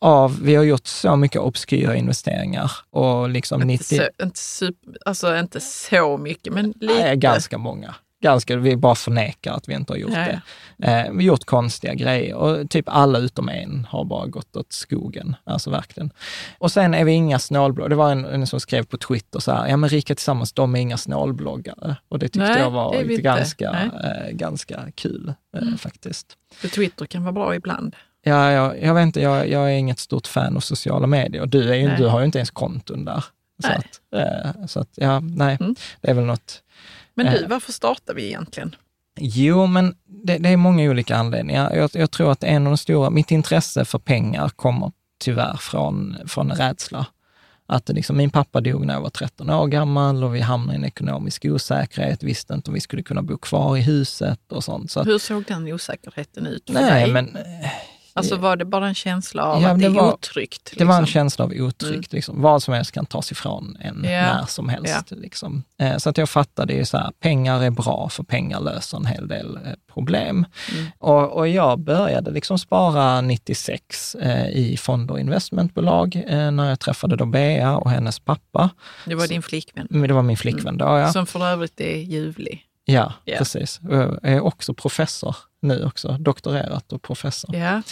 av, 0.00 0.38
vi 0.42 0.54
har 0.54 0.64
gjort 0.64 0.86
så 0.86 1.16
mycket 1.16 1.40
obskyra 1.40 1.96
investeringar 1.96 2.72
och 2.90 3.28
liksom 3.28 3.60
90, 3.60 3.94
Inte, 3.94 4.10
så, 4.18 4.24
inte, 4.24 4.38
super, 4.38 4.96
alltså 5.06 5.38
inte 5.38 5.60
så 5.60 6.16
mycket, 6.16 6.52
men 6.52 6.74
lite. 6.80 6.94
nej, 6.94 7.16
ganska 7.16 7.58
många. 7.58 7.94
Ganska, 8.22 8.56
vi 8.56 8.76
bara 8.76 8.94
förnekar 8.94 9.52
att 9.52 9.68
vi 9.68 9.74
inte 9.74 9.92
har 9.92 9.98
gjort 9.98 10.10
Ja, 10.14 10.26
det. 10.76 10.86
Eh, 10.86 11.02
vi 11.12 11.16
har 11.16 11.22
gjort 11.22 11.44
konstiga 11.44 11.94
grejer 11.94 12.34
och 12.34 12.70
typ 12.70 12.84
alla 12.88 13.18
utom 13.18 13.48
en 13.48 13.86
har 13.90 14.04
bara 14.04 14.26
gått 14.26 14.56
åt 14.56 14.72
skogen. 14.72 15.36
Alltså 15.44 15.70
verkligen. 15.70 16.10
Och 16.58 16.72
sen 16.72 16.94
är 16.94 17.04
vi 17.04 17.12
inga 17.12 17.38
snålbloggar. 17.38 17.88
Det 17.88 17.94
var 17.96 18.12
en, 18.12 18.24
en 18.24 18.46
som 18.46 18.60
skrev 18.60 18.84
på 18.84 18.96
Twitter 18.98 19.38
så 19.40 19.52
här, 19.52 19.68
ja 19.68 19.76
men 19.76 19.90
Rika 19.90 20.14
Tillsammans, 20.14 20.52
de 20.52 20.74
är 20.76 20.80
inga 20.80 20.96
snålbloggare. 20.96 21.96
Och 22.08 22.18
det 22.18 22.26
tyckte 22.28 22.38
Nej, 22.48 22.58
jag 22.58 22.70
var 22.70 23.02
lite 23.04 23.22
ganska, 23.22 23.90
eh, 24.04 24.30
ganska 24.32 24.80
kul 24.94 25.34
eh, 25.56 25.62
Mm. 25.62 25.78
faktiskt. 25.78 26.26
För 26.54 26.68
Twitter 26.68 27.06
kan 27.06 27.22
vara 27.22 27.32
bra 27.32 27.54
ibland. 27.54 27.96
Ja, 28.22 28.50
jag, 28.52 28.82
jag 28.82 28.94
vet 28.94 29.02
inte, 29.02 29.20
jag, 29.20 29.48
jag 29.48 29.72
är 29.72 29.76
inget 29.76 29.98
stort 29.98 30.26
fan 30.26 30.56
av 30.56 30.60
sociala 30.60 31.06
medier. 31.06 31.46
Du, 31.46 31.70
är 31.70 31.74
ju, 31.74 31.96
du 31.96 32.06
har 32.06 32.20
ju 32.20 32.26
inte 32.26 32.38
ens 32.38 32.50
konton 32.50 33.04
där. 33.04 33.24
Så 33.62 33.68
Nej. 33.68 33.76
att, 33.78 34.00
eh, 34.56 34.66
så 34.66 34.80
att, 34.80 34.88
ja, 34.94 35.20
nej, 35.20 35.56
Mm. 35.60 35.74
det 36.00 36.10
är 36.10 36.14
väl 36.14 36.24
något. 36.24 36.62
Men 37.16 37.26
du, 37.26 37.42
Eh. 37.42 37.48
varför 37.48 37.72
startar 37.72 38.14
vi 38.14 38.26
egentligen? 38.26 38.74
Jo, 39.18 39.66
men 39.66 39.94
det, 40.24 40.38
det 40.38 40.48
är 40.48 40.56
många 40.56 40.90
olika 40.90 41.16
anledningar. 41.16 41.74
Jag, 41.74 41.90
jag 41.94 42.10
tror 42.10 42.32
att 42.32 42.44
en 42.44 42.66
av 42.66 42.70
de 42.70 42.76
stora, 42.76 43.10
mitt 43.10 43.30
intresse 43.30 43.84
för 43.84 43.98
pengar 43.98 44.48
kommer 44.48 44.92
tyvärr 45.20 45.56
från, 45.56 46.16
från 46.26 46.50
rädsla. 46.52 47.06
Att 47.68 47.88
liksom, 47.88 48.16
min 48.16 48.30
pappa 48.30 48.60
dog 48.60 48.86
när 48.86 48.94
jag 48.94 49.00
var 49.00 49.10
13 49.10 49.50
år 49.50 49.66
gammal 49.66 50.24
och 50.24 50.34
vi 50.34 50.40
hamnade 50.40 50.72
i 50.72 50.76
en 50.78 50.84
ekonomisk 50.84 51.44
osäkerhet, 51.44 52.22
visste 52.22 52.54
inte 52.54 52.70
om 52.70 52.74
vi 52.74 52.80
skulle 52.80 53.02
kunna 53.02 53.22
bo 53.22 53.38
kvar 53.38 53.76
i 53.76 53.80
huset 53.80 54.52
och 54.52 54.64
sånt. 54.64 54.90
Så 54.90 55.00
att, 55.00 55.06
Hur 55.06 55.18
såg 55.18 55.44
den 55.44 55.72
osäkerheten 55.72 56.46
ut 56.46 56.62
för 56.66 56.72
nej, 56.74 57.02
dig? 57.04 57.12
men 57.12 57.36
Alltså 58.16 58.36
var 58.36 58.56
det 58.56 58.64
bara 58.64 58.88
en 58.88 58.94
känsla 58.94 59.42
av 59.42 59.62
Ja, 59.62 59.68
att 59.68 59.78
det 59.78 59.88
det 59.88 59.94
är 59.98 60.00
var- 60.02 60.12
otryggt? 60.12 60.72
Det 60.76 60.84
var 60.84 60.94
en 60.94 61.00
liksom? 61.02 61.12
känsla 61.12 61.44
av 61.44 61.52
otryggt. 61.56 62.12
Liksom. 62.12 62.42
Vad 62.42 62.62
som 62.62 62.74
helst 62.74 62.92
kan 62.92 63.06
tas 63.06 63.32
ifrån 63.32 63.76
en 63.80 64.00
Ja. 64.04 64.10
när 64.10 64.46
som 64.46 64.68
helst. 64.68 65.10
Liksom. 65.10 65.62
Eh, 65.80 65.96
Så 65.96 66.08
att 66.10 66.18
jag 66.18 66.28
fattade 66.28 66.72
ju 66.74 66.84
så 66.84 66.98
här, 66.98 67.10
pengar 67.20 67.62
är 67.62 67.70
bra 67.70 68.08
för 68.08 68.22
pengar 68.22 68.60
löser 68.60 68.96
en 68.96 69.06
hel 69.06 69.28
del 69.28 69.56
eh, 69.56 69.72
problem. 69.94 70.46
Mm. 70.72 70.86
Och, 70.98 71.32
och 71.32 71.48
jag 71.48 71.78
började 71.80 72.30
liksom 72.30 72.58
spara 72.58 73.20
96 73.20 74.14
eh, 74.14 74.46
i 74.48 74.76
fonder 74.76 75.14
och 75.14 75.20
investmentbolag 75.20 76.22
eh, 76.28 76.50
när 76.50 76.68
jag 76.68 76.80
träffade 76.80 77.16
då 77.16 77.26
Bea 77.26 77.76
och 77.76 77.90
hennes 77.90 78.18
pappa. 78.18 78.70
Det 79.06 79.14
var 79.14 79.22
Så- 79.22 79.28
din 79.32 79.42
flickvän, 79.42 79.86
Men 79.90 80.08
det 80.08 80.14
var 80.14 80.22
min 80.22 80.36
flickvän 80.36 80.78
då, 80.78 80.84
ja. 80.84 81.12
som 81.12 81.26
för 81.26 81.46
övrigt 81.46 81.80
är 81.80 81.96
ljuvlig. 81.96 82.62
Ja, 82.88 83.12
Ja. 83.24 83.34
precis. 83.38 83.80
Jag 83.82 84.18
är 84.22 84.40
också 84.40 84.74
professor 84.74 85.36
nu 85.66 85.84
också, 85.84 86.16
doktorerat 86.18 86.92
och 86.92 87.02
professor. 87.02 87.56
Ja, 87.56 87.82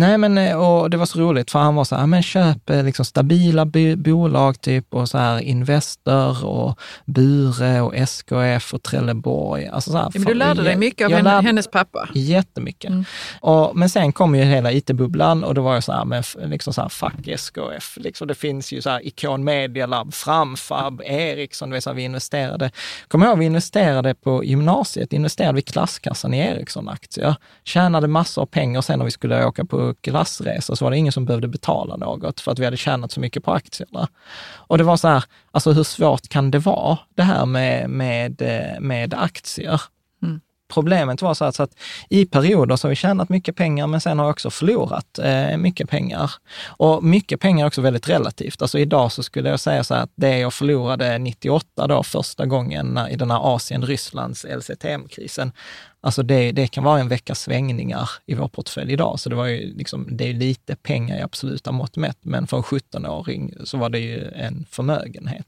Nej, 0.00 0.18
men 0.18 0.38
eh, 0.38 0.56
och 0.56 0.90
det 0.90 0.96
var 0.96 1.06
så 1.06 1.20
roligt 1.20 1.50
för 1.50 1.58
han 1.58 1.74
var 1.74 1.84
så 1.84 1.96
här, 1.96 2.06
men 2.06 2.22
köp 2.22 2.70
eh, 2.70 2.84
liksom 2.84 3.04
stabila 3.04 3.64
bolag 3.96 4.60
typ 4.60 4.94
och 4.94 5.08
så 5.08 5.18
här 5.18 5.40
Investor 5.40 6.44
och 6.44 6.78
Bure 7.04 7.80
och 7.80 7.94
SKF 7.94 8.74
och 8.74 8.82
Trelleborg. 8.82 9.66
Alltså 9.66 9.90
så 9.90 9.98
här, 9.98 10.10
men 10.14 10.22
du 10.22 10.34
lärde 10.34 10.62
dig 10.62 10.76
mycket 10.76 11.04
av 11.04 11.12
henne, 11.12 11.30
hennes 11.30 11.70
pappa. 11.70 12.08
Jättemycket. 12.14 12.90
Mm. 12.90 13.04
Och, 13.40 13.76
men 13.76 13.88
sen 13.90 14.12
kom 14.12 14.34
ju 14.34 14.42
hela 14.42 14.72
IT-bubblan 14.72 15.44
och 15.44 15.54
då 15.54 15.62
var 15.62 15.74
jag 15.74 15.84
så 15.84 15.92
här, 15.92 16.04
men 16.04 16.22
liksom 16.50 16.72
så 16.72 16.82
här, 16.82 16.88
fuck 16.88 17.28
SKF. 17.28 17.96
Liksom, 17.96 18.28
det 18.28 18.34
finns 18.34 18.72
ju 18.72 18.82
så 18.82 18.90
här 18.90 19.06
Icon 19.06 19.44
Media 19.44 19.86
Lab, 19.86 20.14
Framfab, 20.14 21.02
Ericsson, 21.04 21.70
vet, 21.70 21.84
så 21.84 21.90
här, 21.90 21.94
vi 21.94 22.02
investerade. 22.02 22.70
Kommer 23.08 23.26
ihåg, 23.26 23.38
vi 23.38 23.44
investerade 23.44 24.14
på 24.14 24.44
gymnasiet, 24.44 25.12
investerade 25.12 25.56
vi 25.56 25.62
klasskassan 25.62 26.34
i 26.34 26.38
Ericsson-aktier. 26.38 27.09
Tjänade 27.64 28.08
massor 28.08 28.42
av 28.42 28.46
pengar 28.46 28.80
sen 28.80 28.98
när 28.98 29.04
vi 29.04 29.10
skulle 29.10 29.44
åka 29.46 29.64
på 29.64 29.94
klassresa 30.00 30.76
så 30.76 30.84
var 30.84 30.90
det 30.90 30.96
ingen 30.96 31.12
som 31.12 31.24
behövde 31.24 31.48
betala 31.48 31.96
något 31.96 32.40
för 32.40 32.52
att 32.52 32.58
vi 32.58 32.64
hade 32.64 32.76
tjänat 32.76 33.12
så 33.12 33.20
mycket 33.20 33.44
på 33.44 33.52
aktierna. 33.52 34.08
Och 34.54 34.78
det 34.78 34.84
var 34.84 34.96
så 34.96 35.08
här, 35.08 35.24
alltså 35.50 35.72
hur 35.72 35.84
svårt 35.84 36.28
kan 36.28 36.50
det 36.50 36.58
vara 36.58 36.98
det 37.14 37.22
här 37.22 37.46
med, 37.46 37.90
med, 37.90 38.42
eh, 38.42 38.80
med 38.80 39.14
aktier? 39.14 39.80
Problemet 40.70 41.22
var 41.22 41.34
så 41.34 41.44
att, 41.44 41.54
så 41.54 41.62
att 41.62 41.74
i 42.08 42.26
perioder 42.26 42.76
så 42.76 42.86
har 42.86 42.90
vi 42.90 42.96
tjänat 42.96 43.28
mycket 43.28 43.56
pengar, 43.56 43.86
men 43.86 44.00
sen 44.00 44.18
har 44.18 44.26
jag 44.26 44.30
också 44.30 44.50
förlorat 44.50 45.18
eh, 45.18 45.56
mycket 45.56 45.90
pengar. 45.90 46.32
Och 46.66 47.04
mycket 47.04 47.40
pengar 47.40 47.64
är 47.64 47.66
också 47.66 47.80
väldigt 47.80 48.08
relativt. 48.08 48.62
Alltså 48.62 48.78
idag 48.78 49.12
så 49.12 49.22
skulle 49.22 49.48
jag 49.48 49.60
säga 49.60 49.84
så 49.84 49.94
här 49.94 50.02
att 50.02 50.12
det 50.14 50.38
jag 50.38 50.54
förlorade 50.54 51.18
98 51.18 51.86
då, 51.86 52.02
första 52.02 52.46
gången 52.46 52.98
i 53.10 53.16
den 53.16 53.30
här 53.30 53.54
Asien-Rysslands 53.56 54.44
LCTM-krisen, 54.44 55.52
alltså 56.00 56.22
det, 56.22 56.52
det 56.52 56.66
kan 56.66 56.84
vara 56.84 57.00
en 57.00 57.08
veckas 57.08 57.40
svängningar 57.40 58.10
i 58.26 58.34
vår 58.34 58.48
portfölj 58.48 58.92
idag. 58.92 59.20
Så 59.20 59.28
det 59.28 59.36
var 59.36 59.46
ju 59.46 59.74
liksom, 59.74 60.08
det 60.10 60.28
är 60.28 60.34
lite 60.34 60.76
pengar 60.76 61.18
i 61.18 61.22
absoluta 61.22 61.72
mått 61.72 61.96
mätt, 61.96 62.18
men 62.20 62.46
för 62.46 62.56
en 62.56 62.62
17-åring 62.62 63.54
så 63.64 63.78
var 63.78 63.88
det 63.88 63.98
ju 63.98 64.30
en 64.30 64.66
förmögenhet. 64.70 65.46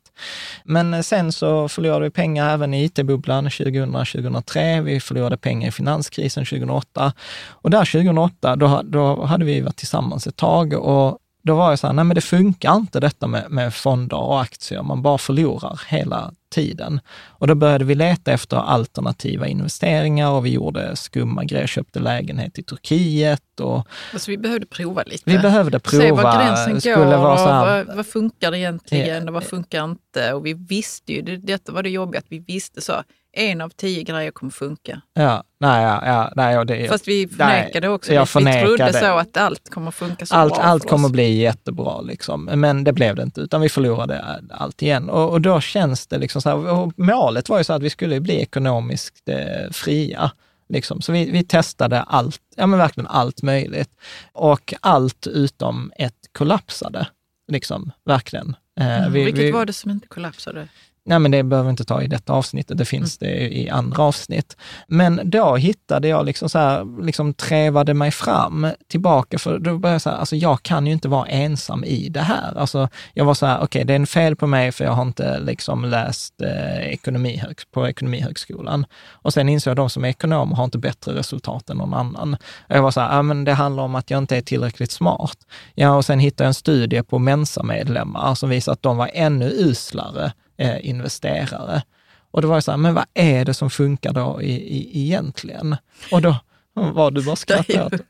Men 0.64 1.04
sen 1.04 1.32
så 1.32 1.68
förlorade 1.68 2.04
vi 2.04 2.10
pengar 2.10 2.54
även 2.54 2.74
i 2.74 2.84
IT-bubblan 2.84 3.48
2000-2003. 3.48 4.82
Vi 4.82 5.00
förlorade 5.00 5.36
pengar 5.36 5.68
i 5.68 5.72
finanskrisen 5.72 6.44
2008. 6.44 7.12
Och 7.48 7.70
där 7.70 7.84
2008, 7.84 8.56
då, 8.56 8.82
då 8.84 9.24
hade 9.24 9.44
vi 9.44 9.60
varit 9.60 9.76
tillsammans 9.76 10.26
ett 10.26 10.36
tag 10.36 10.72
och 10.72 11.18
då 11.42 11.54
var 11.54 11.70
jag 11.70 11.78
så 11.78 11.86
här, 11.86 11.94
nej 11.94 12.04
men 12.04 12.14
det 12.14 12.20
funkar 12.20 12.76
inte 12.76 13.00
detta 13.00 13.26
med, 13.26 13.50
med 13.50 13.74
fonder 13.74 14.16
och 14.16 14.40
aktier, 14.40 14.82
man 14.82 15.02
bara 15.02 15.18
förlorar 15.18 15.80
hela 15.88 16.32
tiden. 16.52 17.00
Och 17.28 17.46
då 17.46 17.54
började 17.54 17.84
vi 17.84 17.94
leta 17.94 18.32
efter 18.32 18.56
alternativa 18.56 19.46
investeringar 19.46 20.30
och 20.30 20.46
vi 20.46 20.50
gjorde 20.50 20.96
skumma 20.96 21.44
grejer, 21.44 21.66
köpte 21.66 22.00
lägenhet 22.00 22.58
i 22.58 22.62
Turkiet 22.62 23.60
och 23.60 23.86
Alltså 24.12 24.30
vi 24.30 24.38
behövde 24.38 24.66
prova 24.66 25.02
lite. 25.06 25.22
vi 25.30 25.38
behövde 25.38 25.78
prova. 25.80 26.02
Se 26.02 26.12
var 26.12 26.36
gränsen 26.36 26.80
skulle 26.80 26.96
går 26.96 27.04
vara 27.04 27.36
så 27.36 27.48
här, 27.48 27.84
vad, 27.84 27.96
vad 27.96 28.06
funkar 28.06 28.54
egentligen 28.54 29.28
och 29.28 29.34
vad 29.34 29.44
funkar 29.44 29.84
inte. 29.84 30.32
Och 30.32 30.46
vi 30.46 30.54
visste 30.54 31.12
ju, 31.12 31.22
det, 31.22 31.36
detta 31.36 31.72
var 31.72 31.82
det 31.82 31.90
jobbiga, 31.90 32.18
att 32.18 32.26
vi 32.28 32.38
visste 32.38 32.80
så, 32.80 33.02
en 33.32 33.60
av 33.60 33.68
tio 33.68 34.02
grejer 34.02 34.30
kommer 34.30 34.50
funka. 34.52 35.00
Ja, 35.14 35.44
nej, 35.60 35.82
ja, 35.82 36.02
ja, 36.06 36.32
nej, 36.36 36.66
det, 36.66 36.88
Fast 36.88 37.08
vi 37.08 37.28
förnekade 37.28 37.88
också, 37.88 38.12
jag 38.14 38.22
lite. 38.22 38.38
vi 38.38 38.44
trodde 38.44 38.76
förnekade. 38.76 38.98
så 39.06 39.18
att 39.18 39.36
allt 39.36 39.70
kommer 39.70 39.90
funka 39.90 40.26
så 40.26 40.34
allt, 40.34 40.54
bra 40.54 40.62
allt 40.62 40.88
kommer 40.88 41.06
oss. 41.06 41.12
bli 41.12 41.32
jättebra, 41.36 42.00
liksom. 42.00 42.44
men 42.44 42.84
det 42.84 42.92
blev 42.92 43.16
det 43.16 43.22
inte, 43.22 43.40
utan 43.40 43.60
vi 43.60 43.68
förlorade 43.68 44.24
allt 44.50 44.82
igen. 44.82 45.10
Och, 45.10 45.30
och 45.30 45.40
då 45.40 45.60
känns 45.60 46.06
det 46.06 46.18
liksom 46.18 46.42
så 46.42 46.48
här, 46.48 46.92
målet 46.96 47.48
var 47.48 47.58
ju 47.58 47.64
så 47.64 47.72
att 47.72 47.82
vi 47.82 47.90
skulle 47.90 48.20
bli 48.20 48.40
ekonomiskt 48.42 49.28
eh, 49.28 49.70
fria. 49.72 50.30
Liksom. 50.68 51.00
Så 51.00 51.12
vi, 51.12 51.30
vi 51.30 51.44
testade 51.44 52.02
allt, 52.02 52.40
ja 52.56 52.66
men 52.66 52.78
verkligen 52.78 53.06
allt 53.06 53.42
möjligt. 53.42 53.90
Och 54.32 54.74
allt 54.80 55.26
utom 55.26 55.92
ett 55.96 56.14
kollapsade, 56.32 57.06
liksom, 57.52 57.90
verkligen. 58.04 58.56
Eh, 58.80 58.98
Mm, 58.98 59.12
vi- 59.12 59.24
Vilket 59.24 59.44
vi- 59.44 59.50
var 59.50 59.66
det 59.66 59.72
som 59.72 59.90
inte 59.90 60.08
kollapsade? 60.08 60.68
Nej, 61.04 61.18
men 61.18 61.30
det 61.30 61.42
behöver 61.42 61.66
vi 61.66 61.70
inte 61.70 61.84
ta 61.84 62.02
i 62.02 62.06
detta 62.06 62.32
avsnittet, 62.32 62.78
det 62.78 62.84
finns 62.84 63.18
det 63.18 63.58
i 63.58 63.70
andra 63.70 64.02
avsnitt. 64.02 64.56
Men 64.86 65.20
då 65.24 65.56
hittade 65.56 66.08
jag 66.08 66.26
liksom 66.26 66.48
så 66.48 66.58
här, 66.58 67.02
liksom 67.02 67.34
trevade 67.34 67.94
mig 67.94 68.10
fram 68.10 68.66
tillbaka, 68.88 69.38
för 69.38 69.58
då 69.58 69.78
började 69.78 69.94
jag 69.94 70.02
så 70.02 70.10
här, 70.10 70.16
alltså 70.16 70.36
jag 70.36 70.62
kan 70.62 70.86
ju 70.86 70.92
inte 70.92 71.08
vara 71.08 71.26
ensam 71.26 71.84
i 71.84 72.08
det 72.08 72.20
här. 72.20 72.58
Alltså 72.58 72.88
jag 73.14 73.24
var 73.24 73.34
så 73.34 73.46
här, 73.46 73.62
okej, 73.62 73.84
det 73.84 73.92
är 73.92 73.96
en 73.96 74.06
fel 74.06 74.36
på 74.36 74.46
mig 74.46 74.72
för 74.72 74.84
jag 74.84 74.92
har 74.92 75.02
inte 75.02 75.40
liksom 75.40 75.84
läst 75.84 76.42
eh, 76.42 76.78
ekonomi 76.78 77.42
på 77.72 77.88
Ekonomihögskolan. 77.88 78.86
Och 79.10 79.32
sen 79.32 79.48
insåg 79.48 79.70
jag 79.70 79.72
att 79.72 79.76
de 79.76 79.90
som 79.90 80.04
är 80.04 80.08
ekonomer 80.08 80.56
har 80.56 80.64
inte 80.64 80.78
bättre 80.78 81.14
resultat 81.14 81.70
än 81.70 81.76
någon 81.76 81.94
annan. 81.94 82.36
Jag 82.68 82.82
var 82.82 82.90
så 82.90 83.00
här, 83.00 83.16
ja 83.16 83.22
men 83.22 83.44
det 83.44 83.52
handlar 83.52 83.82
om 83.82 83.94
att 83.94 84.10
jag 84.10 84.18
inte 84.18 84.36
är 84.36 84.42
tillräckligt 84.42 84.90
smart. 84.90 85.38
Ja, 85.74 85.96
och 85.96 86.04
sen 86.04 86.18
hittade 86.18 86.44
jag 86.44 86.48
en 86.48 86.54
studie 86.54 87.02
på 87.02 87.18
Mensa-medlemmar 87.18 88.34
som 88.34 88.50
visar 88.50 88.72
att 88.72 88.82
de 88.82 88.96
var 88.96 89.10
ännu 89.14 89.50
uslare 89.50 90.32
eh, 90.62 90.88
investerare. 90.88 91.82
Och 92.30 92.42
då 92.42 92.48
var 92.48 92.56
jag 92.56 92.64
så 92.64 92.70
här, 92.70 92.78
men 92.78 92.94
vad 92.94 93.04
är 93.14 93.44
det 93.44 93.54
som 93.54 93.70
funkar 93.70 94.12
då 94.12 94.42
i, 94.42 94.52
i, 94.52 95.02
egentligen? 95.04 95.76
Och 96.12 96.22
då 96.22 96.36
var 96.74 97.10
du 97.10 97.24
bara 97.24 97.36
skrattade 97.46 97.84
åt. 97.84 98.00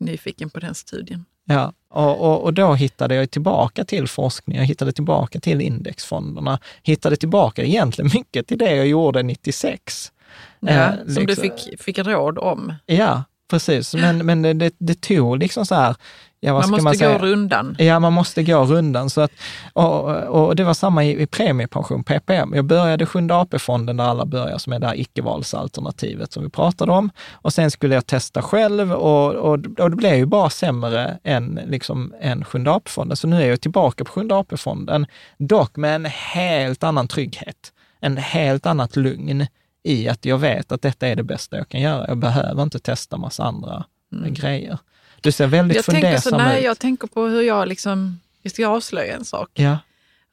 Nyfiken 0.00 0.50
på 0.50 0.60
den 0.60 0.74
studien. 0.74 1.24
Ja, 1.46 1.72
och, 1.90 2.20
och, 2.20 2.42
och 2.42 2.54
då 2.54 2.74
hittade 2.74 3.14
jag 3.14 3.30
tillbaka 3.30 3.84
till 3.84 4.08
forskning, 4.08 4.56
jag 4.56 4.64
hittade 4.64 4.92
tillbaka 4.92 5.40
till 5.40 5.60
indexfonderna, 5.60 6.58
hittade 6.82 7.16
tillbaka 7.16 7.64
egentligen 7.64 8.10
mycket 8.14 8.46
till 8.46 8.58
det 8.58 8.74
jag 8.76 8.86
gjorde 8.86 9.22
96. 9.22 10.12
Ja, 10.60 10.68
Eh, 10.68 10.94
som 10.96 11.14
du 11.14 11.20
liksom- 11.26 11.42
fick, 11.42 11.82
fick 11.82 11.98
råd 11.98 12.38
om. 12.38 12.74
Ja, 12.86 13.24
precis. 13.50 13.94
Men, 13.94 14.26
men 14.26 14.42
det, 14.42 14.52
det, 14.52 14.74
det 14.78 15.00
tog 15.00 15.38
liksom 15.38 15.66
så 15.66 15.74
här, 15.74 15.96
ja, 16.44 16.52
Man 16.52 16.70
måste 16.70 16.84
man 16.84 17.12
gå 17.12 17.26
rundan. 17.26 17.76
Ja, 17.78 17.98
man 17.98 18.12
måste 18.12 18.42
gå 18.42 18.64
rundan. 18.64 19.10
Så 19.10 19.20
att, 19.20 19.32
och, 19.72 20.10
och 20.22 20.56
det 20.56 20.64
var 20.64 20.74
samma 20.74 21.04
i, 21.04 21.22
i 21.22 21.26
premiepension, 21.26 22.04
PPM. 22.04 22.54
Jag 22.54 22.64
började 22.64 23.06
Sjunde 23.06 23.34
AP-fonden 23.34 23.96
där 23.96 24.04
alla 24.04 24.26
börjar, 24.26 24.58
som 24.58 24.72
är 24.72 24.78
det 24.78 24.86
här 24.86 25.00
icke-valsalternativet 25.00 26.32
som 26.32 26.42
vi 26.42 26.48
pratade 26.48 26.92
om. 26.92 27.10
Och 27.32 27.52
sen 27.52 27.70
skulle 27.70 27.94
jag 27.94 28.06
testa 28.06 28.42
själv 28.42 28.92
och, 28.92 29.34
och, 29.34 29.52
och 29.78 29.90
det 29.90 29.96
blev 29.96 30.14
ju 30.14 30.26
bara 30.26 30.50
sämre 30.50 31.18
än, 31.24 31.60
liksom, 31.66 32.14
än 32.20 32.44
Sjunde 32.44 32.70
AP-fonden. 32.70 33.16
Så 33.16 33.28
nu 33.28 33.42
är 33.42 33.46
jag 33.46 33.60
tillbaka 33.60 34.04
på 34.04 34.10
Sjunde 34.10 34.34
AP-fonden, 34.34 35.06
dock 35.38 35.76
med 35.76 35.94
en 35.94 36.04
helt 36.04 36.84
annan 36.84 37.08
trygghet. 37.08 37.72
En 38.00 38.16
helt 38.16 38.66
annat 38.66 38.96
lugn 38.96 39.46
i 39.82 40.08
att 40.08 40.24
jag 40.24 40.38
vet 40.38 40.72
att 40.72 40.82
detta 40.82 41.08
är 41.08 41.16
det 41.16 41.22
bästa 41.22 41.56
jag 41.56 41.68
kan 41.68 41.80
göra. 41.80 42.08
Jag 42.08 42.18
behöver 42.18 42.62
inte 42.62 42.78
testa 42.78 43.16
massa 43.16 43.44
andra 43.44 43.84
grejer. 44.28 44.78
Du 45.24 45.32
ser 45.32 45.46
väldigt 45.46 45.76
Jag 45.76 45.84
tänker, 45.84 46.16
så, 46.16 46.22
fundersam 46.22 46.48
nej, 46.48 46.58
ut. 46.58 46.64
jag 46.64 46.78
tänker 46.78 47.06
på 47.06 47.24
hur 47.26 47.42
jag 47.42 47.68
liksom, 47.68 48.20
jag 48.42 48.52
ska 48.52 48.66
avslöja 48.68 49.16
en 49.16 49.24
sak. 49.24 49.50
Ja. 49.54 49.78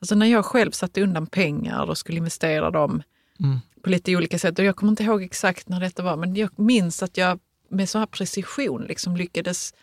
Alltså 0.01 0.15
när 0.15 0.25
jag 0.25 0.45
själv 0.45 0.71
satte 0.71 1.01
undan 1.01 1.27
pengar 1.27 1.89
och 1.89 1.97
skulle 1.97 2.17
investera 2.17 2.71
dem 2.71 3.03
Mm. 3.39 3.59
på 3.83 3.89
lite 3.89 4.15
olika 4.15 4.39
sätt. 4.39 4.59
Och 4.59 4.65
jag 4.65 4.75
kommer 4.75 4.89
inte 4.89 5.03
ihåg 5.03 5.23
exakt 5.23 5.69
när 5.69 5.79
detta 5.79 6.03
var, 6.03 6.15
men 6.15 6.35
jag 6.35 6.59
minns 6.59 7.03
att 7.03 7.17
jag 7.17 7.39
med 7.69 7.89
sån 7.89 7.99
här 7.99 8.05
precision 8.05 8.85
liksom 8.87 9.17
lyckades 9.17 9.73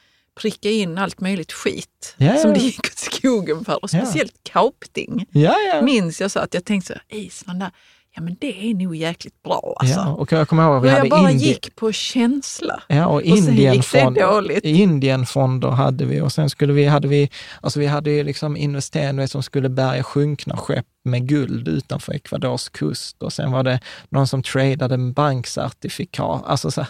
pricka 0.40 0.70
in 0.70 0.98
allt 0.98 1.20
möjligt 1.20 1.52
skit 1.52 2.14
ja. 2.16 2.36
som 2.36 2.52
det 2.52 2.58
gick 2.60 2.78
åt 2.86 2.98
skogen 2.98 3.64
för. 3.64 3.82
Och 3.84 3.90
speciellt 3.90 4.34
kaupting. 4.42 5.26
Ja, 5.30 5.56
ja. 5.72 5.82
Minns 5.82 6.20
jag 6.20 6.30
så 6.30 6.38
att 6.40 6.54
jag 6.54 6.64
tänkte 6.64 6.86
så 6.86 6.92
här, 6.92 7.18
Island 7.20 7.60
där, 7.60 7.70
ja 8.18 8.22
men 8.22 8.36
det 8.40 8.70
är 8.70 8.74
nog 8.74 8.96
jäkligt 8.96 9.42
bra 9.42 9.74
alltså. 9.80 9.94
ja. 9.94 10.08
Och 10.12 10.32
jag 10.32 10.48
kommer 10.48 10.62
ihåg 10.64 10.76
att 10.76 10.84
vi 10.84 10.88
hade 10.88 11.02
jag 11.02 11.10
bara 11.10 11.30
Indi- 11.30 11.44
gick 11.44 11.76
på 11.76 11.92
känsla. 11.92 12.82
Ja, 12.88 13.06
och 13.06 13.22
Och 13.22 13.28
Indienfonder, 14.64 15.70
hade 15.70 16.04
vi 16.04 16.20
och 16.20 16.32
sen 16.32 16.50
skulle 16.50 16.72
vi, 16.72 16.84
hade 16.84 17.08
vi, 17.08 17.30
alltså 17.60 17.80
vi 17.80 17.86
hade 17.86 18.10
ju 18.10 18.24
liksom 18.24 18.56
investeringar 18.56 19.26
som 19.26 19.42
skulle 19.42 19.68
bärga 19.68 20.02
sjunkna 20.02 20.56
skepp 20.56 20.86
med 21.04 21.28
guld 21.28 21.68
utanför 21.68 22.12
Ecuadors 22.12 22.68
kust 22.68 23.22
och 23.22 23.32
sen 23.32 23.52
var 23.52 23.62
det 23.62 23.80
någon 24.08 24.26
som 24.26 24.42
tradade 24.42 24.94
en 24.94 25.12
bankcertifikat. 25.12 26.42
Alltså 26.46 26.70
så, 26.70 26.86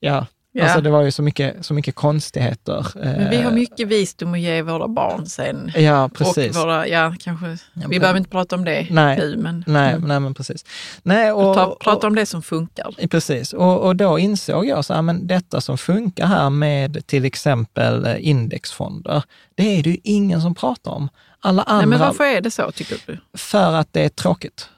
ja, 0.00 0.26
Ja. 0.58 0.64
Alltså 0.64 0.80
det 0.80 0.90
var 0.90 1.02
ju 1.02 1.10
så 1.10 1.22
mycket, 1.22 1.66
så 1.66 1.74
mycket 1.74 1.94
konstigheter. 1.94 2.86
Men 2.94 3.30
vi 3.30 3.36
har 3.36 3.50
Eh, 3.50 3.54
mycket 3.54 3.88
visdom 3.88 4.34
att 4.34 4.40
ge 4.40 4.62
våra 4.62 4.88
barn 4.88 5.26
sen. 5.26 5.72
Ja, 5.74 6.10
precis. 6.14 6.56
Och 6.56 6.62
våra, 6.62 6.88
ja, 6.88 7.14
kanske, 7.20 7.46
vi 7.46 7.58
men- 7.74 7.88
behöver 8.00 8.18
inte 8.18 8.30
prata 8.30 8.56
om 8.56 8.64
det 8.64 8.86
Nej. 8.90 9.18
nu, 9.18 9.36
men 9.36 9.64
Nej, 9.66 9.92
mm. 9.94 10.08
nej 10.08 10.20
men 10.20 10.34
precis. 10.34 10.64
Nej, 11.02 11.32
och, 11.32 11.54
prata 11.80 11.96
och- 11.96 12.04
om 12.04 12.14
det 12.14 12.26
som 12.26 12.42
funkar. 12.42 13.08
Precis, 13.10 13.52
och, 13.52 13.80
och 13.80 13.96
då 13.96 14.18
insåg 14.18 14.66
jag 14.66 14.84
så 14.84 14.94
här, 14.94 15.02
men 15.02 15.26
detta 15.26 15.60
som 15.60 15.78
funkar 15.78 16.26
här 16.26 16.50
med 16.50 17.06
till 17.06 17.24
exempel 17.24 18.06
eh, 18.06 18.28
indexfonder, 18.28 19.22
det 19.54 19.78
är 19.78 19.82
det 19.82 19.90
ju 19.90 19.96
ingen 20.02 20.40
som 20.40 20.54
pratar 20.54 20.90
om. 20.90 21.08
Alla 21.40 21.62
andra, 21.62 21.76
Nej, 21.78 21.86
men 21.86 21.98
varför 22.00 22.24
är 22.24 22.40
det 22.40 22.50
så 22.50 22.72
tycker 22.72 23.02
du? 23.06 23.18
för 23.34 23.72
att 23.72 23.92
det 23.92 24.04
är 24.04 24.08
tråkigt. 24.08 24.68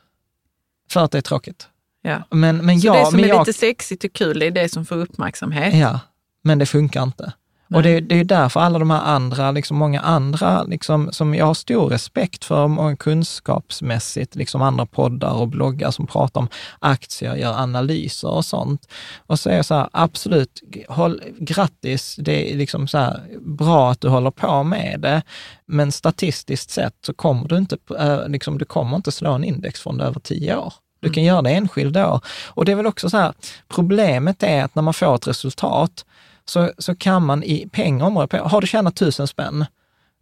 För 0.90 1.04
att 1.04 1.10
det 1.12 1.18
är 1.18 1.22
tråkigt. 1.22 1.68
Ja. 2.08 2.22
Men, 2.30 2.56
men 2.56 2.80
Så 2.80 2.86
jag, 2.86 2.96
det 2.96 3.06
som 3.06 3.16
men 3.16 3.24
är 3.24 3.28
jag, 3.28 3.46
lite 3.46 3.58
sexigt 3.58 4.04
och 4.04 4.12
kul, 4.12 4.38
det 4.38 4.46
är 4.46 4.50
det 4.50 4.68
som 4.68 4.86
får 4.86 4.96
uppmärksamhet. 4.96 5.74
Ja, 5.74 6.00
men 6.42 6.58
det 6.58 6.66
funkar 6.66 7.02
inte. 7.02 7.32
Och 7.74 7.82
det, 7.82 8.00
det 8.00 8.20
är 8.20 8.24
därför 8.24 8.60
alla 8.60 8.78
de 8.78 8.90
här 8.90 9.02
andra, 9.02 9.50
liksom 9.50 9.76
många 9.76 10.00
andra, 10.00 10.62
liksom, 10.62 11.12
som 11.12 11.34
jag 11.34 11.46
har 11.46 11.54
stor 11.54 11.88
respekt 11.88 12.44
för, 12.44 12.68
många 12.68 12.96
kunskapsmässigt, 12.96 14.34
liksom 14.34 14.62
andra 14.62 14.86
poddar 14.86 15.32
och 15.32 15.48
bloggar 15.48 15.90
som 15.90 16.06
pratar 16.06 16.40
om 16.40 16.48
aktier, 16.78 17.36
gör 17.36 17.52
analyser 17.52 18.28
och 18.28 18.44
sånt. 18.44 18.88
Och 19.26 19.38
så 19.38 19.50
är 19.50 19.56
jag 19.56 19.64
så 19.64 19.74
här, 19.74 19.88
absolut, 19.92 20.62
håll, 20.88 21.22
grattis, 21.38 22.16
det 22.18 22.52
är 22.52 22.56
liksom 22.56 22.88
så 22.88 22.98
här, 22.98 23.20
bra 23.40 23.90
att 23.90 24.00
du 24.00 24.08
håller 24.08 24.30
på 24.30 24.62
med 24.62 25.00
det, 25.00 25.22
men 25.66 25.92
statistiskt 25.92 26.70
sett 26.70 26.94
så 27.06 27.14
kommer 27.14 27.48
du 27.48 27.56
inte, 27.56 27.76
eh, 27.98 28.28
liksom, 28.28 28.58
du 28.58 28.64
kommer 28.64 28.96
inte 28.96 29.12
slå 29.12 29.32
en 29.32 29.44
indexfond 29.44 30.02
över 30.02 30.20
tio 30.20 30.56
år. 30.56 30.72
Du 31.00 31.10
kan 31.10 31.22
göra 31.22 31.42
det 31.42 31.50
enskilda 31.50 32.12
år. 32.12 32.20
Och 32.46 32.64
det 32.64 32.72
är 32.72 32.76
väl 32.76 32.86
också 32.86 33.10
så 33.10 33.16
här, 33.16 33.32
problemet 33.68 34.42
är 34.42 34.64
att 34.64 34.74
när 34.74 34.82
man 34.82 34.94
får 34.94 35.14
ett 35.14 35.26
resultat 35.26 36.04
så, 36.44 36.72
så 36.78 36.94
kan 36.94 37.26
man 37.26 37.42
i 37.42 37.68
pengar, 37.72 38.48
har 38.48 38.60
du 38.60 38.66
tjänat 38.66 38.96
tusen 38.96 39.26
spänn 39.26 39.66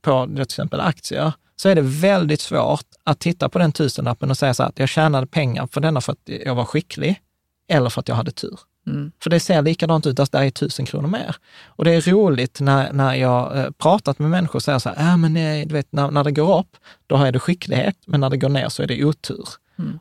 på 0.02 0.26
till 0.26 0.40
exempel 0.40 0.80
aktier, 0.80 1.32
så 1.56 1.68
är 1.68 1.74
det 1.74 1.82
väldigt 1.82 2.40
svårt 2.40 2.86
att 3.04 3.18
titta 3.18 3.48
på 3.48 3.58
den 3.58 3.72
tusenlappen 3.72 4.30
och 4.30 4.38
säga 4.38 4.54
så 4.54 4.62
här 4.62 4.70
att 4.70 4.78
jag 4.78 4.88
tjänade 4.88 5.26
pengar 5.26 5.68
för 5.72 5.80
denna 5.80 6.00
för 6.00 6.12
att 6.12 6.28
jag 6.44 6.54
var 6.54 6.64
skicklig 6.64 7.20
eller 7.68 7.90
för 7.90 8.00
att 8.00 8.08
jag 8.08 8.16
hade 8.16 8.30
tur. 8.30 8.58
Mm. 8.86 9.12
För 9.22 9.30
det 9.30 9.40
ser 9.40 9.62
likadant 9.62 10.06
ut, 10.06 10.20
att 10.20 10.32
det 10.32 10.38
är 10.38 10.50
tusen 10.50 10.86
kronor 10.86 11.08
mer. 11.08 11.36
Och 11.66 11.84
det 11.84 11.92
är 11.92 12.00
roligt 12.00 12.60
när, 12.60 12.92
när 12.92 13.14
jag 13.14 13.58
eh, 13.58 13.70
pratat 13.70 14.18
med 14.18 14.30
människor 14.30 14.56
och 14.56 14.62
säger 14.62 14.78
så 14.78 14.88
här, 14.88 15.12
äh, 15.12 15.16
men 15.16 15.32
nej, 15.32 15.66
du 15.66 15.74
vet, 15.74 15.92
när, 15.92 16.10
när 16.10 16.24
det 16.24 16.32
går 16.32 16.58
upp, 16.58 16.76
då 17.06 17.16
är 17.16 17.32
det 17.32 17.38
skicklighet, 17.38 17.96
men 18.06 18.20
när 18.20 18.30
det 18.30 18.36
går 18.36 18.48
ner 18.48 18.68
så 18.68 18.82
är 18.82 18.86
det 18.86 19.04
otur. 19.04 19.48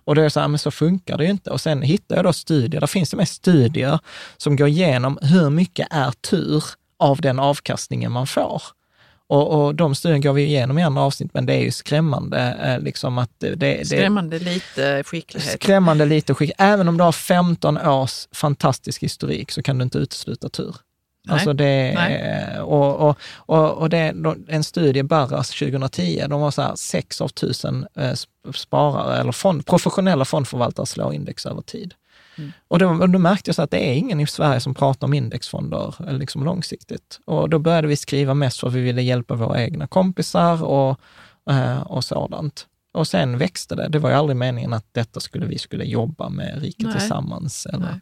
Och 0.03 0.15
då 0.15 0.21
är 0.21 0.23
det 0.23 0.29
så 0.29 0.39
här, 0.39 0.47
men 0.47 0.59
så 0.59 0.71
funkar 0.71 1.17
det 1.17 1.23
ju 1.23 1.29
inte. 1.29 1.49
Och 1.49 1.61
sen 1.61 1.81
hittar 1.81 2.15
jag 2.15 2.25
då 2.25 2.33
studier, 2.33 2.81
där 2.81 2.87
finns 2.87 3.09
det 3.09 3.17
med 3.17 3.27
studier 3.27 3.99
som 4.37 4.55
går 4.55 4.67
igenom 4.67 5.19
hur 5.21 5.49
mycket 5.49 5.87
är 5.91 6.11
tur 6.11 6.63
av 6.99 7.21
den 7.21 7.39
avkastningen 7.39 8.11
man 8.11 8.27
får. 8.27 8.61
Och, 9.27 9.65
och 9.65 9.75
de 9.75 9.95
studierna 9.95 10.21
går 10.21 10.33
vi 10.33 10.43
igenom 10.43 10.77
i 10.77 10.83
andra 10.83 11.01
avsnitt, 11.01 11.33
men 11.33 11.45
det 11.45 11.53
är 11.53 11.61
ju 11.61 11.71
skrämmande. 11.71 12.57
Eh, 12.63 12.79
liksom 12.83 13.17
att 13.17 13.31
det, 13.37 13.55
det, 13.55 13.87
Skrämmande 13.87 14.39
lite 14.39 15.03
skicklighet. 15.03 15.61
skrämmande 15.61 16.05
lite 16.05 16.33
skick. 16.33 16.51
Även 16.57 16.87
om 16.87 16.97
du 16.97 17.03
har 17.03 17.11
15 17.11 17.77
års 17.77 18.27
fantastisk 18.31 19.03
historik 19.03 19.51
så 19.51 19.63
kan 19.63 19.77
du 19.77 19.83
inte 19.83 19.97
utesluta 19.97 20.49
tur. 20.49 20.75
Alltså 21.29 21.53
det, 21.53 21.93
Nej. 21.95 22.59
och, 22.59 23.09
och, 23.09 23.17
och, 23.35 23.71
och 23.77 23.89
det, 23.89 24.13
en 24.47 24.63
studie, 24.63 25.03
Barras 25.03 25.49
2010, 25.49 26.25
de 26.29 26.41
var 26.41 26.51
så 26.51 26.61
här, 26.61 26.75
sex 26.75 27.21
av 27.21 27.27
tusen 27.27 27.87
eh, 27.95 28.01
sp- 28.11 28.51
sparare 28.53 29.17
eller 29.17 29.31
fond, 29.31 29.65
professionella 29.65 30.25
fondförvaltare 30.25 30.85
slår 30.85 31.13
index 31.13 31.45
över 31.45 31.61
tid. 31.61 31.93
Mm. 32.37 32.51
Och 32.67 32.79
då, 32.79 33.07
då 33.07 33.19
märkte 33.19 33.49
jag 33.49 33.55
så 33.55 33.61
att 33.61 33.71
det 33.71 33.89
är 33.89 33.93
ingen 33.93 34.19
i 34.19 34.27
Sverige 34.27 34.59
som 34.59 34.73
pratar 34.73 35.07
om 35.07 35.13
indexfonder 35.13 35.95
eh, 36.07 36.13
liksom 36.13 36.43
långsiktigt. 36.43 37.19
Och 37.25 37.49
då 37.49 37.59
började 37.59 37.87
vi 37.87 37.95
skriva 37.95 38.33
mest 38.33 38.59
för 38.59 38.67
att 38.67 38.73
vi 38.73 38.81
ville 38.81 39.01
hjälpa 39.01 39.35
våra 39.35 39.61
egna 39.61 39.87
kompisar 39.87 40.63
och, 40.63 40.99
eh, 41.49 41.81
och 41.81 42.03
sådant. 42.03 42.67
Och 42.93 43.07
sen 43.07 43.37
växte 43.37 43.75
det. 43.75 43.87
Det 43.87 43.99
var 43.99 44.09
ju 44.09 44.15
aldrig 44.15 44.37
meningen 44.37 44.73
att 44.73 44.85
detta 44.91 45.19
skulle 45.19 45.45
vi 45.45 45.57
skulle 45.57 45.83
jobba 45.85 46.29
med 46.29 46.61
Rika 46.61 46.87
Nej. 46.87 46.99
Tillsammans. 46.99 47.65
Eller, 47.65 47.79
Nej. 47.79 47.99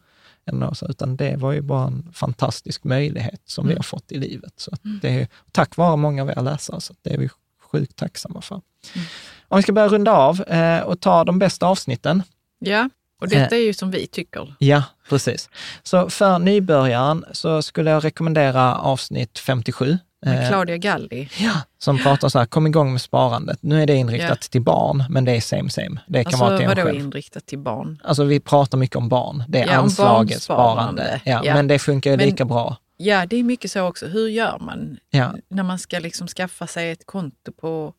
Något 0.52 0.78
så, 0.78 0.88
utan 0.88 1.16
det 1.16 1.36
var 1.36 1.52
ju 1.52 1.62
bara 1.62 1.88
en 1.88 2.10
fantastisk 2.14 2.84
möjlighet 2.84 3.42
som 3.46 3.66
vi 3.66 3.72
Mm. 3.72 3.78
har 3.80 3.84
fått 3.84 4.12
i 4.12 4.18
livet. 4.18 4.54
Så 4.58 4.72
att 4.74 4.82
det 5.02 5.10
är 5.10 5.28
tack 5.52 5.78
vare 5.78 5.98
många 5.98 6.22
av 6.22 6.30
er 6.30 6.42
läsare, 6.42 6.82
så 6.82 6.94
det 7.02 7.14
är 7.14 7.18
vi 7.18 7.30
sjukt 7.72 7.96
tacksamma 7.96 8.42
för. 8.42 8.56
Mm. 8.56 9.08
Om 9.48 9.58
vi 9.58 9.64
ska 9.64 9.72
börja 9.72 9.88
runda 9.88 10.12
av 10.12 10.42
eh, 10.42 10.80
och 10.80 11.00
ta 11.00 11.24
de 11.24 11.40
bästa 11.40 11.66
avsnitten. 11.68 12.24
Ja, 12.60 12.90
och 13.22 13.28
detta 13.30 13.56
är 13.56 13.60
ju 13.60 13.74
som 13.74 13.92
vi 13.92 14.08
tycker. 14.08 14.56
Ja, 14.60 14.84
precis. 15.10 15.50
Så 15.84 16.10
för 16.10 16.40
nybörjaren 16.40 17.26
så 17.32 17.62
skulle 17.62 17.92
jag 17.92 18.04
rekommendera 18.06 18.76
avsnitt 18.78 19.40
57. 19.40 19.98
Med 20.26 20.44
eh, 20.44 20.50
Claudia 20.50 20.78
Galli. 20.78 21.30
Ja, 21.40 21.52
som 21.78 21.98
pratar 21.98 22.30
så 22.30 22.40
här, 22.40 22.46
kom 22.46 22.68
igång 22.68 22.92
med 22.92 23.02
sparandet. 23.02 23.58
Nu 23.62 23.82
är 23.82 23.88
det 23.88 23.96
inriktat 23.96 24.30
Ja. 24.30 24.48
till 24.52 24.62
barn, 24.62 25.04
men 25.10 25.26
det 25.26 25.32
är 25.32 25.42
same 25.42 25.70
same. 25.70 26.00
Det 26.08 26.24
kan 26.24 26.28
Alltså 26.34 26.46
vara 26.46 26.58
till 26.58 26.68
vadå 26.68 26.82
själv. 26.82 27.00
inriktat 27.00 27.46
till 27.46 27.60
barn? 27.60 28.02
Alltså 28.04 28.24
vi 28.24 28.40
pratar 28.40 28.78
mycket 28.78 28.96
om 28.96 29.10
barn. 29.10 29.44
Det 29.48 29.60
är 29.62 29.68
Ja, 29.68 29.74
anslaget, 29.74 30.42
sparande. 30.42 31.22
Ja, 31.26 31.42
Ja. 31.46 31.54
Men 31.54 31.68
det 31.68 31.80
funkar 31.80 32.12
ju 32.12 32.18
lika 32.18 32.46
bra. 32.46 32.78
Ja, 32.98 33.26
det 33.26 33.36
är 33.36 33.44
mycket 33.44 33.72
så 33.72 33.82
också. 33.88 34.08
Hur 34.08 34.28
gör 34.28 34.58
man 34.60 34.98
Ja, 35.10 35.34
när 35.50 35.64
man 35.64 35.80
ska 35.80 36.00
liksom 36.00 36.28
skaffa 36.28 36.68
sig 36.68 36.92
ett 36.92 37.06
konto 37.06 37.52
på 37.62 37.94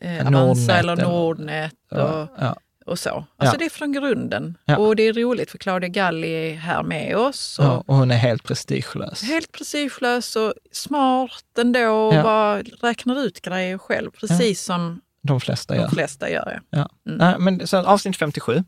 eh, 0.00 0.10
Nordnet 0.12 0.34
Avanza 0.42 0.76
eller 0.78 0.96
Nordnet 0.96 1.72
och, 1.90 2.28
ja. 2.38 2.56
Och 2.86 2.98
så. 2.98 3.10
Alltså 3.36 3.54
Ja. 3.54 3.58
det 3.58 3.64
är 3.64 3.70
från 3.70 3.92
grunden. 3.92 4.58
Ja. 4.64 4.76
Och 4.76 4.96
det 4.96 5.02
är 5.02 5.12
roligt 5.12 5.50
för 5.50 5.58
Claudia 5.58 5.88
Galli 5.88 6.28
är 6.50 6.54
här 6.54 6.82
med 6.82 7.16
oss. 7.16 7.58
Och 7.58 7.64
Ja, 7.64 7.84
och 7.86 7.94
hon 7.96 8.10
är 8.10 8.16
helt 8.16 8.42
prestigelös. 8.42 9.22
Helt 9.22 9.52
prestigelös 9.52 10.36
och 10.36 10.54
smart 10.72 11.44
ändå 11.58 11.88
och 11.88 12.12
bara 12.22 12.62
räknar 12.62 13.18
ut 13.20 13.40
grejer 13.42 13.78
själv, 13.78 14.10
precis 14.10 14.62
som 14.64 15.00
De 15.22 15.40
flesta 15.40 15.74
de 15.74 15.80
gör. 15.80 15.88
flesta 15.88 16.30
gör. 16.30 16.60
Ja. 16.70 16.88
Mm. 17.08 17.18
Nej, 17.18 17.34
men, 17.38 17.66
så 17.66 17.76
avsnitt 17.78 18.16
57. 18.16 18.64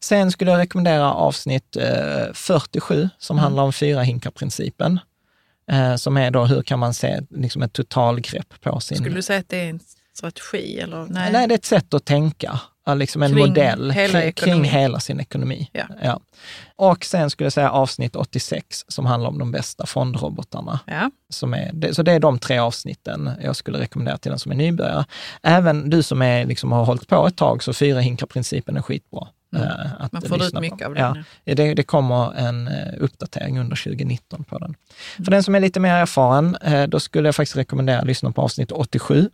Sen 0.00 0.32
skulle 0.32 0.50
jag 0.50 0.58
rekommendera 0.58 1.12
avsnitt 1.14 1.76
eh, 1.76 2.32
47 2.34 3.08
som 3.18 3.34
Mm. 3.36 3.42
handlar 3.44 3.62
om 3.62 3.72
fyra 3.72 4.02
hinkar-principen. 4.02 5.00
Eh, 5.70 5.96
som 5.96 6.16
är 6.16 6.30
då 6.30 6.44
hur 6.44 6.62
kan 6.62 6.78
man 6.78 6.94
se 6.94 7.20
liksom 7.30 7.62
ett 7.62 7.72
totalgrepp 7.72 8.60
på 8.60 8.80
sin... 8.80 8.98
Skulle 8.98 9.14
du 9.14 9.22
säga 9.22 9.38
att 9.40 9.48
det 9.48 9.56
är 9.60 9.70
en 9.70 9.80
strategi? 10.14 10.80
Eller? 10.80 11.06
Nej. 11.10 11.32
Nej, 11.32 11.48
det 11.48 11.54
är 11.54 11.58
ett 11.58 11.64
sätt 11.64 11.94
att 11.94 12.04
tänka. 12.04 12.60
Ja, 12.90 12.94
Liksom 12.94 13.22
en 13.22 13.32
Kring 13.32 13.48
modell 13.48 13.90
hela 13.90 14.32
kring, 14.32 14.64
hela 14.64 15.00
sin 15.00 15.20
ekonomi. 15.20 15.70
Ja. 16.02 16.20
Och 16.76 17.04
sen 17.04 17.30
skulle 17.30 17.46
jag 17.46 17.52
säga 17.52 17.70
avsnitt 17.70 18.16
86 18.16 18.84
som 18.88 19.06
handlar 19.06 19.30
om 19.30 19.38
de 19.38 19.52
bästa 19.52 19.86
fondrobotarna. 19.86 20.80
Ja. 20.86 21.10
Som 21.28 21.54
är, 21.54 21.92
så 21.92 22.02
det 22.02 22.12
är 22.12 22.20
de 22.20 22.38
tre 22.38 22.58
avsnitten 22.58 23.30
jag 23.42 23.56
skulle 23.56 23.78
rekommendera 23.78 24.18
till 24.18 24.30
den 24.30 24.38
som 24.38 24.52
är 24.52 24.56
nybörjare. 24.56 25.04
Även 25.42 25.90
du 25.90 26.02
som 26.02 26.22
är, 26.22 26.46
liksom, 26.46 26.72
har 26.72 26.84
hållit 26.84 27.08
på 27.08 27.26
ett 27.26 27.36
tag, 27.36 27.62
så 27.62 27.72
fyra 27.72 28.00
hinkar-principen 28.00 28.76
är 28.76 28.82
skitbra. 28.82 29.28
Mm. 29.52 29.64
eh, 29.68 29.86
att 29.98 30.12
Man 30.12 30.22
får 30.22 30.42
ut 30.42 30.60
mycket 30.60 30.78
på. 30.78 30.84
av 30.84 30.94
den, 30.94 31.24
Ja, 31.44 31.54
det, 31.54 31.74
det 31.74 31.82
kommer 31.82 32.32
en 32.38 32.68
eh, 32.68 32.74
uppdatering 32.98 33.58
under 33.58 33.76
2019 33.76 34.44
på 34.44 34.58
den. 34.58 34.64
Mm. 34.68 35.24
För 35.24 35.30
den 35.30 35.42
som 35.42 35.54
är 35.54 35.60
lite 35.60 35.80
mer 35.80 35.94
erfaren, 35.94 36.56
eh, 36.56 36.82
då 36.86 37.00
skulle 37.00 37.28
jag 37.28 37.34
faktiskt 37.34 37.56
rekommendera 37.56 37.98
att 37.98 38.06
lyssna 38.06 38.32
på 38.32 38.42
avsnitt 38.42 38.72
87, 38.72 39.30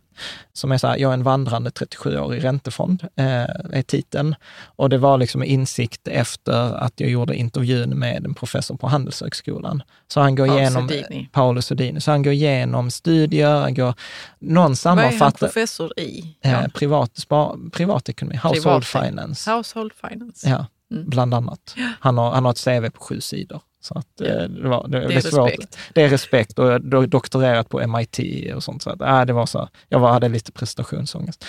som 0.53 0.71
är 0.71 0.77
så 0.77 0.87
här, 0.87 0.97
jag 0.97 1.09
är 1.09 1.13
en 1.13 1.23
vandrande 1.23 1.69
37-årig 1.69 2.43
räntefond, 2.43 3.03
eh, 3.15 3.25
är 3.73 3.81
titeln. 3.81 4.35
Och 4.65 4.89
det 4.89 4.97
var 4.97 5.17
liksom 5.17 5.43
insikt 5.43 6.07
efter 6.07 6.75
att 6.77 6.93
jag 6.99 7.09
gjorde 7.09 7.35
intervjun 7.35 7.89
med 7.99 8.25
en 8.25 8.33
professor 8.33 8.75
på 8.77 8.87
Handelshögskolan. 8.87 9.83
Så 10.07 10.19
han 10.21 10.35
går 10.35 10.47
Paolo 10.47 10.59
igenom, 10.59 10.89
Sodini. 10.89 11.29
Paolo 11.31 11.61
Sodini, 11.61 12.01
så 12.01 12.11
han 12.11 12.23
går 12.23 12.33
igenom 12.33 12.91
studier, 12.91 13.55
han 13.59 13.73
går, 13.73 13.93
någon 14.39 14.53
Vad 14.55 14.63
är 14.63 14.63
han 14.67 14.75
sammanfattar, 14.75 15.47
professor 15.47 15.99
i? 15.99 16.35
eh, 16.41 16.67
privat, 16.67 17.17
spar, 17.17 17.57
privatekonomi, 17.71 18.35
household 18.43 18.83
Privat- 18.83 19.05
finance. 19.07 19.51
Household 19.51 19.91
finance. 19.93 20.06
Ja, 20.43 20.65
Mm. 20.91 21.09
bland 21.09 21.33
annat. 21.33 21.75
Han 21.99 22.17
har, 22.17 22.31
han 22.31 22.43
har 22.45 22.51
ett 22.51 22.63
CV 22.63 22.89
på 22.89 22.99
sju 23.03 23.21
sidor. 23.21 23.61
Så 23.87 23.97
att, 23.97 24.21
eh, 24.21 24.27
det, 24.27 24.67
var, 24.69 24.87
det, 24.87 25.07
Det 25.07 25.13
är 25.15 25.21
svårt. 25.21 25.49
respekt. 25.49 25.77
Det 25.93 26.01
är 26.03 26.09
respekt 26.09 26.59
och 26.59 26.67
jag 26.71 27.09
doktorerat 27.09 27.69
på 27.69 27.87
MIT 27.87 28.19
och 28.55 28.63
sånt. 28.63 28.81
Så 28.83 28.89
att, 28.89 29.01
äh, 29.01 29.25
det 29.25 29.33
var 29.33 29.45
så, 29.45 29.69
jag 29.89 29.99
var, 29.99 30.11
hade 30.11 30.29
lite 30.29 30.51
prestationsångest. 30.51 31.45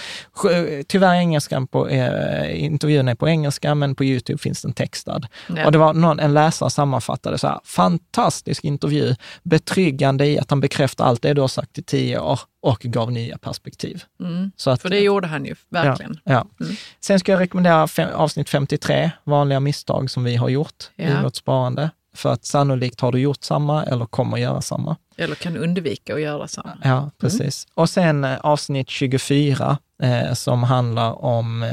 Tyvärr 0.89 1.15
engelskan 1.15 1.67
på, 1.67 1.89
eh, 1.89 2.65
intervjun 2.65 3.09
är 3.09 3.15
på 3.15 3.29
engelska, 3.29 3.75
men 3.75 3.95
på 3.95 4.05
Youtube 4.05 4.39
finns 4.39 4.63
den 4.63 4.73
textad. 4.73 5.21
Ja. 5.57 5.67
Och 5.67 5.73
det 5.73 5.79
var 5.79 5.95
någon, 5.95 6.21
en 6.21 6.35
läsare 6.35 6.71
sammanfattade 6.71 7.39
så 7.39 7.47
här, 7.47 7.61
fantastisk 7.65 8.65
intervju, 8.65 9.15
betryggande 9.43 10.27
i 10.27 10.39
att 10.39 10.51
han 10.51 10.61
bekräftar 10.61 11.05
allt 11.05 11.23
det 11.23 11.35
du 11.35 11.41
har 11.41 11.49
sagt 11.49 11.79
i 11.79 11.83
tio 11.83 12.19
år 12.19 12.41
och 12.63 12.81
gav 12.81 13.13
nya 13.13 13.39
perspektiv. 13.39 14.03
Mm. 14.21 14.51
Så 14.57 14.71
att, 14.71 14.83
För 14.83 14.89
det 14.89 15.01
gjorde 15.01 15.27
han 15.27 15.45
ju, 15.45 15.55
verkligen. 15.71 16.21
Ja, 16.25 16.33
ja. 16.33 16.65
Mm. 16.65 16.77
Sen 17.01 17.19
ska 17.21 17.33
jag 17.33 17.41
rekommendera 17.41 17.89
avsnitt 18.15 18.49
53, 18.49 19.11
vanliga 19.25 19.61
misstag 19.61 20.11
som 20.11 20.25
vi 20.25 20.37
har 20.37 20.49
gjort 20.49 20.85
i 20.97 21.05
Ja. 21.05 21.23
vårt 21.23 21.37
sparande. 21.37 21.91
För 22.19 22.33
att 22.33 22.45
sannolikt 22.45 23.01
har 23.01 23.13
du 23.13 23.19
gjort 23.19 23.45
samma 23.45 23.85
eller 23.85 24.07
kommer 24.07 24.37
göra 24.37 24.61
samma. 24.61 24.97
Eller 25.17 25.35
kan 25.35 25.57
undvika 25.57 26.15
att 26.15 26.21
göra 26.21 26.49
samma. 26.49 26.79
Ja, 26.85 27.11
precis. 27.21 27.67
Och 27.75 27.91
sen 27.91 28.25
eh, 28.25 28.39
avsnitt 28.41 28.91
24 28.91 29.79
eh, 30.03 30.33
som 30.35 30.63
handlar 30.63 31.25
om, 31.25 31.63
eh, 31.63 31.71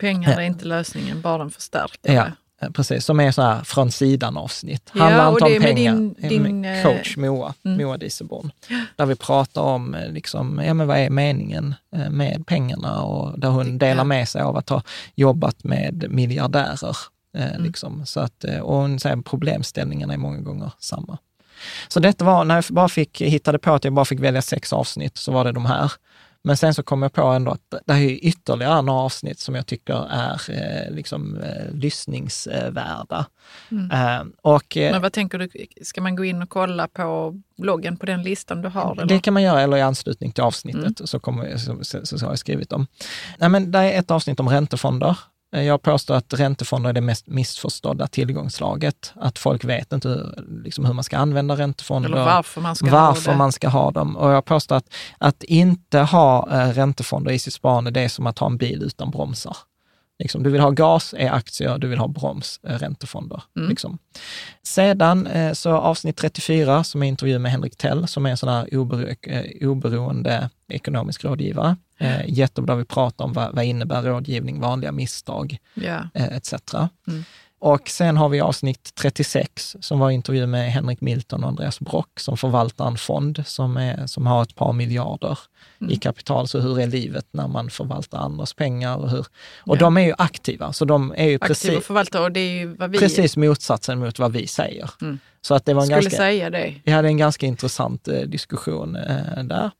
Pengar 0.00 0.30
Ja. 0.32 0.40
är 0.40 0.46
inte 0.46 0.64
lösningen, 0.64 1.20
bara 1.20 1.42
en 1.42 1.50
förstärkare. 1.50 2.12
ja, 2.14 2.26
eh, 2.66 2.70
precis, 2.72 3.04
som 3.04 3.20
är 3.20 3.30
så 3.32 3.42
här 3.42 3.62
från 3.64 3.90
sidan 3.90 4.36
avsnitt. 4.36 4.90
Handlar 4.94 5.30
inte 5.32 5.44
om 5.44 5.50
pengar. 5.62 5.92
din- 5.92 6.14
eh, 6.22 6.28
din, 6.28 6.60
med 6.60 6.78
eh, 6.78 6.82
coach 6.92 7.16
Moa, 7.16 7.54
mm. 7.64 7.78
Moa 7.86 7.96
Dieselborn. 7.96 8.50
Där 8.96 9.06
vi 9.06 9.14
pratar 9.16 9.60
om 9.62 9.94
eh, 9.94 10.12
liksom, 10.12 10.60
ja, 10.64 10.74
men 10.74 10.86
vad 10.86 10.98
är 10.98 11.10
meningen 11.10 11.74
eh, 11.96 12.10
med 12.10 12.46
pengarna 12.46 13.02
och 13.02 13.40
där 13.40 13.48
hon 13.48 13.78
delar 13.78 14.04
med 14.04 14.28
sig 14.28 14.42
av 14.42 14.56
att 14.56 14.68
ha 14.68 14.82
jobbat 15.14 15.64
med 15.64 16.06
miljardärer. 16.10 16.96
Eh, 17.36 17.46
Mm. 17.50 17.62
Liksom. 17.62 18.06
Så 18.06 18.20
att, 18.20 18.44
eh, 18.44 18.58
och 18.58 18.76
hon 18.76 18.98
säger 19.00 19.16
problemställningarna 19.16 20.12
är 20.14 20.18
många 20.18 20.40
gånger 20.40 20.72
samma. 20.78 21.18
Så 21.88 22.00
detta 22.00 22.24
var, 22.24 22.44
när 22.44 22.54
jag 22.54 22.64
bara 22.70 22.88
fick, 22.88 23.20
hittade 23.20 23.58
på 23.58 23.72
att 23.74 23.84
jag 23.84 23.92
bara 23.92 24.04
fick 24.04 24.20
välja 24.20 24.42
sex 24.42 24.72
avsnitt, 24.72 25.16
så 25.16 25.32
var 25.32 25.44
det 25.44 25.52
de 25.52 25.66
här. 25.66 25.92
Men 26.42 26.56
sen 26.56 26.74
så 26.74 26.82
kom 26.82 27.02
jag 27.02 27.12
på 27.12 27.22
ändå 27.22 27.50
att 27.52 27.74
det 27.86 27.92
här 27.92 28.00
är 28.02 28.24
ytterligare 28.26 28.82
några 28.82 29.00
avsnitt 29.00 29.38
som 29.40 29.54
jag 29.54 29.66
tycker 29.66 30.06
är 30.10 30.40
eh, 30.50 30.94
liksom, 30.94 31.36
eh, 31.40 31.74
lyssningsvärda. 31.74 33.26
Eh, 33.92 34.24
och, 34.42 34.76
eh, 34.76 34.82
Mm. 34.82 34.92
Men 34.92 35.02
vad 35.02 35.12
tänker 35.12 35.38
du, 35.38 35.48
ska 35.82 36.00
man 36.00 36.16
gå 36.16 36.24
in 36.24 36.42
och 36.42 36.48
kolla 36.48 36.88
på 36.88 37.34
bloggen 37.58 37.96
på 37.96 38.06
den 38.06 38.22
listan 38.22 38.62
du 38.62 38.68
har? 38.68 38.92
Eller? 38.92 39.06
Det 39.06 39.18
kan 39.20 39.34
man 39.34 39.42
göra, 39.42 39.60
eller 39.60 39.76
i 39.76 39.82
anslutning 39.82 40.32
till 40.32 40.44
avsnittet, 40.44 40.82
Mm. 41.00 41.06
så, 41.06 41.18
kommer, 41.20 41.56
så, 41.56 41.78
så, 41.82 42.06
så 42.18 42.24
har 42.26 42.32
jag 42.32 42.38
skrivit 42.38 42.70
dem. 42.70 42.86
Nej, 43.38 43.48
men 43.48 43.70
det 43.70 43.78
är 43.78 43.98
ett 43.98 44.10
avsnitt 44.10 44.40
om 44.40 44.48
räntefonder. 44.48 45.18
Eh, 45.56 45.62
Jag 45.62 45.82
påstår 45.82 46.14
att 46.14 46.34
räntefonder 46.34 46.88
är 46.90 46.94
det 46.94 47.00
mest 47.00 47.26
missförstådda 47.26 48.06
tillgångslaget. 48.06 49.12
Att 49.14 49.38
folk 49.38 49.64
vet 49.64 49.92
inte 49.92 50.08
hur, 50.08 50.44
liksom 50.64 50.84
hur 50.84 50.92
man 50.92 51.04
ska 51.04 51.16
använda 51.16 51.56
räntefonder. 51.56 52.08
Eller 52.08 52.24
varför 52.24 52.60
man 52.60 52.76
ska 52.76 52.90
varför 52.90 53.30
ha 53.30 53.38
man 53.38 53.52
ska 53.52 53.68
ha 53.68 53.90
dem. 53.90 54.16
Och 54.16 54.30
jag 54.30 54.44
påstår 54.44 54.76
att, 54.76 54.86
att 55.18 55.42
inte 55.42 55.98
ha 55.98 56.48
eh, 56.52 56.68
räntefonder 56.68 57.32
i 57.32 57.38
sitt 57.38 57.54
sparande, 57.54 57.90
det 57.90 58.00
är 58.00 58.08
som 58.08 58.26
att 58.26 58.38
ha 58.38 58.46
en 58.46 58.56
bil 58.56 58.82
utan 58.82 59.10
bromsar. 59.10 59.56
Liksom, 60.18 60.42
du 60.42 60.50
vill 60.50 60.60
ha 60.60 60.70
gas, 60.70 61.14
är 61.18 61.30
aktier, 61.30 61.78
du 61.78 61.88
vill 61.88 61.98
ha 61.98 62.08
broms, 62.08 62.60
är 62.62 62.78
räntefonder. 62.78 63.42
Mm. 63.56 63.68
Liksom. 63.68 63.98
Sedan 64.62 65.26
eh, 65.26 65.52
så 65.52 65.70
avsnitt 65.70 66.16
34 66.16 66.84
som 66.84 67.02
är 67.02 67.06
intervju 67.06 67.38
med 67.38 67.52
Henrik 67.52 67.76
Tell 67.76 68.08
som 68.08 68.26
är 68.26 68.30
en 68.30 68.36
sån 68.36 68.48
här 68.48 68.76
obero, 68.76 69.08
eh, 69.22 69.68
oberoende 69.68 70.50
ekonomisk 70.68 71.24
rådgivare. 71.24 71.76
Eh, 71.98 72.20
jättebra, 72.28 72.74
vi 72.76 72.84
pratar 72.84 73.24
om 73.24 73.32
vad, 73.32 73.54
vad 73.54 73.64
innebär 73.64 74.02
rådgivning, 74.02 74.60
vanliga 74.60 74.92
misstag 74.92 75.58
eh, 76.14 76.36
etc. 76.36 76.54
Mm. 77.08 77.24
Och 77.66 77.88
sen 77.88 78.16
har 78.16 78.28
vi 78.28 78.40
avsnitt 78.40 78.92
36 78.94 79.76
som 79.80 79.98
var 79.98 80.10
intervju 80.10 80.46
med 80.46 80.72
Henrik 80.72 81.00
Milton 81.00 81.42
och 81.44 81.48
Andreas 81.48 81.80
Brock 81.80 82.20
som 82.20 82.36
förvaltar 82.36 82.86
en 82.86 82.96
fond 82.96 83.42
som, 83.46 83.76
är, 83.76 84.06
som 84.06 84.26
har 84.26 84.42
ett 84.42 84.54
par 84.54 84.72
miljarder 84.72 85.38
Mm. 85.80 85.92
i 85.92 85.96
kapital. 85.96 86.48
Så 86.48 86.60
hur 86.60 86.80
är 86.80 86.86
livet 86.86 87.26
när 87.30 87.48
man 87.48 87.70
förvaltar 87.70 88.18
andras 88.18 88.54
pengar? 88.54 88.96
Och, 88.96 89.10
hur, 89.10 89.18
och 89.60 89.76
Ja. 89.76 89.80
de 89.80 89.96
är 89.96 90.00
ju 90.00 90.14
aktiva, 90.18 90.72
så 90.72 90.84
de 90.84 91.14
är 91.16 91.24
ju 91.28 91.34
Aktiva 91.34 91.46
precis, 91.48 91.86
förvaltare, 91.86 92.22
och 92.22 92.32
det 92.32 92.40
är 92.40 92.50
ju 92.58 92.66
vad 92.76 92.90
vi 92.90 92.98
precis 92.98 93.36
motsatsen 93.36 93.98
mot 93.98 94.18
vad 94.18 94.32
vi 94.32 94.46
säger. 94.46 94.90
Mm. 95.02 95.18
Så 95.40 95.54
att 95.54 95.64
det 95.64 95.74
var 95.74 95.82
en 95.82 95.86
skulle 95.86 96.00
ganska, 96.00 96.16
säga 96.16 96.50
det. 96.50 96.74
vi 96.84 96.92
hade 96.92 97.08
en 97.08 97.16
ganska 97.16 97.46
intressant 97.46 98.08
eh, 98.08 98.20
diskussion 98.20 98.96
eh, 98.96 99.44
där. 99.44 99.70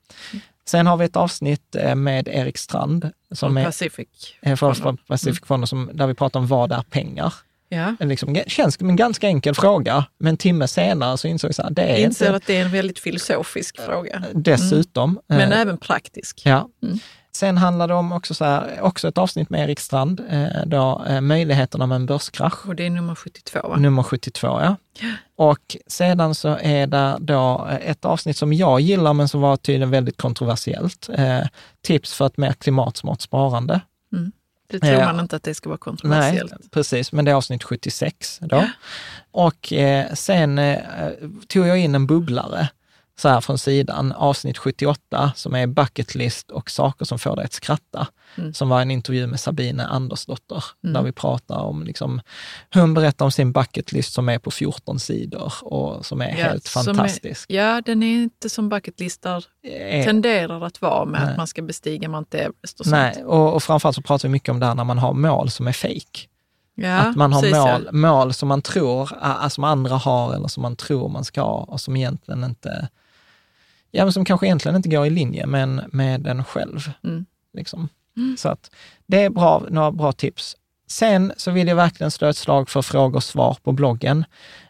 Sen 0.68 0.86
har 0.86 0.96
vi 0.96 1.04
ett 1.04 1.16
avsnitt 1.16 1.76
eh, 1.76 1.94
med 1.94 2.28
Erik 2.28 2.58
Strand 2.58 3.10
som 3.32 3.36
Från 3.48 3.56
är 3.56 3.64
Pacific. 3.64 4.08
eh, 4.42 4.56
från. 4.56 4.96
Pacific 5.08 5.40
Fonder, 5.46 5.66
som, 5.66 5.90
där 5.94 6.06
vi 6.06 6.14
pratar 6.14 6.40
om 6.40 6.46
vad 6.46 6.72
är 6.72 6.82
pengar? 6.82 7.34
Ja. 7.68 7.96
En 8.00 8.08
Liksom, 8.08 8.34
känns 8.46 8.74
som 8.74 8.88
en 8.88 8.96
ganska 8.96 9.26
enkel 9.26 9.54
fråga, 9.54 10.04
men 10.18 10.30
en 10.30 10.36
timme 10.36 10.68
senare 10.68 11.18
så 11.18 11.28
insåg 11.28 11.52
jag 11.56 11.66
att 11.66 11.76
det 11.76 11.82
är 11.82 11.88
Jag 11.88 12.00
inser 12.00 12.26
inte. 12.26 12.36
att 12.36 12.46
det 12.46 12.56
är 12.56 12.64
en 12.64 12.70
väldigt 12.70 12.98
filosofisk 12.98 13.80
fråga. 13.80 14.22
Dessutom. 14.34 15.20
Men 15.26 15.52
eh, 15.52 15.60
även 15.60 15.78
praktisk. 15.78 16.42
Ja. 16.44 16.68
Mm. 16.82 16.98
Sen 17.32 17.56
handlar 17.58 17.88
det 17.88 17.94
om 17.94 18.12
också, 18.12 18.34
så 18.34 18.44
här, 18.44 18.80
också 18.80 19.08
ett 19.08 19.18
avsnitt 19.18 19.50
med 19.50 19.64
Erik 19.64 19.80
Strand, 19.80 20.20
eh, 20.30 20.46
då, 20.66 21.04
eh, 21.08 21.20
möjligheterna 21.20 21.86
med 21.86 21.96
en 21.96 22.06
börskrasch. 22.06 22.66
Och 22.68 22.76
det 22.76 22.86
är 22.86 22.90
nummer 22.90 23.14
72 23.14 23.68
va? 23.68 23.76
Nummer 23.76 24.02
72, 24.02 24.46
ja. 24.46 24.76
Och 25.36 25.76
sedan 25.86 26.34
så 26.34 26.58
är 26.60 26.86
det 26.86 27.16
då 27.20 27.68
ett 27.80 28.04
avsnitt 28.04 28.36
som 28.36 28.52
jag 28.52 28.80
gillar, 28.80 29.12
men 29.12 29.28
som 29.28 29.40
var 29.40 29.56
tydligen 29.56 29.90
väldigt 29.90 30.16
kontroversiellt. 30.16 31.08
Eh, 31.14 31.46
tips 31.82 32.14
för 32.14 32.26
ett 32.26 32.36
mer 32.36 32.52
klimatsmart 32.52 33.20
sparande. 33.20 33.80
Det 34.66 34.80
tror 34.80 34.92
Ja. 34.92 35.04
man 35.12 35.20
inte 35.20 35.36
att 35.36 35.42
det 35.42 35.54
ska 35.54 35.68
vara 35.68 35.76
Nej, 35.76 35.80
kontroversiellt. 35.84 36.70
precis, 36.70 37.12
men 37.12 37.24
det 37.24 37.30
är 37.30 37.34
avsnitt 37.34 37.62
76 37.64 38.38
då. 38.42 38.64
Och 39.30 39.72
eh, 39.72 40.12
sen 40.14 40.58
eh, 40.58 40.78
tog 41.48 41.66
jag 41.66 41.78
in 41.78 41.94
en 41.94 42.06
bubblare 42.06 42.68
så 43.18 43.28
här 43.28 43.40
från 43.40 43.58
sidan, 43.58 44.12
avsnitt 44.12 44.58
78, 44.58 45.32
som 45.36 45.54
är 45.54 45.66
bucket 45.66 46.14
list 46.14 46.50
och 46.50 46.70
saker 46.70 47.04
som 47.04 47.18
får 47.18 47.36
dig 47.36 47.44
att 47.44 47.52
skratta. 47.52 48.06
Mm. 48.38 48.54
Som 48.54 48.68
var 48.68 48.80
en 48.82 48.90
intervju 48.90 49.26
med 49.26 49.40
Sabine 49.40 49.80
Andersdotter, 49.80 50.64
Mm. 50.84 50.94
där 50.94 51.02
vi 51.02 51.12
pratar 51.12 51.56
om, 51.58 51.84
liksom, 51.84 52.20
hon 52.74 52.94
berättar 52.94 53.24
om 53.24 53.30
sin 53.32 53.52
bucket 53.52 53.92
list 53.92 54.12
som 54.12 54.28
är 54.28 54.38
på 54.38 54.50
14 54.50 55.00
sidor 55.00 55.52
och 55.62 56.06
som 56.06 56.20
är 56.20 56.30
helt 56.30 56.64
som 56.66 56.84
fantastisk. 56.84 57.50
Är, 57.50 57.54
ja, 57.54 57.80
den 57.80 58.02
är 58.02 58.22
inte 58.22 58.48
som 58.48 58.68
bucketlistar 58.68 59.44
Eh, 59.62 60.04
tenderar 60.04 60.64
att 60.64 60.82
vara 60.82 61.04
med 61.04 61.20
Nej. 61.20 61.30
att 61.30 61.36
man 61.36 61.46
ska 61.46 61.62
bestiga 61.62 62.08
Mount 62.08 62.38
Everest 62.38 62.80
och 62.80 62.86
sånt. 62.86 62.90
Nej, 62.90 63.24
och, 63.24 63.54
och 63.54 63.62
framförallt 63.62 63.96
så 63.96 64.02
pratar 64.02 64.28
vi 64.28 64.32
mycket 64.32 64.48
om 64.48 64.60
det 64.60 64.66
här 64.66 64.74
när 64.74 64.84
man 64.84 64.98
har 64.98 65.12
mål 65.12 65.50
som 65.50 65.66
är 65.66 65.72
fake. 65.72 66.28
Ja, 66.74 66.96
att 66.96 67.16
man 67.16 67.32
har 67.32 67.40
precis, 67.40 67.56
mål, 67.56 67.82
ja. 67.86 67.92
mål 67.92 68.32
som 68.32 68.48
man 68.48 68.62
tror, 68.62 69.48
som 69.48 69.64
andra 69.64 69.96
har 69.96 70.34
eller 70.34 70.48
som 70.48 70.62
man 70.62 70.76
tror 70.76 71.08
man 71.08 71.24
ska 71.24 71.40
ha 71.40 71.58
och 71.58 71.80
som 71.80 71.96
egentligen 71.96 72.44
inte, 72.44 72.88
ja 73.96 74.04
men 74.04 74.12
som 74.12 74.24
kanske 74.24 74.46
egentligen 74.46 74.76
inte 74.76 74.88
går 74.88 75.06
i 75.06 75.10
linje 75.10 75.46
med, 75.46 75.84
med 75.92 76.26
en 76.26 76.44
själv. 76.44 76.90
Mm. 77.04 77.26
Liksom. 77.52 77.88
Så 78.38 78.48
att 78.48 78.70
det 79.06 79.22
är 79.22 79.30
bra, 79.30 79.62
några 79.70 79.92
bra 79.92 80.12
tips. 80.12 80.56
Sen 80.88 81.32
så 81.36 81.50
vill 81.50 81.68
jag 81.68 81.76
verkligen 81.76 82.10
slå 82.10 82.28
ett 82.28 82.36
slag 82.36 82.68
för 82.70 82.82
frågor 82.82 83.16
och 83.16 83.22
svar 83.22 83.56
på 83.62 83.72
bloggen. 83.72 84.24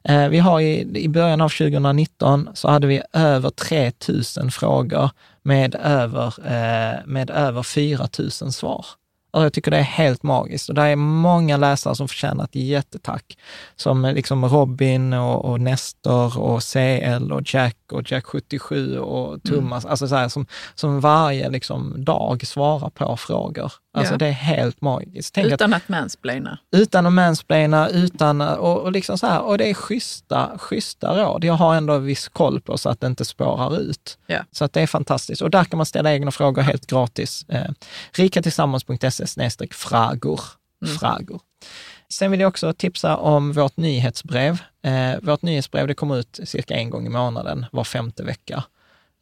Eh, 0.04 0.28
vi 0.28 0.38
har 0.38 0.60
i, 0.60 0.98
I 1.04 1.08
början 1.08 1.40
av 1.40 1.48
2019 1.48 2.48
så 2.54 2.68
hade 2.68 2.86
vi 2.86 3.02
över 3.12 3.50
3000 3.50 4.50
frågor 4.50 5.10
med 5.42 5.74
över, 5.74 6.26
eh, 6.26 7.06
med 7.06 7.30
över 7.30 7.62
4000 7.62 8.52
svar. 8.52 8.86
Jag 9.32 9.52
tycker 9.52 9.70
det 9.70 9.76
är 9.76 9.82
helt 9.82 10.22
magiskt 10.22 10.68
och 10.68 10.74
det 10.74 10.82
är 10.82 10.96
många 10.96 11.56
läsare 11.56 11.94
som 11.94 12.08
förtjänar 12.08 12.44
ett 12.44 12.54
jättetack. 12.54 13.38
Som 13.76 14.04
eh, 14.04 14.14
liksom 14.14 14.44
Robin 14.44 15.12
och, 15.12 15.44
och 15.44 15.60
Nestor 15.60 16.38
och 16.38 16.62
CL 16.62 17.32
och 17.32 17.54
Jack 17.54 17.76
och 17.92 18.02
Jack77 18.02 18.96
och 18.96 19.42
Thomas, 19.42 19.86
alltså 19.86 20.08
så 20.08 20.16
här, 20.16 20.28
som, 20.28 20.46
som 20.74 21.00
varje 21.00 21.50
liksom 21.50 22.04
dag 22.04 22.46
svarar 22.46 22.90
på 22.90 23.16
frågor. 23.16 23.72
Alltså 23.96 24.14
Ja. 24.14 24.18
det 24.18 24.26
är 24.26 24.32
helt 24.32 24.80
magiskt. 24.80 25.34
Tänk 25.34 25.46
att, 25.46 25.52
Utan 25.52 25.74
att 25.74 25.88
mansplaina. 25.88 26.58
utan 26.72 27.06
att 27.06 27.12
mansplaina, 27.12 27.88
utan 27.88 28.40
och, 28.40 28.80
och 28.80 28.92
liksom 28.92 29.18
så 29.18 29.26
här, 29.26 29.42
och 29.42 29.58
det 29.58 29.70
är 29.70 29.74
schyssta, 29.74 30.58
schyssta 30.58 31.22
råd. 31.22 31.44
Jag 31.44 31.54
har 31.54 31.74
ändå 31.74 31.98
viss 31.98 32.28
koll 32.28 32.60
på 32.60 32.78
så 32.78 32.88
att 32.88 33.00
det 33.00 33.06
inte 33.06 33.24
spårar 33.24 33.78
ut. 33.80 34.18
Ja. 34.26 34.38
Så 34.50 34.64
att 34.64 34.72
det 34.72 34.80
är 34.80 34.86
fantastiskt. 34.86 35.42
Och 35.42 35.50
där 35.50 35.64
kan 35.64 35.76
man 35.76 35.86
ställa 35.86 36.12
egna 36.12 36.30
frågor 36.30 36.62
helt 36.62 36.86
gratis. 36.86 37.44
Eh, 37.48 37.70
rikatillsammans.se 38.12 39.26
snedstreck 39.26 39.74
frågor. 39.74 40.40
Fragor. 41.00 41.40
Sen 42.12 42.30
vill 42.30 42.40
jag 42.40 42.48
också 42.48 42.72
tipsa 42.72 43.16
om 43.16 43.52
vårt 43.52 43.76
nyhetsbrev. 43.76 44.58
Eh, 44.82 45.12
vårt 45.22 45.42
nyhetsbrev 45.42 45.86
det 45.86 45.94
kommer 45.94 46.16
ut 46.18 46.40
cirka 46.44 46.74
en 46.74 46.90
gång 46.90 47.06
i 47.06 47.08
månaden, 47.08 47.66
var 47.72 47.84
femte 47.84 48.22
vecka. 48.22 48.64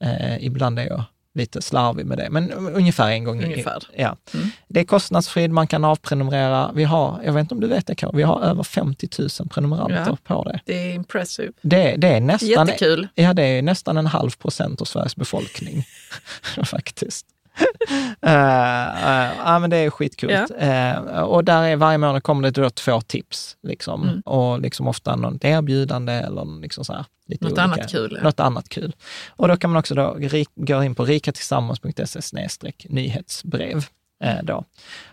Eh, 0.05 0.45
ibland 0.45 0.79
är 0.79 0.87
jag 0.87 1.05
lite 1.35 1.62
slarvig 1.62 2.07
med 2.07 2.18
det, 2.18 2.30
men 2.30 2.53
ungefär 2.53 3.11
en 3.11 3.24
gång. 3.24 3.45
Ungefär. 3.45 3.82
I, 3.93 4.03
ja. 4.03 4.16
Mm. 4.35 4.51
Det 4.68 4.80
är 4.80 4.85
kostnadsfritt, 4.85 5.51
man 5.51 5.66
kan 5.66 5.85
avprenumerera. 5.85 6.70
Vi 6.74 6.85
har, 6.85 7.20
jag 7.24 7.32
vet 7.32 7.41
inte 7.41 7.55
om 7.55 7.61
du 7.61 7.66
vet 7.66 7.87
det 7.87 7.95
Karo, 7.95 8.16
vi 8.16 8.22
har 8.22 8.41
över 8.41 8.62
50 8.62 9.09
000 9.18 9.28
prenumeranter 9.49 10.05
ja, 10.07 10.16
på 10.24 10.45
det. 10.45 10.61
Det 10.64 10.91
är 10.91 10.95
impressive. 10.95 11.53
Det, 11.62 11.97
det 11.97 12.09
är 12.09 12.20
nästan, 12.20 12.49
Jättekul. 12.49 13.09
Ja, 13.14 13.35
det 13.35 13.43
är 13.43 13.62
nästan 13.62 13.97
en 13.97 14.07
halv 14.07 14.30
procent 14.30 14.80
av 14.80 14.85
Sveriges 14.85 15.16
befolkning 15.16 15.85
faktiskt 16.64 17.26
uh, 17.61 17.98
uh, 18.26 19.32
ja, 19.44 19.59
men 19.59 19.70
det 19.70 19.76
är 19.76 19.90
skitkul. 19.90 20.30
Yeah. 20.30 21.07
Uh, 21.07 21.20
och 21.20 21.44
där 21.44 21.62
är 21.62 21.76
varje 21.76 21.98
månad 21.98 22.22
kommer 22.22 22.50
det 22.50 22.62
då 22.62 22.70
två 22.70 23.00
tips. 23.00 23.57
Liksom. 23.62 24.02
Mm. 24.02 24.20
Och 24.20 24.61
liksom 24.61 24.88
ofta 24.88 25.16
något 25.16 25.44
erbjudande 25.44 26.12
eller 26.12 26.61
liksom 26.61 26.84
så 26.84 26.92
här, 26.92 27.05
lite 27.26 27.44
något 27.44 27.52
olika, 27.52 27.62
annat 27.62 27.90
kul. 27.90 28.14
Ja. 28.16 28.22
Något 28.22 28.40
annat 28.40 28.68
kul. 28.68 28.96
Och 29.28 29.48
då 29.48 29.57
kan 29.57 29.70
man 29.70 29.80
också 29.80 29.94
då 29.94 30.16
gå 30.55 30.82
in 30.82 30.94
på 30.94 31.05
rikatillsammans.se 31.05 32.40
nyhetsbrev. 32.88 33.86
Mm. 34.24 34.46
Då. 34.46 34.64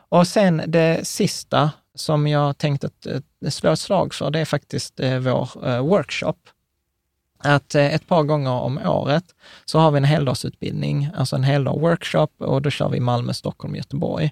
Och 0.10 0.28
sen 0.28 0.62
det 0.68 1.08
sista 1.08 1.72
som 1.96 2.28
jag 2.28 2.58
tänkte 2.58 2.88
att 2.88 3.54
slå 3.54 3.72
ett 3.72 3.80
slag 3.80 4.14
för, 4.14 4.32
det 4.32 4.40
är 4.40 4.46
faktiskt 4.46 5.00
vår 5.00 5.80
workshop 5.82 6.36
att 7.44 7.76
eh, 7.76 7.94
ett 7.94 8.08
par 8.08 8.24
gånger 8.24 8.52
om 8.52 8.78
året 8.78 9.24
så 9.66 9.80
har 9.80 9.92
vi 9.92 9.98
en 9.98 10.04
heldagsutbildning, 10.04 11.10
alltså 11.16 11.36
en 11.36 11.44
heldag 11.44 11.80
workshop 11.80 12.28
och 12.38 12.62
då 12.62 12.70
kör 12.70 12.90
vi 12.90 13.00
Malmö, 13.00 13.34
Stockholm, 13.34 13.76
Göteborg. 13.76 14.32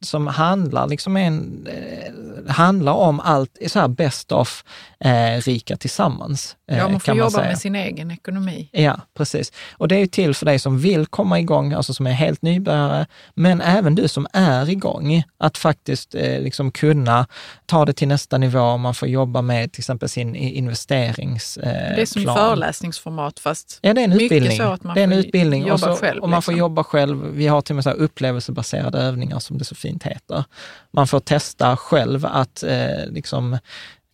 Som 0.00 0.26
handlar, 0.26 0.88
liksom 0.88 1.16
en, 1.16 1.66
eh, 1.66 2.52
handlar 2.52 2.92
om 2.92 3.20
allt, 3.20 3.58
så 3.66 3.80
här 3.80 3.88
best 3.88 4.32
of 4.32 4.64
eh, 5.00 5.40
rika 5.40 5.76
tillsammans. 5.76 6.56
Eh, 6.68 6.78
ja, 6.78 6.88
man 6.88 7.00
får 7.00 7.12
man 7.12 7.18
jobba 7.18 7.30
säga. 7.30 7.48
med 7.48 7.58
sin 7.58 7.74
egen 7.74 8.10
ekonomi. 8.10 8.68
Ja, 8.72 9.00
precis. 9.14 9.52
Och 9.72 9.88
det 9.88 9.94
är 9.94 9.98
ju 9.98 10.06
till 10.06 10.34
för 10.34 10.46
dig 10.46 10.58
som 10.58 10.78
vill 10.78 11.06
komma 11.06 11.40
igång, 11.40 11.72
alltså 11.72 11.94
som 11.94 12.06
är 12.06 12.12
helt 12.12 12.42
nybörjare, 12.42 13.06
men 13.34 13.60
även 13.60 13.94
du 13.94 14.08
som 14.08 14.26
är 14.32 14.70
igång, 14.70 15.22
att 15.38 15.58
faktiskt 15.58 16.14
eh, 16.14 16.40
liksom 16.40 16.70
kunna 16.70 17.26
ta 17.66 17.84
det 17.84 17.92
till 17.92 18.08
nästa 18.08 18.38
nivå. 18.38 18.76
Man 18.76 18.94
får 18.94 19.08
jobba 19.08 19.42
med 19.42 19.72
till 19.72 19.80
exempel 19.80 20.08
sin 20.08 20.36
investeringsplan. 20.36 21.66
det 21.66 22.02
är 22.02 22.06
som 22.06 22.22
föreläsningsformat 22.22 23.38
fast 23.38 23.78
ja, 23.82 23.94
det 23.94 24.00
är 24.00 24.04
en 24.04 24.12
utbildning. 24.12 24.58
så 24.58 24.62
att 24.62 24.84
man 24.84 24.94
det 24.94 25.00
är 25.00 25.04
en 25.04 25.12
utbildning 25.12 25.66
jobba 25.66 25.90
och, 25.90 25.96
så, 25.98 26.04
själv. 26.04 26.22
Och 26.22 26.28
man 26.28 26.42
får 26.42 26.52
liksom. 26.52 26.58
jobba 26.58 26.84
själv. 26.84 27.26
Vi 27.26 27.46
har 27.46 27.60
till 27.60 27.72
och 27.72 27.76
med 27.76 27.84
så 27.84 27.90
upplevelsebaserade 27.90 28.98
övningar 28.98 29.38
som 29.38 29.58
det 29.58 29.64
så 29.64 29.74
fint 29.74 30.02
heter. 30.02 30.44
Man 30.90 31.06
får 31.06 31.20
testa 31.20 31.76
själv 31.76 32.26
att 32.26 32.62
eh, 32.62 33.06
liksom, 33.08 33.58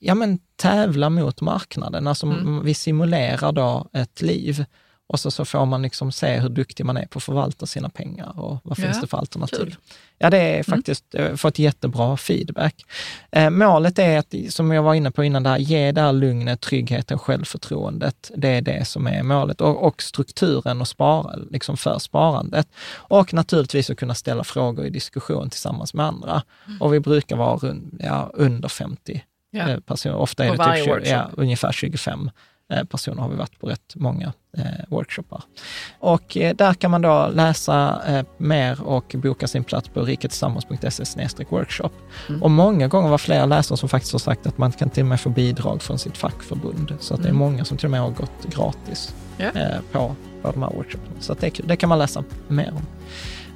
ja, 0.03 0.15
men 0.15 0.39
tävla 0.57 1.11
mot 1.11 1.41
marknaden. 1.41 2.07
Alltså 2.07 2.27
mm. 2.27 2.65
vi 2.65 2.75
simulerar 2.75 3.53
då 3.53 3.89
ett 3.93 4.23
liv 4.23 4.65
och 5.07 5.21
så, 5.21 5.31
så 5.31 5.45
får 5.45 5.67
man 5.67 5.83
liksom 5.83 6.13
se 6.13 6.39
hur 6.39 6.49
duktig 6.49 6.87
man 6.87 6.97
är 6.97 7.07
på 7.07 7.19
att 7.19 7.23
förvalta 7.23 7.67
sina 7.67 7.89
pengar 7.89 8.41
och 8.41 8.59
vad 8.65 8.79
finns 8.79 9.01
det 9.01 9.07
för 9.07 9.19
alternativ. 9.19 9.59
Kul. 9.59 9.77
Ja, 10.19 10.31
det 10.31 10.39
är 10.39 10.55
mm. 10.55 10.65
faktiskt 10.65 11.15
mm. 11.15 11.39
fått 11.39 11.59
jättebra 11.59 12.17
feedback. 12.17 12.85
Eh, 13.31 13.51
målet 13.51 13.99
är 13.99 14.19
att, 14.19 14.35
som 14.49 14.73
jag 14.73 14.83
var 14.83 14.95
inne 14.95 15.11
på 15.11 15.25
innan, 15.25 15.43
där, 15.43 15.59
ge 15.59 15.93
där 15.93 16.13
lugnet, 16.13 16.61
tryggheten, 16.61 17.19
självförtroendet. 17.19 18.31
Det 18.37 18.49
är 18.49 18.63
det 18.63 18.85
som 18.89 19.07
är 19.07 19.23
målet 19.23 19.61
och, 19.61 19.87
och 19.87 20.03
strukturen 20.03 20.81
och 20.81 20.89
spara, 20.89 21.37
liksom 21.51 21.77
för 21.77 21.99
sparandet. 21.99 22.69
Och 22.95 23.35
naturligtvis 23.35 23.91
att 23.91 23.99
kunna 23.99 24.15
ställa 24.15 24.45
frågor 24.45 24.87
i 24.87 24.91
diskussion 24.91 25.51
tillsammans 25.51 25.95
med 25.95 26.07
andra. 26.07 26.43
Mm. 26.67 26.83
Och 26.83 26.95
vi 26.95 27.01
brukar 27.01 27.37
vara 27.37 27.57
rund, 27.57 28.01
ja, 28.03 28.31
under 28.35 28.69
50 28.69 29.23
ja. 29.53 29.69
Eh, 29.69 29.81
personer. 29.81 30.17
Ofta 30.17 30.45
är 30.45 30.57
det 30.57 30.77
typ 30.77 30.85
20, 30.85 31.11
ja, 31.11 31.31
ungefär 31.37 31.73
25 31.73 32.31
Eh, 32.73 32.85
personer 32.85 33.23
har 33.23 33.29
vi 33.29 33.37
varit 33.37 33.61
på 33.61 33.67
rätt 33.67 33.95
många 33.95 34.33
eh, 34.57 34.65
workshoppar. 34.89 35.43
Och 35.99 36.37
eh, 36.37 36.57
där 36.57 36.75
kan 36.75 36.91
man 36.91 37.03
då 37.03 37.31
läsa 37.35 38.03
mer 38.37 38.83
och 38.83 39.15
boka 39.19 39.47
sin 39.47 39.65
plats 39.65 39.89
på 39.89 40.03
riketillsammans.se 40.03 41.45
workshop. 41.49 41.91
Mm. 42.29 42.43
Och 42.43 42.51
många 42.51 42.89
gånger 42.89 43.09
var 43.09 43.19
flera 43.19 43.47
läsare 43.47 43.79
som 43.79 43.89
faktiskt 43.89 44.13
har 44.13 44.19
sagt 44.19 44.47
att 44.47 44.59
man 44.59 44.73
kan 44.73 44.91
till 44.91 45.03
och 45.03 45.09
med 45.09 45.21
få 45.21 45.29
bidrag 45.29 45.83
från 45.83 45.99
sitt 45.99 46.17
fackförbund. 46.17 46.95
Så 47.01 47.15
att 47.15 47.21
mm. 47.21 47.23
det 47.23 47.29
är 47.29 47.31
mm. 47.31 47.39
många 47.39 47.65
som 47.65 47.77
till 47.77 47.87
och 47.87 47.91
med 47.91 48.01
har 48.01 48.11
gått 48.11 48.55
gratis 48.55 49.15
yeah. 49.39 49.81
på, 49.93 50.17
på 50.43 50.51
de 50.53 50.63
här 50.63 50.71
workshopparna. 50.71 51.21
Så 51.21 51.35
det, 51.35 51.61
det 51.65 51.77
kan 51.77 51.89
man 51.89 51.99
läsa 51.99 52.25
mer 52.49 52.73
om. 52.77 52.87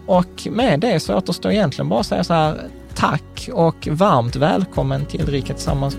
Och 0.06 0.46
med 0.50 0.80
det 0.80 1.00
så 1.00 1.16
återstår 1.16 1.52
egentligen 1.52 1.88
bara 1.88 2.00
att 2.00 2.06
säga 2.06 2.24
så 2.24 2.34
här, 2.34 2.60
tack 2.94 3.48
och 3.52 3.88
varmt 3.90 4.36
välkommen 4.36 5.06
till 5.06 5.26
Rika 5.26 5.54
Tillsammans. 5.54 5.98